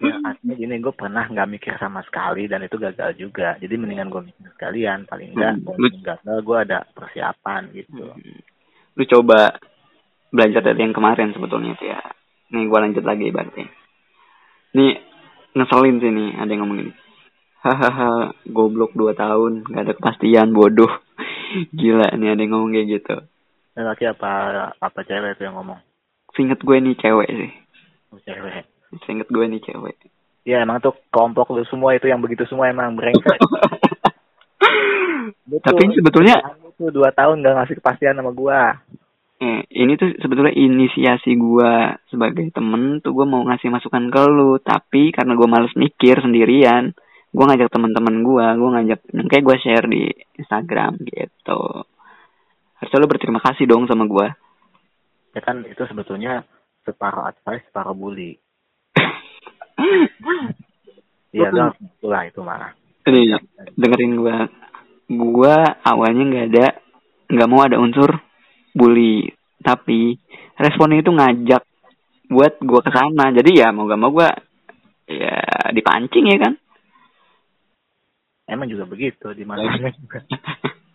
ya 0.00 0.16
artinya 0.24 0.56
gini 0.56 0.80
gue 0.80 0.96
pernah 0.96 1.28
nggak 1.28 1.50
mikir 1.60 1.76
sama 1.76 2.00
sekali 2.08 2.48
dan 2.48 2.64
itu 2.64 2.80
gagal 2.80 3.20
juga 3.20 3.60
jadi 3.60 3.76
mendingan 3.76 4.08
gue 4.08 4.32
mikir 4.32 4.48
sekalian 4.56 5.04
paling 5.04 5.36
enggak 5.36 5.60
Hmm. 5.60 5.76
walaupun 5.76 6.00
gagal 6.00 6.36
gue 6.40 6.56
ada 6.56 6.78
persiapan 6.96 7.68
gitu 7.76 8.08
lu 8.96 9.04
coba 9.04 9.60
belajar 10.30 10.62
dari 10.62 10.80
yang 10.86 10.94
kemarin 10.94 11.34
sebetulnya 11.34 11.74
ya. 11.82 12.00
Nih 12.50 12.66
gua 12.66 12.82
lanjut 12.82 13.02
lagi 13.02 13.30
berarti. 13.30 13.62
Nih 14.78 14.92
ngeselin 15.54 15.96
sih 15.98 16.10
nih 16.10 16.28
ada 16.38 16.50
yang 16.50 16.62
ngomongin. 16.66 16.94
Hahaha, 17.60 18.12
goblok 18.48 18.92
dua 18.92 19.12
tahun, 19.12 19.68
gak 19.68 19.82
ada 19.84 19.92
kepastian, 19.92 20.50
bodoh. 20.50 20.88
Gila 21.70 22.14
nih 22.14 22.32
ada 22.32 22.40
yang 22.40 22.50
ngomong 22.54 22.72
kayak 22.72 22.88
gitu. 22.90 23.16
laki 23.74 24.04
apa 24.04 24.30
apa 24.76 25.00
cewek 25.02 25.34
itu 25.34 25.48
yang 25.48 25.56
ngomong 25.56 25.80
Seinget 26.30 26.60
gue 26.60 26.76
nih 26.78 26.94
cewek 26.94 27.26
sih. 27.26 27.52
Oh, 28.12 28.20
cewek 28.20 28.64
Seinget 29.02 29.26
gue 29.26 29.44
nih 29.46 29.60
cewek. 29.60 29.96
ya 30.40 30.60
emang 30.60 30.80
tuh 30.80 30.96
kelompok 31.08 31.52
lu 31.52 31.64
semua 31.64 31.92
itu 31.92 32.06
yang 32.06 32.20
begitu 32.20 32.44
semua 32.44 32.68
emang 32.68 32.96
brengsek 32.96 33.36
tuh- 35.50 35.60
Tapi 35.60 35.92
sebetulnya 35.92 36.40
tuh 36.76 36.88
dua 36.88 37.12
tahun 37.12 37.44
gak 37.44 37.54
ngasih 37.60 37.76
kepastian 37.76 38.16
sama 38.16 38.32
gue 38.32 38.60
eh, 39.40 39.60
ini 39.74 39.96
tuh 39.96 40.16
sebetulnya 40.16 40.52
inisiasi 40.52 41.36
gua 41.36 41.92
sebagai 42.08 42.48
temen 42.52 43.00
tuh 43.00 43.12
gua 43.12 43.24
mau 43.24 43.44
ngasih 43.44 43.68
masukan 43.68 44.08
ke 44.08 44.22
lu 44.28 44.56
tapi 44.60 45.12
karena 45.12 45.36
gua 45.36 45.48
males 45.48 45.72
mikir 45.76 46.20
sendirian 46.20 46.92
gua 47.30 47.44
ngajak 47.50 47.70
teman-teman 47.70 48.26
gua 48.26 48.58
gua 48.58 48.70
ngajak 48.78 49.00
kayak 49.30 49.44
gua 49.46 49.56
share 49.62 49.86
di 49.86 50.10
Instagram 50.38 50.98
gitu. 51.06 51.62
Harusnya 52.80 52.98
lu 52.98 53.10
berterima 53.10 53.40
kasih 53.42 53.70
dong 53.70 53.86
sama 53.86 54.04
gua. 54.10 54.34
Ya 55.30 55.40
kan 55.42 55.62
itu 55.62 55.82
sebetulnya 55.86 56.42
separuh 56.82 57.30
advice 57.30 57.64
separuh 57.70 57.94
bully. 57.94 58.34
Iya 61.30 61.46
dong 61.54 61.70
itulah 61.78 62.26
itu 62.26 62.42
malah 62.42 62.74
ini 63.06 63.38
dengerin 63.78 64.18
gua. 64.18 64.36
Gua 65.06 65.56
awalnya 65.86 66.26
nggak 66.26 66.46
ada 66.50 66.66
nggak 67.30 67.48
mau 67.50 67.62
ada 67.62 67.78
unsur 67.78 68.10
bully. 68.74 69.30
Tapi 69.62 70.18
responnya 70.58 70.98
itu 70.98 71.14
ngajak 71.14 71.62
buat 72.26 72.58
gua 72.58 72.82
ke 72.82 72.90
sana. 72.90 73.30
Jadi 73.30 73.62
ya 73.62 73.70
mau 73.70 73.86
gak 73.86 74.00
mau 74.02 74.10
gua 74.10 74.34
ya 75.06 75.38
dipancing 75.74 76.34
ya 76.34 76.38
kan 76.38 76.54
emang 78.50 78.66
juga 78.66 78.84
begitu 78.84 79.30
di 79.30 79.46
mana 79.46 79.62
juga. 79.78 79.94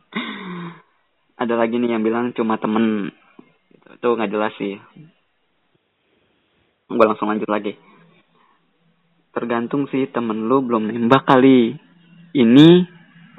Ada 1.41 1.56
lagi 1.56 1.80
nih 1.80 1.95
yang 1.95 2.03
bilang 2.03 2.36
cuma 2.36 2.60
temen. 2.60 3.12
Gitu. 3.72 3.88
itu 3.95 4.08
nggak 4.08 4.32
jelas 4.32 4.53
sih. 4.60 4.76
Gue 6.91 7.06
langsung 7.08 7.32
lanjut 7.32 7.47
lagi. 7.47 7.74
Tergantung 9.32 9.88
sih 9.91 10.08
temen 10.12 10.47
lu 10.47 10.64
belum 10.64 10.91
nembak 10.91 11.28
kali. 11.28 11.76
Ini 12.36 12.68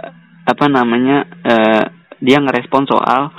eh, 0.00 0.12
apa 0.48 0.66
namanya 0.68 1.24
eh, 1.44 1.84
dia 2.20 2.40
ngerespon 2.40 2.84
soal 2.88 3.32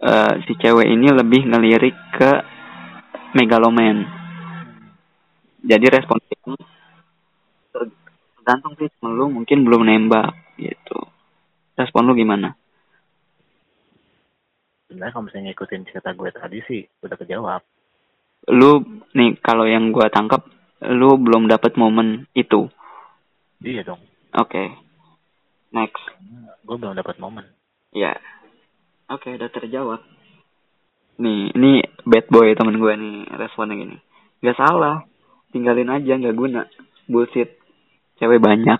eh, 0.00 0.34
si 0.48 0.56
cewek 0.56 0.88
ini 0.88 1.12
lebih 1.12 1.44
ngelirik 1.44 1.96
ke 2.16 2.30
megaloman. 3.36 4.04
Jadi 5.60 5.86
respon 5.92 6.16
itu 6.24 6.56
tergantung 8.40 8.72
sih 8.80 8.88
temen 8.88 9.12
lu 9.12 9.28
mungkin 9.28 9.68
belum 9.68 9.84
nembak 9.84 10.32
gitu. 10.56 10.98
Respon 11.76 12.08
lu 12.08 12.16
gimana? 12.16 12.56
Sebenarnya 14.88 15.12
kalau 15.12 15.24
misalnya 15.28 15.52
ngikutin 15.52 15.82
cerita 15.86 16.10
gue 16.16 16.30
tadi 16.32 16.58
sih 16.64 16.82
udah 17.04 17.16
kejawab. 17.20 17.62
Lu 18.48 18.80
nih 19.12 19.36
kalau 19.44 19.68
yang 19.68 19.92
gua 19.92 20.08
tangkap 20.08 20.48
lu 20.88 21.20
belum 21.20 21.46
dapat 21.46 21.76
momen 21.76 22.24
itu? 22.32 22.72
Iya 23.60 23.84
dong. 23.84 24.00
Oke. 24.32 24.72
Next. 25.70 26.00
Karena 26.00 26.56
gue 26.64 26.76
belum 26.80 26.96
dapat 26.96 27.20
momen. 27.20 27.44
Ya 27.92 28.16
oke 29.12 29.28
udah 29.36 29.50
terjawab. 29.52 30.00
Nih 31.20 31.52
ini 31.52 31.84
bad 32.08 32.26
boy 32.32 32.56
temen 32.56 32.80
gua 32.80 32.96
nih 32.96 33.28
responnya 33.36 33.76
gini. 33.76 33.98
Nggak 34.40 34.56
salah 34.56 35.04
tinggalin 35.52 35.92
aja 35.92 36.16
nggak 36.16 36.38
guna. 36.38 36.64
Bullshit 37.04 37.59
cewek 38.20 38.38
banyak 38.38 38.78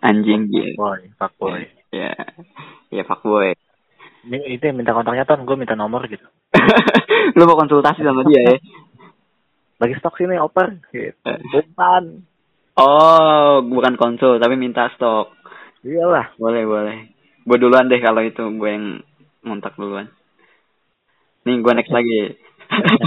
anjing 0.00 0.48
gitu 0.48 0.74
boy 0.80 1.00
fuck 1.20 1.32
boy 1.36 1.68
ya 1.92 2.16
ya 2.88 3.02
fuck 3.04 3.20
boy 3.22 3.52
ini 4.28 4.60
itu 4.60 4.62
yang 4.68 4.76
minta 4.76 4.92
kontaknya 4.92 5.24
ton. 5.24 5.46
Gue 5.48 5.56
minta 5.56 5.78
nomor 5.78 6.04
gitu. 6.10 6.26
Lu 7.36 7.48
mau 7.48 7.56
konsultasi 7.56 8.04
sama 8.04 8.26
dia 8.28 8.40
ya? 8.44 8.56
Bagi 9.78 9.94
stok 9.96 10.18
sini 10.18 10.36
oper 10.36 10.82
gitu. 10.90 11.14
Eh. 11.22 11.38
umpan 11.54 12.26
oh 12.78 13.62
bukan 13.62 13.94
konsul 13.94 14.36
tapi 14.42 14.58
minta 14.58 14.90
stok. 14.92 15.32
Iyalah. 15.86 16.34
Boleh, 16.36 16.62
boleh. 16.66 16.98
Gue 17.46 17.56
duluan 17.56 17.88
deh 17.88 18.02
kalau 18.02 18.20
itu 18.20 18.42
gue 18.42 18.70
yang 18.70 19.00
ngontak 19.46 19.78
duluan. 19.78 20.10
Nih 21.46 21.62
gue 21.62 21.72
next 21.72 21.94
lagi. 21.94 22.36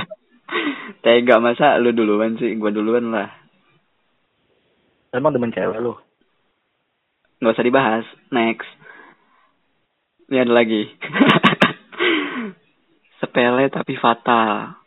Tega 1.05 1.38
masa 1.38 1.79
lu 1.79 1.93
duluan 1.93 2.39
sih, 2.39 2.55
gue 2.55 2.71
duluan 2.71 3.13
lah. 3.13 3.29
Emang 5.12 5.36
demen 5.36 5.51
cewek 5.51 5.80
lu 5.80 5.95
Nggak 7.41 7.57
usah 7.57 7.66
dibahas. 7.66 8.05
Next. 8.30 8.70
Ini 10.30 10.45
ada 10.45 10.53
lagi. 10.53 10.86
Sepele 13.20 13.66
tapi 13.74 13.97
fatal. 13.97 14.78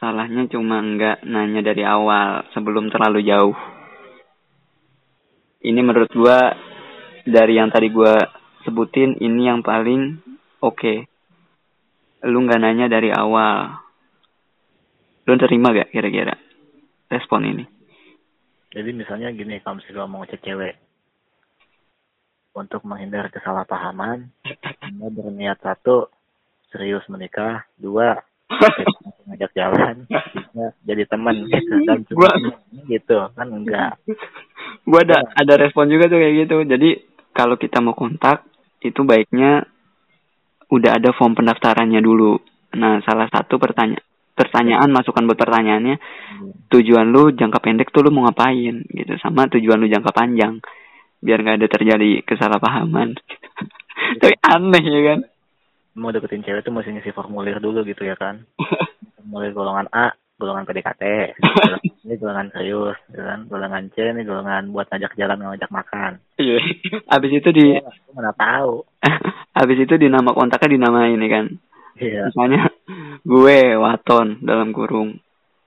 Salahnya 0.00 0.48
cuma 0.48 0.80
nggak 0.80 1.28
nanya 1.28 1.60
dari 1.60 1.84
awal 1.84 2.48
sebelum 2.56 2.88
terlalu 2.88 3.20
jauh. 3.28 3.52
Ini 5.60 5.80
menurut 5.84 6.08
gua 6.16 6.56
dari 7.28 7.60
yang 7.60 7.68
tadi 7.68 7.92
gua 7.92 8.16
sebutin 8.64 9.20
ini 9.20 9.52
yang 9.52 9.60
paling 9.60 10.24
oke. 10.64 11.04
Lu 12.24 12.48
nggak 12.48 12.64
nanya 12.64 12.88
dari 12.88 13.12
awal. 13.12 13.76
Lu 15.28 15.36
terima 15.36 15.76
gak 15.76 15.92
kira-kira 15.92 16.32
respon 17.12 17.44
ini? 17.44 17.79
Jadi 18.70 18.90
misalnya 18.94 19.28
gini 19.34 19.58
kalau 19.62 19.78
misalnya 19.78 20.06
mau 20.06 20.22
ngecek 20.22 20.42
cewek 20.42 20.74
untuk 22.54 22.82
menghindar 22.82 23.30
kesalahpahaman 23.30 24.30
anda 24.82 25.06
berniat 25.10 25.58
satu 25.62 26.10
serius 26.74 27.06
menikah 27.10 27.66
dua 27.78 28.22
ngajak 29.30 29.50
jalan 29.54 30.06
tiga 30.06 30.66
jadi 30.82 31.02
teman 31.06 31.46
dan 31.86 32.02
Gua- 32.10 32.38
gitu 32.90 33.30
kan 33.34 33.46
enggak 33.46 33.94
Gua 34.86 35.06
ada 35.06 35.22
ada 35.36 35.54
respon 35.60 35.86
juga 35.86 36.08
tuh 36.08 36.18
kayak 36.18 36.34
gitu. 36.46 36.56
Jadi 36.66 36.90
kalau 37.36 37.54
kita 37.54 37.78
mau 37.78 37.94
kontak 37.94 38.42
itu 38.80 39.00
baiknya 39.04 39.62
udah 40.70 40.90
ada 40.96 41.10
form 41.14 41.36
pendaftarannya 41.36 42.00
dulu. 42.00 42.40
Nah, 42.74 43.02
salah 43.02 43.26
satu 43.30 43.58
pertanyaan 43.58 44.02
pertanyaan 44.40 44.88
masukan 44.88 45.28
buat 45.28 45.36
pertanyaannya. 45.36 45.96
Tujuan 46.72 47.12
lu 47.12 47.36
jangka 47.36 47.60
pendek 47.60 47.92
tuh 47.92 48.08
lu 48.08 48.10
mau 48.14 48.24
ngapain 48.24 48.80
gitu. 48.88 49.12
Sama 49.20 49.44
tujuan 49.52 49.76
lu 49.76 49.92
jangka 49.92 50.16
panjang. 50.16 50.64
Biar 51.20 51.44
nggak 51.44 51.60
ada 51.60 51.68
terjadi 51.68 52.24
kesalahpahaman. 52.24 53.20
Tapi 54.24 54.34
aneh 54.40 54.84
ya 54.88 55.00
kan? 55.12 55.20
Mau 56.00 56.08
deketin 56.08 56.40
cewek 56.40 56.64
tuh 56.64 56.72
mesti 56.72 56.96
ngisi 56.96 57.12
formulir 57.12 57.60
dulu 57.60 57.84
gitu 57.84 58.08
ya 58.08 58.16
kan? 58.16 58.40
Formulir 59.20 59.52
golongan 59.52 59.92
A 59.92 60.16
golongan 60.40 60.64
PDKT 60.64 61.04
ini 62.08 62.16
golongan 62.16 62.48
serius 62.48 62.96
gitu 63.12 63.20
kan? 63.20 63.44
Golongan 63.44 63.92
C 63.92 64.08
ini 64.08 64.24
golongan 64.24 64.72
buat 64.72 64.88
ngajak 64.88 65.12
jalan 65.20 65.36
ngajak 65.36 65.68
makan. 65.68 66.12
Iya. 66.40 66.58
Abis 67.14 67.30
itu 67.36 67.48
di 67.52 67.76
mana 68.16 68.32
tahu. 68.32 68.80
Abis 69.52 69.78
itu 69.84 69.94
di 70.00 70.08
nama 70.08 70.32
kontaknya 70.32 70.80
dinamain 70.80 71.20
ya 71.20 71.28
kan 71.28 71.46
iya. 72.00 72.22
Misalnya 72.32 72.72
gue 73.22 73.58
waton 73.76 74.40
dalam 74.42 74.72
kurung 74.72 75.20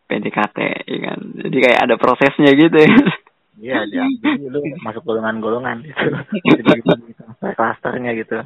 PDKT 0.09 0.57
ya 0.89 0.97
kan? 1.09 1.19
Jadi 1.39 1.57
kayak 1.61 1.79
ada 1.89 1.95
prosesnya 1.95 2.51
gitu 2.57 2.77
ya. 2.77 2.93
Iya 3.53 3.79
dia 3.85 4.03
jadi 4.19 4.49
lu 4.49 4.59
masuk 4.81 5.05
golongan-golongan 5.05 5.85
gitu. 5.85 6.05
Jadi 6.41 6.69
gitu 6.81 7.23
klasternya 7.53 8.11
gitu. 8.17 8.41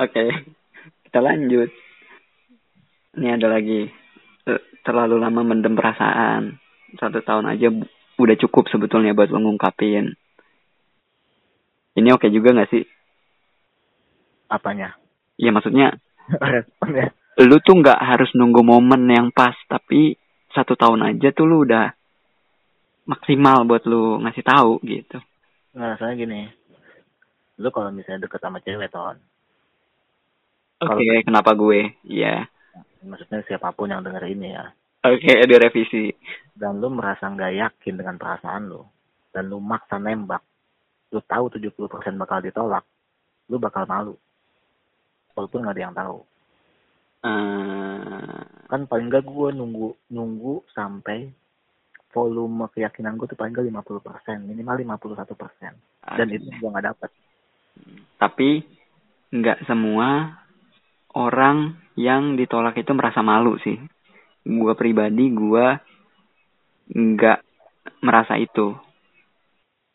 Oke 0.00 0.24
kita 1.06 1.18
lanjut. 1.20 1.70
Ini 3.12 3.36
ada 3.36 3.52
lagi. 3.52 3.92
Ter- 4.42 4.64
terlalu 4.82 5.20
lama 5.20 5.44
mendem 5.44 5.76
perasaan. 5.76 6.56
Satu 6.96 7.20
tahun 7.20 7.52
aja 7.52 7.68
udah 8.16 8.36
cukup 8.40 8.72
sebetulnya 8.72 9.12
buat 9.12 9.32
lo 9.32 9.40
ngungkapin 9.40 10.16
ini 11.92 12.08
oke 12.08 12.24
juga 12.32 12.56
nggak 12.56 12.70
sih? 12.72 12.84
Apanya 14.48 14.96
ya 15.44 15.50
maksudnya 15.50 15.98
responnya 16.38 17.10
lu 17.40 17.56
tuh 17.58 17.74
nggak 17.74 17.98
harus 17.98 18.30
nunggu 18.32 18.60
momen 18.60 19.08
yang 19.08 19.28
pas 19.32 19.56
tapi 19.66 20.14
satu 20.52 20.76
tahun 20.76 21.00
aja 21.08 21.32
tuh 21.32 21.48
lu 21.48 21.64
udah 21.64 21.90
maksimal 23.02 23.64
buat 23.64 23.82
lu 23.84 24.20
ngasih 24.22 24.44
tahu 24.44 24.78
gitu 24.84 25.18
Nah, 25.72 25.96
soalnya 25.96 26.20
gini. 26.20 26.40
Lu 27.56 27.72
kalau 27.72 27.88
misalnya 27.88 28.28
deket 28.28 28.44
sama 28.44 28.60
cewek, 28.60 28.92
Ton. 28.92 29.16
oke 30.78 30.92
Kalau- 30.92 31.24
kenapa 31.24 31.50
gue 31.56 31.96
Iya 32.04 32.44
Maksudnya 33.00 33.40
siapa 33.48 33.72
pun 33.72 33.88
yang 33.88 34.04
denger 34.04 34.20
ini 34.28 34.52
ya. 34.52 34.68
oke 35.02 35.32
direvisi 35.48 36.12
Dan 36.52 36.76
lu 36.76 36.92
merasa 36.92 37.24
nggak 37.24 37.56
yakin 37.56 37.94
dengan 37.96 38.20
perasaan 38.20 38.68
lu. 38.68 38.84
Dan 39.32 39.48
lu 39.48 39.58
maksa 39.58 39.96
nembak. 39.96 40.44
Lu 41.08 41.24
tahu 41.24 41.48
70% 41.48 41.88
bakal 42.14 42.44
ditolak. 42.44 42.84
Lu 43.48 43.56
bakal 43.56 43.88
malu. 43.88 44.12
Walaupun 45.32 45.60
nggak 45.64 45.74
ada 45.76 45.84
yang 45.84 45.96
tahu. 45.96 46.18
Eh, 47.22 48.40
Kan 48.72 48.88
paling 48.88 49.12
nggak 49.12 49.24
gue 49.28 49.48
nunggu 49.52 49.88
nunggu 50.16 50.64
sampai 50.72 51.28
volume 52.12 52.68
keyakinan 52.72 53.20
gue 53.20 53.28
tuh 53.28 53.36
paling 53.36 53.52
nggak 53.52 53.68
50%. 53.68 54.48
Minimal 54.48 54.98
51%. 54.98 56.16
Dan 56.16 56.28
itu 56.32 56.48
gue 56.48 56.68
nggak 56.72 56.88
dapet. 56.92 57.10
tapi 58.20 58.62
nggak 59.32 59.64
semua 59.64 60.36
orang 61.16 61.76
yang 61.96 62.36
ditolak 62.36 62.76
itu 62.76 62.92
merasa 62.92 63.24
malu 63.24 63.56
sih 63.64 63.80
gua 64.44 64.76
pribadi 64.76 65.32
gua 65.32 65.80
nggak 66.92 67.40
merasa 68.04 68.36
itu 68.36 68.76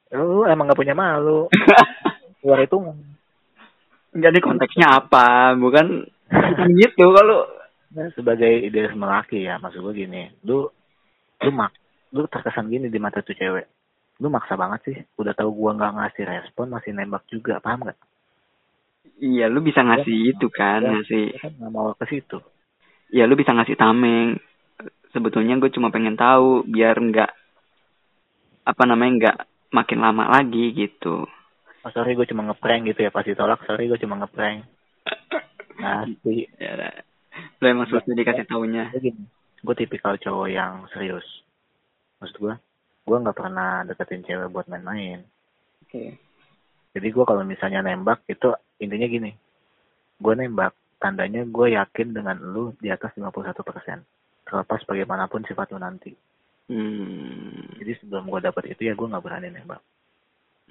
Lu 0.08 0.48
emang 0.48 0.72
nggak 0.72 0.80
punya 0.80 0.96
malu. 0.96 1.52
Luar 2.48 2.64
itu 2.64 2.80
jadi 4.14 4.40
konteksnya 4.40 4.88
apa 4.94 5.56
bukan 5.56 6.06
gitu 6.76 7.06
kalau 7.12 7.48
Nah, 7.88 8.12
sebagai 8.12 8.68
idealisme 8.68 9.08
laki 9.08 9.48
ya, 9.48 9.64
maksud 9.64 9.80
gue 9.80 9.96
gini, 9.96 10.28
lu 10.44 10.68
lu 11.40 11.52
mak 11.56 11.72
lu 12.12 12.28
terkesan 12.28 12.68
gini 12.68 12.92
di 12.92 13.00
mata 13.00 13.24
tuh 13.24 13.32
cewek. 13.32 13.64
Lu 14.20 14.28
maksa 14.28 14.60
banget 14.60 14.80
sih, 14.84 14.98
udah 15.16 15.32
tahu 15.32 15.56
gua 15.56 15.72
nggak 15.72 15.96
ngasih 15.96 16.24
respon 16.28 16.68
masih 16.68 16.92
nembak 16.92 17.24
juga, 17.32 17.64
paham 17.64 17.88
nggak? 17.88 17.98
iya 19.18 19.48
lu 19.48 19.64
bisa 19.64 19.82
ngasih 19.82 20.36
itu 20.36 20.46
kan 20.52 20.84
Ya. 20.84 21.00
ngasih 21.00 21.26
Dia 21.32 21.42
kan 21.42 21.52
nggak 21.58 21.72
mau 21.72 21.90
ke 21.96 22.06
situ. 22.06 22.38
ya 23.10 23.24
lu 23.24 23.34
bisa 23.34 23.56
ngasih 23.56 23.80
tameng 23.80 24.36
sebetulnya 25.10 25.56
gue 25.58 25.72
cuma 25.72 25.88
pengen 25.88 26.20
tahu 26.20 26.68
biar 26.68 27.00
nggak 27.00 27.32
apa 28.68 28.84
namanya 28.84 29.12
nggak 29.16 29.38
makin 29.72 30.00
lama 30.04 30.28
lagi 30.28 30.76
gitu 30.76 31.24
Oh, 31.88 31.92
sorry 31.96 32.20
gue 32.20 32.28
cuma 32.28 32.44
ngeprank 32.44 32.92
gitu 32.92 33.08
ya, 33.08 33.16
pasti 33.16 33.32
tolak. 33.32 33.64
Sorry 33.64 33.88
gue 33.88 33.96
cuma 33.96 34.20
ngeprank. 34.20 34.68
Nah, 35.80 36.04
sih, 36.20 36.44
ya 36.60 36.76
udah. 36.76 36.92
lu 37.62 37.66
emang 37.70 37.88
susah 37.88 38.12
dikasih 38.18 38.50
taunya 38.50 38.90
gue 39.64 39.76
tipikal 39.78 40.16
cowok 40.20 40.48
yang 40.52 40.86
serius. 40.94 41.26
Maksud 42.22 42.38
gue, 42.40 42.54
gue 43.08 43.18
nggak 43.18 43.38
pernah 43.38 43.86
deketin 43.86 44.26
cewek 44.26 44.52
buat 44.54 44.66
main-main. 44.70 45.22
oke 45.86 46.04
Jadi 46.98 47.08
gue 47.14 47.26
kalau 47.26 47.44
misalnya 47.46 47.86
nembak 47.86 48.26
itu 48.30 48.54
intinya 48.82 49.08
gini. 49.10 49.32
Gue 50.18 50.34
nembak, 50.34 50.74
tandanya 50.98 51.46
gue 51.46 51.78
yakin 51.78 52.14
dengan 52.14 52.38
lu 52.42 52.74
di 52.82 52.90
atas 52.90 53.14
51%. 53.14 53.54
Terlepas 54.48 54.82
bagaimanapun 54.88 55.46
sifat 55.46 55.74
lu 55.74 55.80
nanti. 55.82 56.14
hmm 56.68 57.78
Jadi 57.78 57.92
sebelum 58.02 58.28
gue 58.28 58.42
dapet 58.42 58.74
itu 58.74 58.90
ya 58.90 58.94
gue 58.98 59.08
nggak 59.08 59.24
berani 59.24 59.54
nembak. 59.54 59.82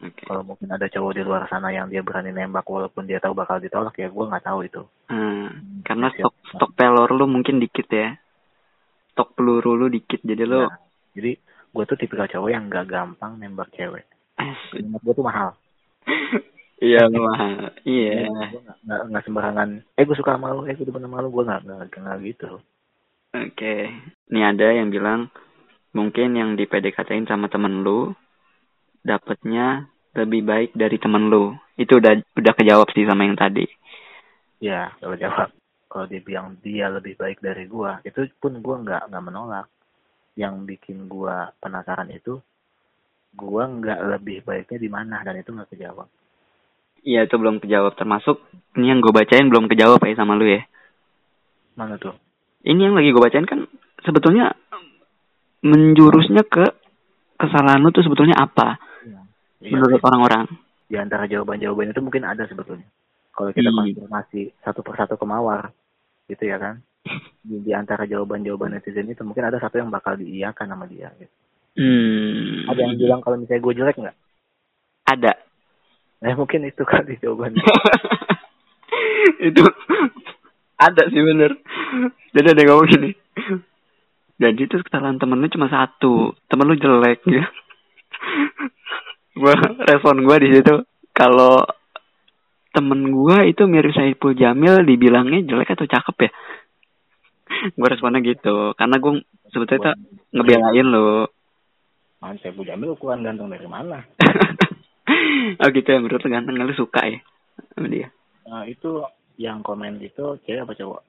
Oke 0.02 0.22
Kalau 0.26 0.42
mungkin 0.44 0.68
ada 0.68 0.86
cowok 0.90 1.12
di 1.16 1.22
luar 1.24 1.48
sana 1.48 1.72
yang 1.72 1.88
dia 1.88 2.04
berani 2.04 2.32
nembak 2.32 2.66
walaupun 2.66 3.08
dia 3.08 3.22
tahu 3.22 3.32
bakal 3.32 3.60
ditolak 3.60 3.96
ya 3.96 4.12
gue 4.12 4.24
nggak 4.28 4.44
tahu 4.44 4.58
itu. 4.66 4.82
Hmm, 5.08 5.80
karena 5.86 6.12
stok 6.12 6.34
stok 6.52 6.72
pelor 6.76 7.10
lu 7.12 7.24
mungkin 7.30 7.60
dikit 7.62 7.88
ya. 7.88 8.16
Stok 9.16 9.32
peluru 9.32 9.76
lu 9.78 9.86
dikit 9.88 10.20
jadi 10.20 10.44
lu 10.44 10.68
Nah, 10.68 10.76
jadi 11.16 11.40
gue 11.72 11.84
tuh 11.84 11.96
tipikal 11.96 12.28
cowok 12.28 12.50
yang 12.52 12.68
nggak 12.68 12.88
gampang 12.88 13.40
nembak 13.40 13.72
cewek. 13.72 14.04
Menurut 14.76 15.02
gue 15.04 15.14
tuh 15.16 15.26
mahal. 15.26 15.56
iya 16.84 17.08
mahal. 17.08 17.72
Iya. 17.84 18.28
Gue 18.52 18.60
nggak 18.64 19.00
nggak 19.12 19.24
sembarangan. 19.24 19.68
Eh 19.96 20.04
gue 20.04 20.16
suka 20.16 20.36
sama 20.36 20.52
lu, 20.52 20.68
eh 20.68 20.76
gue 20.76 20.84
demen 20.84 21.04
sama 21.04 21.24
lu. 21.24 21.32
Gue 21.32 21.44
nggak 21.48 21.60
nggak 21.88 22.18
gitu. 22.24 22.60
Oke. 23.36 23.76
Ini 24.32 24.40
ada 24.44 24.66
yang 24.72 24.88
bilang 24.92 25.32
mungkin 25.96 26.36
yang 26.36 26.60
di 26.60 26.68
PDKT-in 26.68 27.24
sama 27.24 27.48
temen 27.48 27.80
lu 27.80 28.12
dapatnya 29.06 29.86
lebih 30.18 30.42
baik 30.42 30.70
dari 30.74 30.98
temen 30.98 31.30
lu. 31.30 31.54
Itu 31.78 32.02
udah 32.02 32.18
udah 32.34 32.52
kejawab 32.58 32.90
sih 32.90 33.06
sama 33.06 33.22
yang 33.22 33.38
tadi. 33.38 33.64
Ya, 34.58 34.90
kalau 34.98 35.14
jawab. 35.14 35.48
Kalau 35.86 36.10
dia 36.10 36.20
bilang 36.20 36.58
dia 36.60 36.90
lebih 36.90 37.14
baik 37.14 37.38
dari 37.40 37.70
gua, 37.70 38.02
itu 38.02 38.26
pun 38.42 38.58
gua 38.60 38.82
nggak 38.82 39.02
nggak 39.08 39.24
menolak. 39.24 39.70
Yang 40.36 40.76
bikin 40.76 41.06
gua 41.08 41.54
penasaran 41.62 42.10
itu, 42.12 42.42
gua 43.32 43.70
nggak 43.70 44.18
lebih 44.18 44.44
baiknya 44.44 44.78
di 44.82 44.90
mana 44.90 45.22
dan 45.22 45.38
itu 45.40 45.54
nggak 45.54 45.70
kejawab. 45.72 46.10
Iya 47.06 47.22
itu 47.22 47.38
belum 47.38 47.62
kejawab 47.62 47.94
termasuk 47.94 48.42
ini 48.74 48.90
yang 48.90 48.98
gue 48.98 49.14
bacain 49.14 49.46
belum 49.46 49.70
kejawab 49.70 50.02
ya 50.02 50.18
sama 50.18 50.34
lu 50.34 50.50
ya. 50.50 50.66
Mana 51.78 51.94
tuh? 52.02 52.18
Ini 52.66 52.90
yang 52.90 52.98
lagi 52.98 53.14
gue 53.14 53.22
bacain 53.22 53.46
kan 53.46 53.62
sebetulnya 54.02 54.58
menjurusnya 55.62 56.42
ke 56.42 56.66
kesalahan 57.38 57.78
lu 57.78 57.94
tuh 57.94 58.02
sebetulnya 58.02 58.34
apa 58.42 58.82
Iya, 59.58 59.72
menurut 59.72 60.00
orang-orang. 60.00 60.44
di 60.86 60.94
antara 60.94 61.26
jawaban-jawaban 61.26 61.90
itu 61.90 61.98
mungkin 61.98 62.22
ada 62.22 62.46
sebetulnya. 62.46 62.86
Kalau 63.30 63.50
kita 63.50 63.68
Hmm. 63.68 63.82
konfirmasi 63.82 64.54
satu 64.60 64.80
persatu 64.80 65.14
ke 65.14 65.24
mawar, 65.24 65.74
gitu 66.26 66.44
ya 66.44 66.56
kan? 66.56 66.78
Di, 67.46 67.58
di 67.60 67.72
antara 67.72 68.04
jawaban-jawaban 68.04 68.72
netizen 68.72 69.06
itu 69.06 69.22
mungkin 69.22 69.46
ada 69.46 69.58
satu 69.58 69.78
yang 69.78 69.90
bakal 69.90 70.14
diiyakan 70.14 70.66
sama 70.68 70.86
dia. 70.86 71.10
Gitu. 71.16 71.32
Hmm. 71.76 72.66
Ada 72.66 72.80
yang 72.82 72.94
bilang 72.96 73.20
kalau 73.20 73.36
misalnya 73.36 73.62
gue 73.62 73.74
jelek 73.74 73.96
nggak? 73.96 74.16
ada. 75.06 75.32
Nah 76.18 76.34
mungkin 76.34 76.64
itu 76.64 76.82
kali 76.82 77.14
jawabannya. 77.16 77.62
itu 79.46 79.62
ada 80.76 81.02
sih 81.06 81.22
bener. 81.22 81.54
Jadi 82.30 82.46
ada 82.46 82.58
yang 82.58 82.70
ngomong 82.72 82.88
gini. 82.88 83.10
Jadi 84.36 84.60
tuh 84.66 84.82
kesalahan 84.82 85.16
temen 85.16 85.38
lu 85.38 85.46
cuma 85.46 85.66
satu, 85.66 86.34
temen 86.46 86.66
lu 86.66 86.74
jelek 86.74 87.22
ya. 87.24 87.46
Gua 89.36 89.54
respon 89.92 90.24
gua 90.24 90.36
di 90.40 90.48
situ 90.50 90.74
kalau 91.12 91.62
temen 92.72 93.08
gua 93.12 93.44
itu 93.44 93.64
mirip 93.64 93.92
Saiful 93.92 94.36
Jamil 94.36 94.84
dibilangnya 94.84 95.44
jelek 95.44 95.76
atau 95.76 95.86
cakep 95.88 96.16
ya? 96.28 96.30
gua 97.78 97.88
responnya 97.92 98.20
gitu, 98.24 98.74
karena 98.74 98.96
gua 98.98 99.20
sebetulnya 99.52 99.92
tuh 99.92 99.94
ngebelain 100.34 100.86
lo. 100.88 101.30
Man, 102.20 102.40
saya 102.40 102.56
Jamil 102.56 102.96
ukuran 102.96 103.22
ganteng 103.22 103.52
dari 103.52 103.68
mana? 103.68 104.02
Oh 105.62 105.70
gitu 105.70 105.86
ya, 105.86 106.02
menurut 106.02 106.18
lu 106.18 106.28
ganteng, 106.34 106.58
lu 106.58 106.74
suka 106.74 107.06
ya 107.06 107.22
sama 107.72 107.86
dia? 107.86 108.10
Nah, 108.50 108.66
itu 108.66 109.06
yang 109.38 109.62
komen 109.62 110.02
itu 110.02 110.34
cewek 110.42 110.66
apa 110.66 110.74
cowok? 110.74 111.00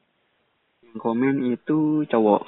Yang 0.85 0.97
komen 1.01 1.35
itu 1.57 2.05
cowok. 2.05 2.41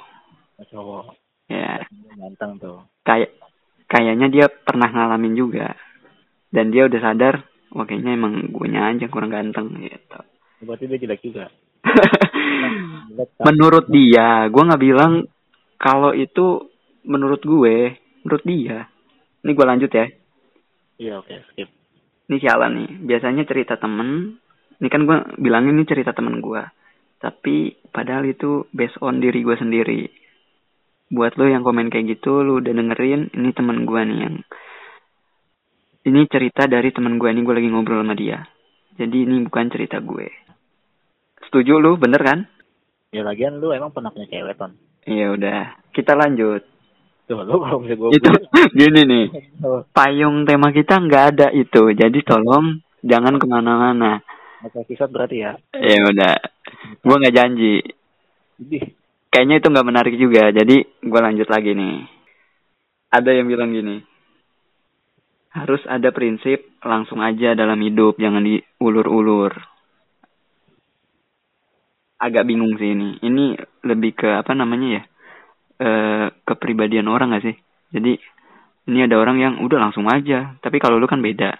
Oh, 0.60 0.66
cowok. 0.70 1.04
Ya, 1.50 1.82
Ganteng 2.14 2.62
tuh. 2.62 2.78
kayak 3.02 3.34
kayaknya 3.90 4.30
dia 4.30 4.46
pernah 4.46 4.86
ngalamin 4.86 5.34
juga. 5.34 5.74
Dan 6.50 6.70
dia 6.70 6.86
udah 6.86 7.00
sadar, 7.02 7.42
wah 7.74 7.86
kayaknya 7.86 8.14
emang 8.14 8.50
gue 8.50 8.68
aja 8.70 9.06
kurang 9.10 9.34
ganteng 9.34 9.74
gitu. 9.82 10.20
Berarti 10.62 10.84
dia 10.86 10.98
jelek 11.02 11.20
juga. 11.26 11.46
Menurut 13.46 13.86
dia, 13.90 14.46
gue 14.46 14.62
nggak 14.62 14.82
bilang 14.82 15.26
kalau 15.80 16.12
itu 16.14 16.70
menurut 17.08 17.40
gue, 17.40 17.96
menurut 18.22 18.44
dia. 18.44 18.86
Ini 19.40 19.50
gue 19.56 19.66
lanjut 19.66 19.90
ya. 19.90 20.06
Iya 21.00 21.24
oke 21.24 21.34
skip. 21.52 21.68
Ini 22.28 22.36
sialan 22.36 22.72
nih. 22.76 22.90
Biasanya 23.08 23.48
cerita 23.48 23.80
temen. 23.80 24.36
Ini 24.76 24.88
kan 24.92 25.08
gue 25.08 25.16
bilangin 25.40 25.80
ini 25.80 25.88
cerita 25.88 26.12
temen 26.12 26.44
gue. 26.44 26.60
Tapi 27.16 27.88
padahal 27.88 28.28
itu 28.28 28.68
based 28.76 29.00
on 29.00 29.24
diri 29.24 29.40
gue 29.40 29.56
sendiri. 29.56 30.04
Buat 31.10 31.34
lo 31.34 31.50
yang 31.50 31.66
komen 31.66 31.90
kayak 31.90 32.18
gitu, 32.18 32.46
lo 32.46 32.62
udah 32.62 32.70
dengerin. 32.70 33.34
Ini 33.34 33.50
temen 33.50 33.82
gue 33.82 34.00
nih 34.06 34.18
yang... 34.22 34.36
Ini 36.00 36.20
cerita 36.30 36.64
dari 36.70 36.94
temen 36.94 37.18
gue. 37.18 37.28
Ini 37.28 37.42
gue 37.42 37.54
lagi 37.58 37.68
ngobrol 37.68 38.06
sama 38.06 38.14
dia. 38.14 38.46
Jadi 38.94 39.26
ini 39.26 39.42
bukan 39.44 39.66
cerita 39.68 39.98
gue. 39.98 40.30
Setuju 41.50 41.82
lu, 41.82 41.98
bener 41.98 42.22
kan? 42.22 42.40
Ya 43.10 43.26
lagian 43.26 43.58
lu 43.58 43.74
emang 43.74 43.90
pernah 43.90 44.14
punya 44.14 44.30
cewek 44.30 44.54
ton. 44.54 44.78
Iya 45.02 45.34
udah. 45.34 45.60
Kita 45.90 46.14
lanjut. 46.14 46.62
Tuh 47.26 47.42
lu 47.42 47.58
kalau 47.58 47.82
bisa 47.82 47.94
gue 47.98 48.10
Itu 48.14 48.30
gini 48.78 49.02
nih. 49.02 49.26
Payung 49.90 50.46
tema 50.46 50.70
kita 50.70 51.02
nggak 51.02 51.24
ada 51.34 51.48
itu. 51.50 51.90
Jadi 51.90 52.18
tolong 52.22 52.78
jangan 53.02 53.34
ke 53.40 53.46
mana-mana. 53.50 54.22
Oke 54.62 54.86
episode 54.86 55.10
berarti 55.10 55.42
ya. 55.42 55.58
Ya 55.74 55.98
udah. 56.06 56.36
Gue 57.02 57.16
nggak 57.18 57.34
janji. 57.34 57.82
Kayaknya 59.30 59.56
itu 59.62 59.68
nggak 59.70 59.88
menarik 59.88 60.14
juga. 60.18 60.50
Jadi 60.50 60.82
gue 60.82 61.20
lanjut 61.22 61.48
lagi 61.48 61.72
nih. 61.74 62.02
Ada 63.14 63.30
yang 63.30 63.46
bilang 63.46 63.70
gini. 63.70 64.02
Harus 65.50 65.82
ada 65.86 66.10
prinsip 66.14 66.78
langsung 66.82 67.22
aja 67.22 67.54
dalam 67.54 67.78
hidup. 67.78 68.18
Jangan 68.18 68.42
diulur-ulur. 68.42 69.54
Agak 72.20 72.46
bingung 72.46 72.74
sih 72.76 72.90
ini. 72.90 73.22
Ini 73.22 73.44
lebih 73.86 74.18
ke 74.18 74.28
apa 74.34 74.52
namanya 74.52 74.88
ya? 74.98 75.02
Eh 75.80 76.26
kepribadian 76.44 77.06
orang 77.06 77.32
gak 77.32 77.46
sih? 77.46 77.56
Jadi 77.94 78.18
ini 78.90 78.98
ada 79.06 79.16
orang 79.16 79.38
yang 79.38 79.54
udah 79.62 79.78
langsung 79.78 80.10
aja. 80.10 80.58
Tapi 80.58 80.82
kalau 80.82 80.98
lu 80.98 81.06
kan 81.06 81.22
beda. 81.22 81.54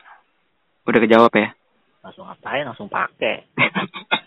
Udah 0.85 1.01
kejawab 1.01 1.33
ya? 1.39 1.55
langsung 2.01 2.25
ngapain 2.27 2.65
langsung 2.65 2.89
pakai. 2.89 3.45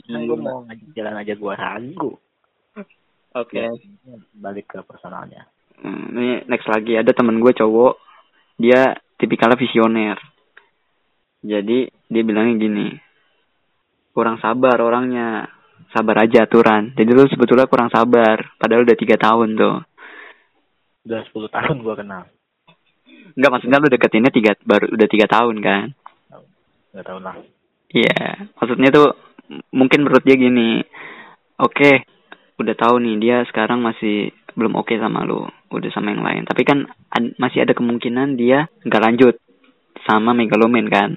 Kan 0.00 0.20
gue 0.24 0.38
mau 0.38 0.64
ngajak 0.66 0.88
jalan 0.96 1.14
aja 1.20 1.34
gue 1.36 1.52
ragu. 1.54 2.12
Oke. 3.32 3.64
Ya, 3.64 3.72
balik 4.36 4.68
ke 4.68 4.78
personalnya. 4.84 5.48
Hmm, 5.80 6.12
Ini 6.12 6.46
next 6.46 6.68
lagi 6.68 7.00
ada 7.00 7.10
temen 7.16 7.40
gue 7.40 7.52
cowok, 7.56 7.94
dia 8.60 8.96
tipikalnya 9.16 9.56
visioner. 9.56 10.18
Jadi 11.42 11.90
dia 11.90 12.22
bilangnya 12.22 12.54
gini, 12.54 12.88
kurang 14.14 14.38
sabar 14.38 14.78
orangnya, 14.78 15.48
sabar 15.90 16.22
aja 16.22 16.46
aturan. 16.46 16.94
Jadi 16.94 17.10
lu 17.10 17.26
sebetulnya 17.26 17.66
kurang 17.66 17.90
sabar, 17.90 18.54
padahal 18.60 18.86
udah 18.86 18.96
tiga 19.00 19.16
tahun 19.18 19.58
tuh. 19.58 19.76
Udah 21.02 21.20
10 21.34 21.50
tahun 21.50 21.76
gue 21.82 21.94
kenal. 21.98 22.30
Enggak 23.34 23.50
maksudnya 23.50 23.80
lu 23.82 23.88
deketinnya 23.90 24.30
tiga 24.30 24.52
baru 24.62 24.92
udah 24.92 25.08
tiga 25.08 25.26
tahun 25.26 25.56
kan? 25.64 25.86
Gak 26.92 27.04
tau 27.08 27.18
lah. 27.18 27.34
Iya, 27.92 28.48
maksudnya 28.60 28.88
tuh 28.92 29.08
mungkin 29.74 30.06
menurut 30.06 30.24
dia 30.24 30.36
gini, 30.38 30.80
oke, 31.60 31.90
udah 32.60 32.74
tahu 32.76 33.02
nih 33.02 33.16
dia 33.18 33.36
sekarang 33.48 33.82
masih 33.82 34.30
belum 34.52 34.76
oke 34.76 34.92
sama 34.96 35.24
lu, 35.24 35.48
udah 35.72 35.90
sama 35.92 36.12
yang 36.12 36.22
lain. 36.24 36.42
Tapi 36.44 36.62
kan 36.62 36.84
ad- 37.08 37.36
masih 37.40 37.64
ada 37.64 37.72
kemungkinan 37.72 38.36
dia 38.36 38.68
nggak 38.84 39.02
lanjut 39.02 39.34
sama 40.04 40.36
megaloman 40.36 40.86
kan. 40.88 41.10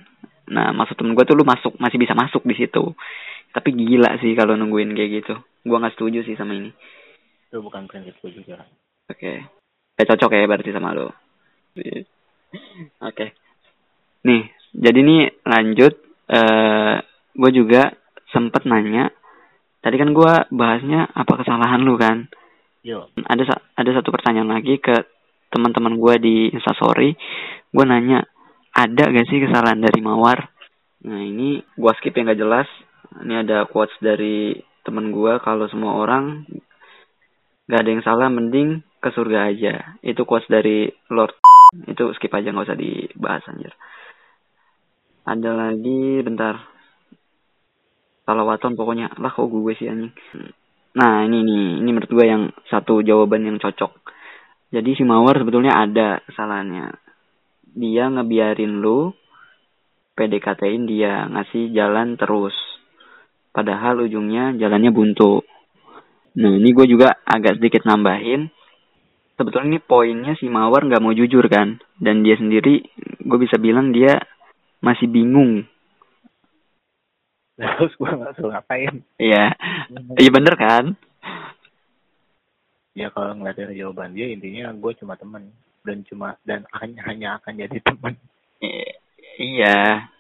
Nah, 0.46 0.72
maksud 0.72 0.96
temen 0.96 1.18
gue 1.18 1.26
tuh 1.26 1.34
lu 1.34 1.44
masuk 1.44 1.74
masih 1.82 1.98
bisa 1.98 2.14
masuk 2.14 2.46
di 2.46 2.56
situ. 2.56 2.94
Tapi 3.56 3.70
gila 3.72 4.20
sih 4.20 4.36
kalau 4.38 4.54
nungguin 4.60 4.94
kayak 4.94 5.12
gitu. 5.24 5.36
Gua 5.66 5.80
nggak 5.82 5.96
setuju 5.98 6.22
sih 6.28 6.36
sama 6.38 6.54
ini. 6.54 6.70
Itu 7.50 7.64
bukan 7.64 7.88
prinsip 7.88 8.20
gue 8.22 8.36
juga. 8.36 8.62
Oke. 9.10 9.42
Eh 9.96 10.06
cocok 10.06 10.36
ya 10.36 10.46
berarti 10.46 10.76
sama 10.76 10.92
lo. 10.92 11.10
Oke. 13.00 13.26
Nih, 14.28 14.44
jadi 14.76 15.00
nih 15.02 15.22
lanjut 15.48 15.94
eh 16.30 16.96
gue 17.36 17.52
juga 17.56 17.96
sempet 18.36 18.68
nanya. 18.68 19.16
Tadi 19.80 19.96
kan 19.96 20.12
gue 20.12 20.34
bahasnya 20.52 21.08
apa 21.16 21.40
kesalahan 21.40 21.80
lu 21.80 21.96
kan? 21.96 22.28
Yo, 22.84 23.08
Ada 23.16 23.44
sa- 23.48 23.64
ada 23.80 23.92
satu 23.96 24.12
pertanyaan 24.12 24.52
lagi 24.52 24.78
ke 24.78 25.08
teman-teman 25.50 25.96
gue 25.96 26.16
di 26.20 26.36
Instastory. 26.52 27.16
Gue 27.72 27.86
nanya, 27.88 28.28
ada 28.76 29.04
gak 29.08 29.28
sih 29.32 29.40
kesalahan 29.40 29.80
dari 29.80 30.04
Mawar? 30.04 30.52
Nah 31.08 31.22
ini 31.24 31.64
gue 31.64 31.92
skip 31.98 32.12
yang 32.12 32.28
gak 32.28 32.42
jelas. 32.44 32.68
Ini 33.24 33.48
ada 33.48 33.64
quotes 33.72 33.96
dari 34.04 34.60
temen 34.84 35.16
gue 35.16 35.40
kalau 35.40 35.66
semua 35.72 35.96
orang 35.96 36.44
gak 37.72 37.82
ada 37.82 37.90
yang 37.90 38.04
salah 38.04 38.28
mending 38.28 38.84
ke 39.00 39.10
surga 39.16 39.50
aja. 39.54 39.74
Itu 40.04 40.28
quotes 40.28 40.50
dari 40.52 40.92
Lord. 41.14 41.34
Itu 41.90 42.14
skip 42.18 42.34
aja 42.34 42.54
nggak 42.54 42.68
usah 42.70 42.78
dibahas 42.78 43.46
anjir. 43.50 43.74
Ada 45.26 45.52
lagi 45.54 46.22
bentar. 46.22 46.75
Salawaton 48.26 48.74
pokoknya 48.74 49.14
lah 49.22 49.30
kok 49.30 49.48
gue 49.48 49.74
sih 49.78 49.86
anjing. 49.86 50.12
Nah 50.98 51.28
ini 51.30 51.46
nih, 51.46 51.66
ini 51.86 51.90
menurut 51.94 52.10
gue 52.10 52.26
yang 52.26 52.44
satu 52.72 53.06
jawaban 53.06 53.46
yang 53.46 53.62
cocok. 53.62 53.94
Jadi 54.74 54.98
si 54.98 55.04
Mawar 55.06 55.38
sebetulnya 55.38 55.78
ada 55.78 56.20
kesalahannya. 56.26 56.90
Dia 57.76 58.10
ngebiarin 58.10 58.82
lu 58.82 59.14
PDKT-in 60.16 60.88
dia, 60.88 61.28
ngasih 61.28 61.76
jalan 61.76 62.16
terus. 62.16 62.56
Padahal 63.52 64.08
ujungnya 64.08 64.56
jalannya 64.56 64.92
buntu. 64.92 65.44
Nah 66.36 66.52
ini 66.56 66.72
gue 66.72 66.88
juga 66.88 67.14
agak 67.24 67.60
sedikit 67.60 67.84
nambahin. 67.84 68.48
Sebetulnya 69.36 69.76
ini 69.76 69.80
poinnya 69.84 70.34
si 70.40 70.48
Mawar 70.48 70.88
nggak 70.88 71.04
mau 71.04 71.12
jujur 71.12 71.44
kan. 71.52 71.76
Dan 72.00 72.24
dia 72.24 72.40
sendiri, 72.40 72.84
gue 73.20 73.38
bisa 73.40 73.60
bilang 73.60 73.92
dia 73.92 74.16
masih 74.80 75.12
bingung. 75.12 75.68
Terus 77.56 77.94
gue 77.96 78.10
gak 78.10 78.36
suruh 78.36 78.52
ngapain. 78.52 78.96
Iya, 79.16 79.56
iya 80.20 80.30
bener 80.32 80.56
kan? 80.60 80.96
Ya 82.96 83.12
kalau 83.12 83.36
ngeliat 83.36 83.60
dari 83.60 83.80
jawaban 83.80 84.16
dia 84.16 84.32
intinya 84.32 84.72
gue 84.72 84.92
cuma 85.00 85.20
temen 85.20 85.52
dan 85.84 86.04
cuma 86.08 86.40
dan 86.48 86.64
hanya 86.80 87.02
hanya 87.08 87.30
akan 87.40 87.54
jadi 87.60 87.78
temen. 87.84 88.14
I- 88.64 88.96
iya. 89.40 90.12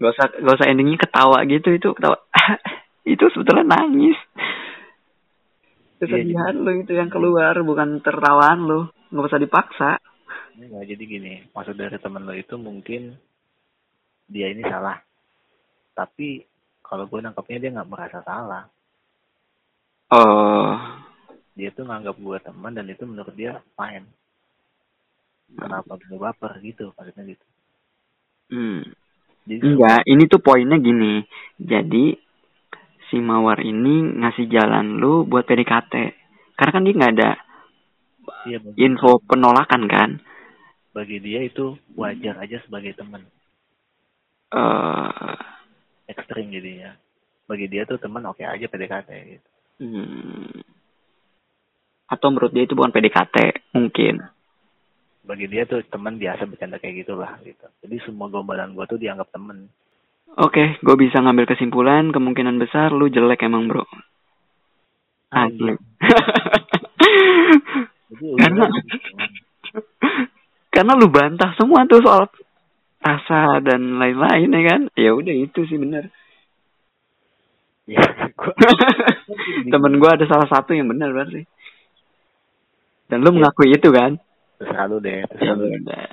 Gak 0.00 0.12
usah, 0.16 0.26
gak 0.38 0.56
usah 0.58 0.68
endingnya 0.70 0.98
ketawa 1.02 1.42
gitu 1.46 1.74
itu 1.74 1.90
ketawa. 1.92 2.18
itu 3.12 3.24
sebetulnya 3.34 3.76
nangis. 3.76 4.18
Kesedihan 6.00 6.56
lu 6.56 6.80
itu 6.80 6.96
yang 6.96 7.12
keluar 7.12 7.52
bukan 7.60 8.00
tertawaan 8.00 8.64
lu. 8.64 8.80
Gak 9.12 9.28
usah 9.28 9.42
dipaksa. 9.42 9.92
Enggak, 10.56 10.92
jadi 10.92 11.02
gini, 11.04 11.34
maksud 11.52 11.76
dari 11.76 11.96
temen 12.00 12.24
lo 12.24 12.32
itu 12.36 12.54
mungkin 12.56 13.16
dia 14.28 14.52
ini 14.52 14.62
salah. 14.64 15.00
Tapi 15.94 16.28
kalau 16.82 17.04
gue 17.10 17.20
nangkepnya 17.22 17.58
dia 17.62 17.70
nggak 17.76 17.90
merasa 17.90 18.18
salah. 18.24 18.64
Oh, 20.10 20.74
Dia 21.58 21.70
tuh 21.76 21.84
nganggap 21.86 22.16
gue 22.18 22.38
teman 22.46 22.72
dan 22.76 22.86
itu 22.90 23.04
menurut 23.06 23.34
dia 23.36 23.52
fine. 23.78 24.06
Kenapa 25.60 25.92
gue 25.98 26.18
baper 26.18 26.52
gitu, 26.62 26.84
maksudnya 26.96 27.24
gitu. 27.34 27.46
hmm. 28.50 28.80
Jadi 29.48 29.66
Enggak, 29.66 30.00
ini 30.12 30.22
tuh 30.32 30.40
poinnya 30.46 30.78
gini. 30.88 31.14
Jadi 31.58 32.04
si 33.08 33.16
Mawar 33.28 33.58
ini 33.72 33.94
ngasih 34.20 34.46
jalan 34.54 34.86
lu 35.00 35.12
buat 35.30 35.44
PDKT. 35.48 35.94
Karena 36.56 36.72
kan 36.74 36.84
dia 36.86 36.94
nggak 36.98 37.12
ada 37.16 37.30
iya, 38.48 38.58
info 38.76 39.10
penolakan 39.28 39.82
kan. 39.94 40.10
bagi 40.96 41.18
dia 41.26 41.40
itu 41.50 41.64
wajar 42.00 42.34
aja 42.44 42.58
sebagai 42.66 42.92
teman. 42.98 43.22
Eh, 44.50 45.29
Ekstrim 46.10 46.50
jadinya. 46.50 46.98
Bagi 47.46 47.66
dia 47.66 47.86
tuh 47.86 47.98
teman 47.98 48.26
oke 48.26 48.42
aja 48.42 48.66
PDKT 48.66 49.10
gitu. 49.26 49.48
hmm. 49.82 50.62
Atau 52.10 52.34
menurut 52.34 52.50
dia 52.50 52.66
itu 52.66 52.74
bukan 52.74 52.90
PDKT, 52.90 53.36
mungkin. 53.74 54.18
Bagi 55.22 55.46
dia 55.46 55.62
tuh 55.62 55.78
teman 55.86 56.18
biasa 56.18 56.42
bercanda 56.50 56.82
kayak 56.82 57.06
gitulah 57.06 57.38
gitu. 57.46 57.66
Jadi 57.86 57.96
semua 58.02 58.26
gombalan 58.26 58.74
gue 58.74 58.82
tuh 58.90 58.98
dianggap 58.98 59.30
temen. 59.30 59.70
Oke, 60.38 60.78
gue 60.82 60.96
bisa 60.98 61.22
ngambil 61.22 61.46
kesimpulan 61.46 62.10
kemungkinan 62.10 62.58
besar 62.58 62.90
lu 62.94 63.10
jelek 63.10 63.46
emang 63.46 63.70
bro. 63.70 63.86
Asli. 65.30 65.74
Jadi 68.10 68.26
karena 68.38 68.66
udah, 68.66 68.82
karena 70.74 70.92
lu 70.98 71.06
bantah 71.10 71.54
semua 71.54 71.86
tuh 71.86 72.02
soal 72.02 72.26
rasa 73.00 73.64
dan 73.64 73.96
lain-lain 73.96 74.48
ya 74.52 74.62
kan? 74.68 74.80
Ya 74.96 75.10
udah 75.16 75.34
itu 75.34 75.64
sih 75.66 75.80
bener 75.80 76.12
ya 77.90 77.98
gua 78.38 78.54
temen 79.72 79.98
gue 79.98 80.10
ada 80.10 80.24
salah 80.30 80.46
satu 80.46 80.70
yang 80.78 80.86
benar 80.86 81.10
berarti 81.10 81.42
dan 83.10 83.26
lu 83.26 83.34
mengakui 83.34 83.74
itu 83.74 83.90
kan? 83.90 84.22
Terserah 84.54 84.86
lu 84.86 85.02
deh 85.02 85.18
ya 85.18 85.26
terserah 85.26 85.58
lu. 85.58 85.66
udah. 85.66 86.08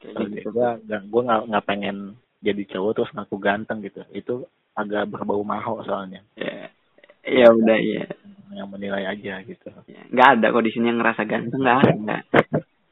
Kayak 0.00 0.14
Kalau 0.16 0.28
gitu. 0.32 0.48
gua 0.48 0.68
gak 0.80 1.02
nggak 1.12 1.40
nggak 1.52 1.64
pengen 1.68 1.96
jadi 2.40 2.62
cowok 2.72 2.92
terus 2.96 3.12
ngaku 3.12 3.36
ganteng 3.36 3.84
gitu. 3.84 4.00
Itu 4.16 4.48
agak 4.72 5.12
berbau 5.12 5.44
maho 5.44 5.84
soalnya. 5.84 6.24
Ya 6.40 6.72
ya 7.20 7.52
udah 7.52 7.76
ya. 7.76 8.08
Yang 8.48 8.68
menilai 8.72 9.04
aja 9.04 9.44
gitu. 9.44 9.68
Ya, 9.92 10.08
nggak 10.08 10.28
ada 10.40 10.46
kok 10.56 10.64
di 10.64 10.72
sini 10.72 10.88
yang 10.88 11.04
ngerasa 11.04 11.22
ganteng 11.28 11.60
nggak 11.60 11.78
ada. 11.84 12.16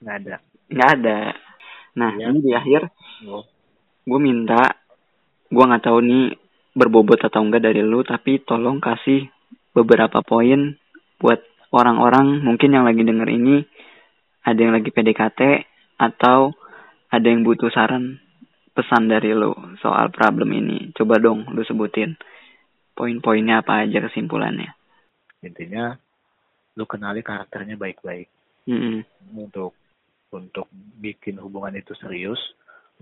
Nggak 0.04 0.16
ada. 0.20 0.36
Nggak 0.68 0.90
ada 1.00 1.18
nah 1.94 2.10
Iya. 2.14 2.30
ini 2.30 2.40
di 2.42 2.52
akhir. 2.52 2.82
Oh, 3.30 3.44
gue 4.04 4.20
minta 4.20 4.74
gue 5.48 5.64
nggak 5.64 5.84
tahu 5.86 5.98
nih 6.02 6.24
berbobot 6.74 7.22
atau 7.22 7.40
enggak 7.46 7.62
dari 7.70 7.80
lu 7.86 8.02
tapi 8.02 8.42
tolong 8.42 8.82
kasih 8.82 9.30
beberapa 9.70 10.22
poin 10.26 10.74
buat 11.22 11.38
orang-orang 11.70 12.42
mungkin 12.42 12.74
yang 12.74 12.84
lagi 12.86 13.02
denger 13.06 13.28
ini. 13.30 13.62
Ada 14.44 14.58
yang 14.60 14.74
lagi 14.76 14.90
PDKT 14.92 15.40
atau 15.96 16.52
ada 17.08 17.26
yang 17.30 17.46
butuh 17.46 17.70
saran 17.72 18.20
pesan 18.74 19.06
dari 19.08 19.32
lu 19.32 19.54
soal 19.80 20.10
problem 20.10 20.50
ini. 20.52 20.90
Coba 20.92 21.16
dong 21.22 21.46
lu 21.54 21.62
sebutin 21.64 22.18
poin-poinnya 22.92 23.62
apa 23.62 23.86
aja 23.86 24.02
kesimpulannya. 24.04 24.74
Intinya 25.40 25.94
lu 26.74 26.84
kenali 26.84 27.22
karakternya 27.22 27.78
baik-baik. 27.78 28.28
Mm-mm. 28.64 29.04
untuk 29.36 29.76
untuk 30.32 30.70
bikin 31.00 31.36
hubungan 31.42 31.74
itu 31.76 31.92
serius 31.98 32.40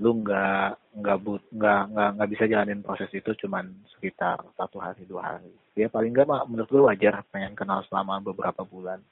lu 0.00 0.24
nggak 0.24 0.96
nggak 1.04 1.18
but 1.20 1.44
nggak 1.52 1.82
nggak 1.92 2.10
nggak 2.16 2.30
bisa 2.32 2.44
jalanin 2.48 2.80
proses 2.80 3.12
itu 3.12 3.28
cuman 3.44 3.68
sekitar 3.92 4.40
satu 4.56 4.80
hari 4.80 5.04
dua 5.04 5.36
hari. 5.36 5.52
Ya 5.76 5.92
paling 5.92 6.16
nggak 6.16 6.48
menurut 6.48 6.70
lu 6.72 6.88
wajar 6.88 7.20
pengen 7.28 7.52
kenal 7.52 7.84
selama 7.86 8.24
beberapa 8.24 8.64
bulan. 8.64 9.04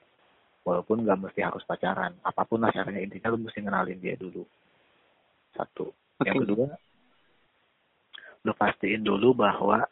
Walaupun 0.65 1.05
nggak 1.05 1.21
mesti 1.21 1.45
harus 1.45 1.61
pacaran. 1.69 2.17
Apa 2.25 2.45
pun 2.49 2.65
lah 2.65 2.73
caranya 2.73 3.01
intinya 3.01 3.29
lu 3.29 3.45
mesti 3.45 3.61
kenalin 3.61 4.01
dia 4.01 4.17
dulu. 4.17 4.41
Satu. 5.53 5.93
Yang 6.25 6.35
Oke. 6.37 6.41
kedua 6.49 6.65
lu 8.41 8.57
pastiin 8.57 9.05
dulu 9.05 9.37
bahwa 9.37 9.85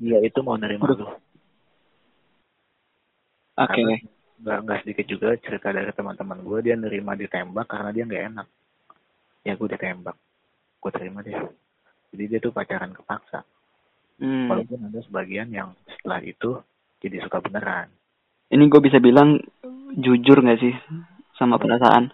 dia 0.00 0.18
itu 0.24 0.40
mau 0.40 0.56
nerima 0.56 0.88
lu. 0.88 1.04
Oke. 3.56 3.82
Karena 3.84 3.96
nggak 4.46 4.58
nggak 4.62 4.78
sedikit 4.86 5.06
juga 5.10 5.34
cerita 5.42 5.74
dari 5.74 5.90
teman-teman 5.90 6.38
gue 6.46 6.58
dia 6.62 6.78
nerima 6.78 7.18
ditembak 7.18 7.66
karena 7.66 7.90
dia 7.90 8.06
nggak 8.06 8.24
enak. 8.30 8.48
Ya 9.42 9.58
gue 9.58 9.68
ditembak. 9.68 10.14
Gue 10.78 10.90
terima 10.94 11.26
deh 11.26 11.34
jadi 12.16 12.24
dia 12.32 12.38
tuh 12.40 12.54
pacaran 12.54 12.94
kepaksa. 12.94 13.44
Hmm. 14.16 14.48
walaupun 14.48 14.80
ada 14.80 14.96
sebagian 15.04 15.52
yang 15.52 15.76
setelah 15.84 16.24
itu 16.24 16.56
jadi 17.04 17.20
suka 17.20 17.36
beneran. 17.44 17.92
Ini 18.48 18.64
gue 18.64 18.80
bisa 18.80 18.96
bilang 18.96 19.36
jujur 19.92 20.40
gak 20.40 20.56
sih 20.56 20.72
sama 21.36 21.60
perasaan? 21.60 22.08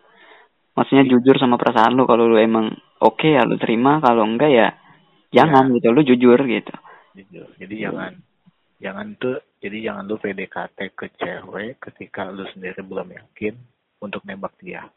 Maksudnya 0.75 1.07
jujur 1.07 1.39
sama 1.39 1.55
perasaan 1.63 1.95
lu 1.95 2.03
kalau 2.03 2.27
lu 2.27 2.43
emang 2.43 2.75
oke 2.99 3.23
ya 3.23 3.47
lu 3.47 3.55
terima 3.55 4.03
kalau 4.03 4.27
enggak 4.27 4.51
ya 4.51 4.69
jangan 5.31 5.71
gitu 5.79 5.95
lu 5.95 6.03
jujur 6.03 6.43
gitu. 6.43 6.75
Jujur. 7.15 7.47
Jadi 7.63 7.75
jangan 7.79 8.19
jangan 8.83 9.15
tuh 9.17 9.39
jadi 9.63 9.91
jangan 9.91 10.11
lu 10.11 10.19
PDKT 10.19 10.79
ke 10.99 11.07
cewek 11.15 11.79
ketika 11.79 12.27
lu 12.29 12.43
sendiri 12.51 12.83
belum 12.83 13.15
yakin 13.15 13.55
untuk 14.03 14.27
nembak 14.27 14.59
dia 14.59 14.91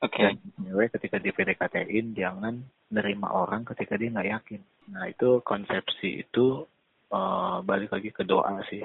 oke 0.00 0.16
dan 0.16 0.40
cewek 0.64 0.96
ketika 0.96 1.20
di 1.20 1.30
PDKT-in 1.36 2.16
jangan 2.16 2.64
nerima 2.90 3.34
orang 3.34 3.66
ketika 3.66 3.98
dia 3.98 4.12
nggak 4.12 4.30
yakin. 4.30 4.60
Nah 4.94 5.10
itu 5.10 5.42
konsepsi 5.42 6.22
itu 6.26 6.62
eh, 7.10 7.56
balik 7.66 7.90
lagi 7.90 8.10
ke 8.14 8.22
doa 8.22 8.62
sih. 8.70 8.82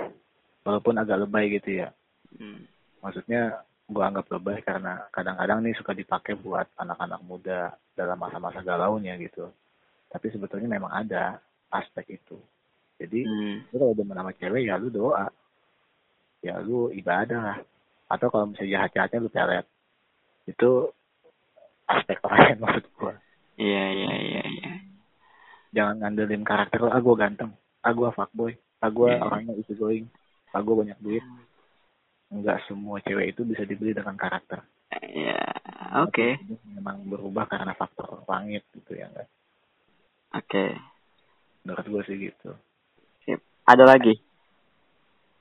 Walaupun 0.66 0.98
agak 0.98 1.26
lebay 1.26 1.58
gitu 1.58 1.86
ya. 1.86 1.90
Hmm. 2.38 2.66
Maksudnya 3.02 3.66
gua 3.90 4.14
anggap 4.14 4.30
lebay 4.30 4.62
karena 4.62 5.10
kadang-kadang 5.10 5.66
nih 5.66 5.74
suka 5.78 5.92
dipakai 5.94 6.38
buat 6.38 6.70
anak-anak 6.78 7.22
muda 7.26 7.74
dalam 7.98 8.18
masa-masa 8.18 8.62
galaunya 8.62 9.18
gitu. 9.18 9.50
Tapi 10.10 10.28
sebetulnya 10.30 10.70
memang 10.70 10.94
ada 10.94 11.42
aspek 11.74 12.22
itu. 12.22 12.38
Jadi 13.02 13.20
Hmm. 13.26 13.58
lu 13.70 13.76
kalau 13.76 13.98
demen 13.98 14.14
sama 14.14 14.32
cewek 14.38 14.70
ya 14.70 14.78
lu 14.78 14.88
doa. 14.88 15.26
Ya 16.42 16.62
lu 16.62 16.90
ibadah 16.90 17.40
lah. 17.42 17.58
Atau 18.06 18.30
kalau 18.30 18.50
misalnya 18.50 18.78
jahat-jahatnya 18.78 19.20
lu 19.20 19.30
pelet. 19.30 19.66
Itu 20.46 20.94
aspek 21.86 22.22
lain 22.22 22.58
maksud 22.64 22.86
gua. 22.96 23.14
iya 23.58 23.84
iya 23.92 24.14
iya 24.16 24.44
iya 24.48 24.72
jangan 25.72 26.00
ngandelin 26.00 26.44
karakter 26.44 26.80
ah 26.84 27.00
gue 27.00 27.16
ganteng 27.16 27.52
ah 27.80 27.92
gue 27.92 28.10
fuckboy 28.12 28.52
ah 28.80 28.88
gue 28.88 29.08
Iya. 29.08 29.20
orangnya 29.22 29.54
easy 29.56 29.76
going 29.76 30.08
ah 30.52 30.60
gue 30.60 30.72
banyak 30.72 30.96
duit 31.00 31.24
enggak 32.28 32.64
semua 32.66 33.00
cewek 33.00 33.36
itu 33.36 33.44
bisa 33.44 33.64
dibeli 33.64 33.92
dengan 33.92 34.16
karakter 34.16 34.64
ya 35.12 35.40
oke 36.00 36.28
Ini 36.44 36.56
memang 36.80 37.08
berubah 37.08 37.44
karena 37.46 37.76
faktor 37.76 38.24
langit 38.24 38.64
gitu 38.72 38.96
ya 38.96 39.12
enggak 39.12 39.28
oke 40.32 40.66
menurut 41.62 41.86
gue 41.86 42.02
sih 42.08 42.18
gitu. 42.32 42.52
Ada 43.66 43.84
lagi? 43.86 44.18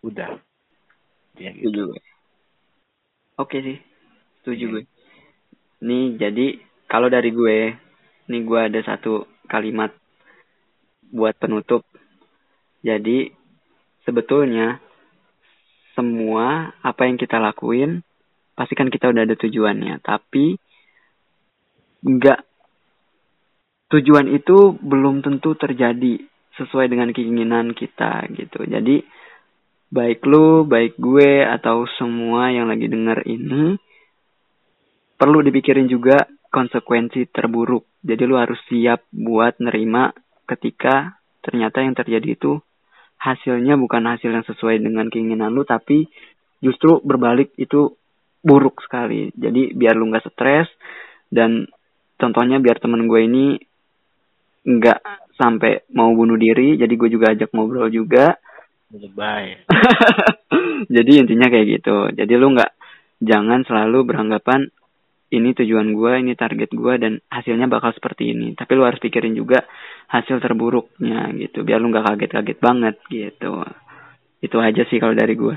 Udah. 0.05 0.41
Intinya 1.35 1.51
gitu. 1.57 1.61
Setuju 1.65 1.81
gue. 1.89 2.01
Oke 3.41 3.57
sih. 3.65 3.79
Setuju 4.41 4.65
gue. 4.77 4.85
Nih 5.85 6.17
jadi 6.21 6.61
kalau 6.89 7.09
dari 7.09 7.33
gue 7.33 7.77
nih 8.29 8.43
gue 8.45 8.61
ada 8.61 8.81
satu 8.85 9.25
kalimat 9.49 9.93
buat 11.11 11.35
penutup. 11.41 11.83
Jadi 12.81 13.33
sebetulnya 14.07 14.81
semua 15.99 16.73
apa 16.81 17.05
yang 17.05 17.21
kita 17.21 17.37
lakuin 17.37 18.01
pasti 18.57 18.77
kan 18.79 18.89
kita 18.89 19.11
udah 19.11 19.25
ada 19.25 19.37
tujuannya. 19.37 20.01
Tapi 20.01 20.57
enggak 22.07 22.41
tujuan 23.91 24.31
itu 24.31 24.79
belum 24.79 25.21
tentu 25.21 25.59
terjadi 25.59 26.30
sesuai 26.61 26.93
dengan 26.93 27.09
keinginan 27.17 27.73
kita 27.73 28.29
gitu 28.37 28.69
jadi 28.69 29.03
baik 29.91 30.23
lu, 30.23 30.65
baik 30.65 30.97
gue, 30.97 31.43
atau 31.43 31.85
semua 31.99 32.55
yang 32.55 32.71
lagi 32.71 32.87
denger 32.87 33.27
ini, 33.27 33.75
perlu 35.19 35.43
dipikirin 35.43 35.91
juga 35.91 36.31
konsekuensi 36.49 37.29
terburuk. 37.35 37.85
Jadi 38.01 38.23
lu 38.25 38.39
harus 38.39 38.59
siap 38.71 39.05
buat 39.13 39.59
nerima 39.61 40.15
ketika 40.47 41.21
ternyata 41.45 41.83
yang 41.85 41.93
terjadi 41.93 42.39
itu 42.39 42.63
hasilnya 43.21 43.77
bukan 43.77 44.09
hasil 44.09 44.33
yang 44.33 44.47
sesuai 44.47 44.81
dengan 44.81 45.13
keinginan 45.13 45.53
lu, 45.53 45.67
tapi 45.67 46.09
justru 46.65 47.03
berbalik 47.05 47.53
itu 47.61 47.93
buruk 48.41 48.81
sekali. 48.87 49.29
Jadi 49.37 49.77
biar 49.77 49.99
lu 49.99 50.09
nggak 50.09 50.33
stres 50.33 50.71
dan 51.29 51.69
contohnya 52.17 52.57
biar 52.63 52.81
temen 52.81 53.05
gue 53.05 53.21
ini 53.21 53.47
nggak 54.65 55.01
sampai 55.41 55.89
mau 55.97 56.13
bunuh 56.13 56.37
diri, 56.37 56.77
jadi 56.77 56.93
gue 56.93 57.09
juga 57.09 57.33
ajak 57.33 57.57
ngobrol 57.57 57.89
juga. 57.89 58.37
lebay 58.91 59.55
jadi 60.97 61.11
intinya 61.25 61.47
kayak 61.49 61.81
gitu. 61.81 62.11
Jadi 62.13 62.33
lu 62.37 62.53
nggak 62.53 62.73
jangan 63.23 63.63
selalu 63.65 64.03
beranggapan 64.03 64.69
ini 65.31 65.55
tujuan 65.55 65.95
gua 65.95 66.19
ini 66.19 66.35
target 66.35 66.75
gua 66.75 66.99
dan 66.99 67.23
hasilnya 67.31 67.71
bakal 67.71 67.95
seperti 67.95 68.35
ini. 68.35 68.59
Tapi 68.59 68.75
lu 68.75 68.83
harus 68.83 68.99
pikirin 68.99 69.39
juga 69.39 69.63
hasil 70.11 70.43
terburuknya 70.43 71.31
gitu. 71.39 71.63
Biar 71.63 71.79
lu 71.79 71.95
nggak 71.95 72.07
kaget-kaget 72.15 72.59
banget 72.59 72.97
gitu. 73.07 73.63
Itu 74.43 74.57
aja 74.59 74.83
sih 74.91 74.99
kalau 74.99 75.15
dari 75.15 75.39
gua. 75.39 75.55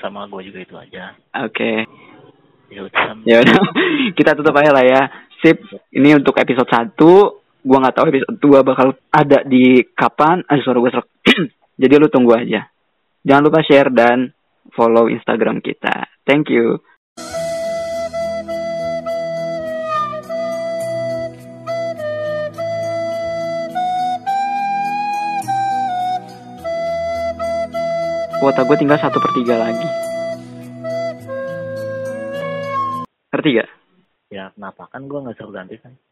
Sama 0.00 0.24
gue 0.28 0.48
juga 0.48 0.58
itu 0.64 0.74
aja. 0.76 1.12
Oke. 1.44 1.84
Ya 2.72 2.80
udah. 2.84 3.20
Ya 3.28 3.36
udah. 3.44 3.56
Kita 4.16 4.32
tutup 4.32 4.56
aja 4.56 4.72
lah 4.72 4.84
ya. 4.84 5.02
Sip. 5.40 5.60
Ini 5.92 6.20
untuk 6.20 6.36
episode 6.40 6.68
1 6.68 6.96
gua 7.64 7.78
nggak 7.84 7.96
tahu 7.96 8.06
episode 8.10 8.38
2 8.40 8.64
bakal 8.66 8.88
ada 9.12 9.38
di 9.44 9.84
kapan. 9.92 10.44
Ah 10.48 10.58
suara 10.60 10.80
serak 10.88 11.08
jadi 11.80 11.94
lu 12.00 12.08
tunggu 12.08 12.32
aja. 12.36 12.68
Jangan 13.20 13.42
lupa 13.44 13.60
share 13.60 13.92
dan 13.92 14.32
follow 14.72 15.08
instagram 15.12 15.60
kita. 15.60 16.08
Thank 16.24 16.48
you. 16.48 16.80
Kuota 28.40 28.64
gue 28.64 28.76
tinggal 28.80 28.96
satu 28.96 29.20
per 29.20 29.36
tiga 29.36 29.60
lagi. 29.60 29.84
Ngerti 33.36 33.52
ya 33.52 33.68
kenapa? 34.56 34.88
Kan 34.88 35.10
gue 35.12 35.18
nggak 35.20 35.36
suruh 35.36 35.52
ganti 35.52 35.76
kan 35.76 35.92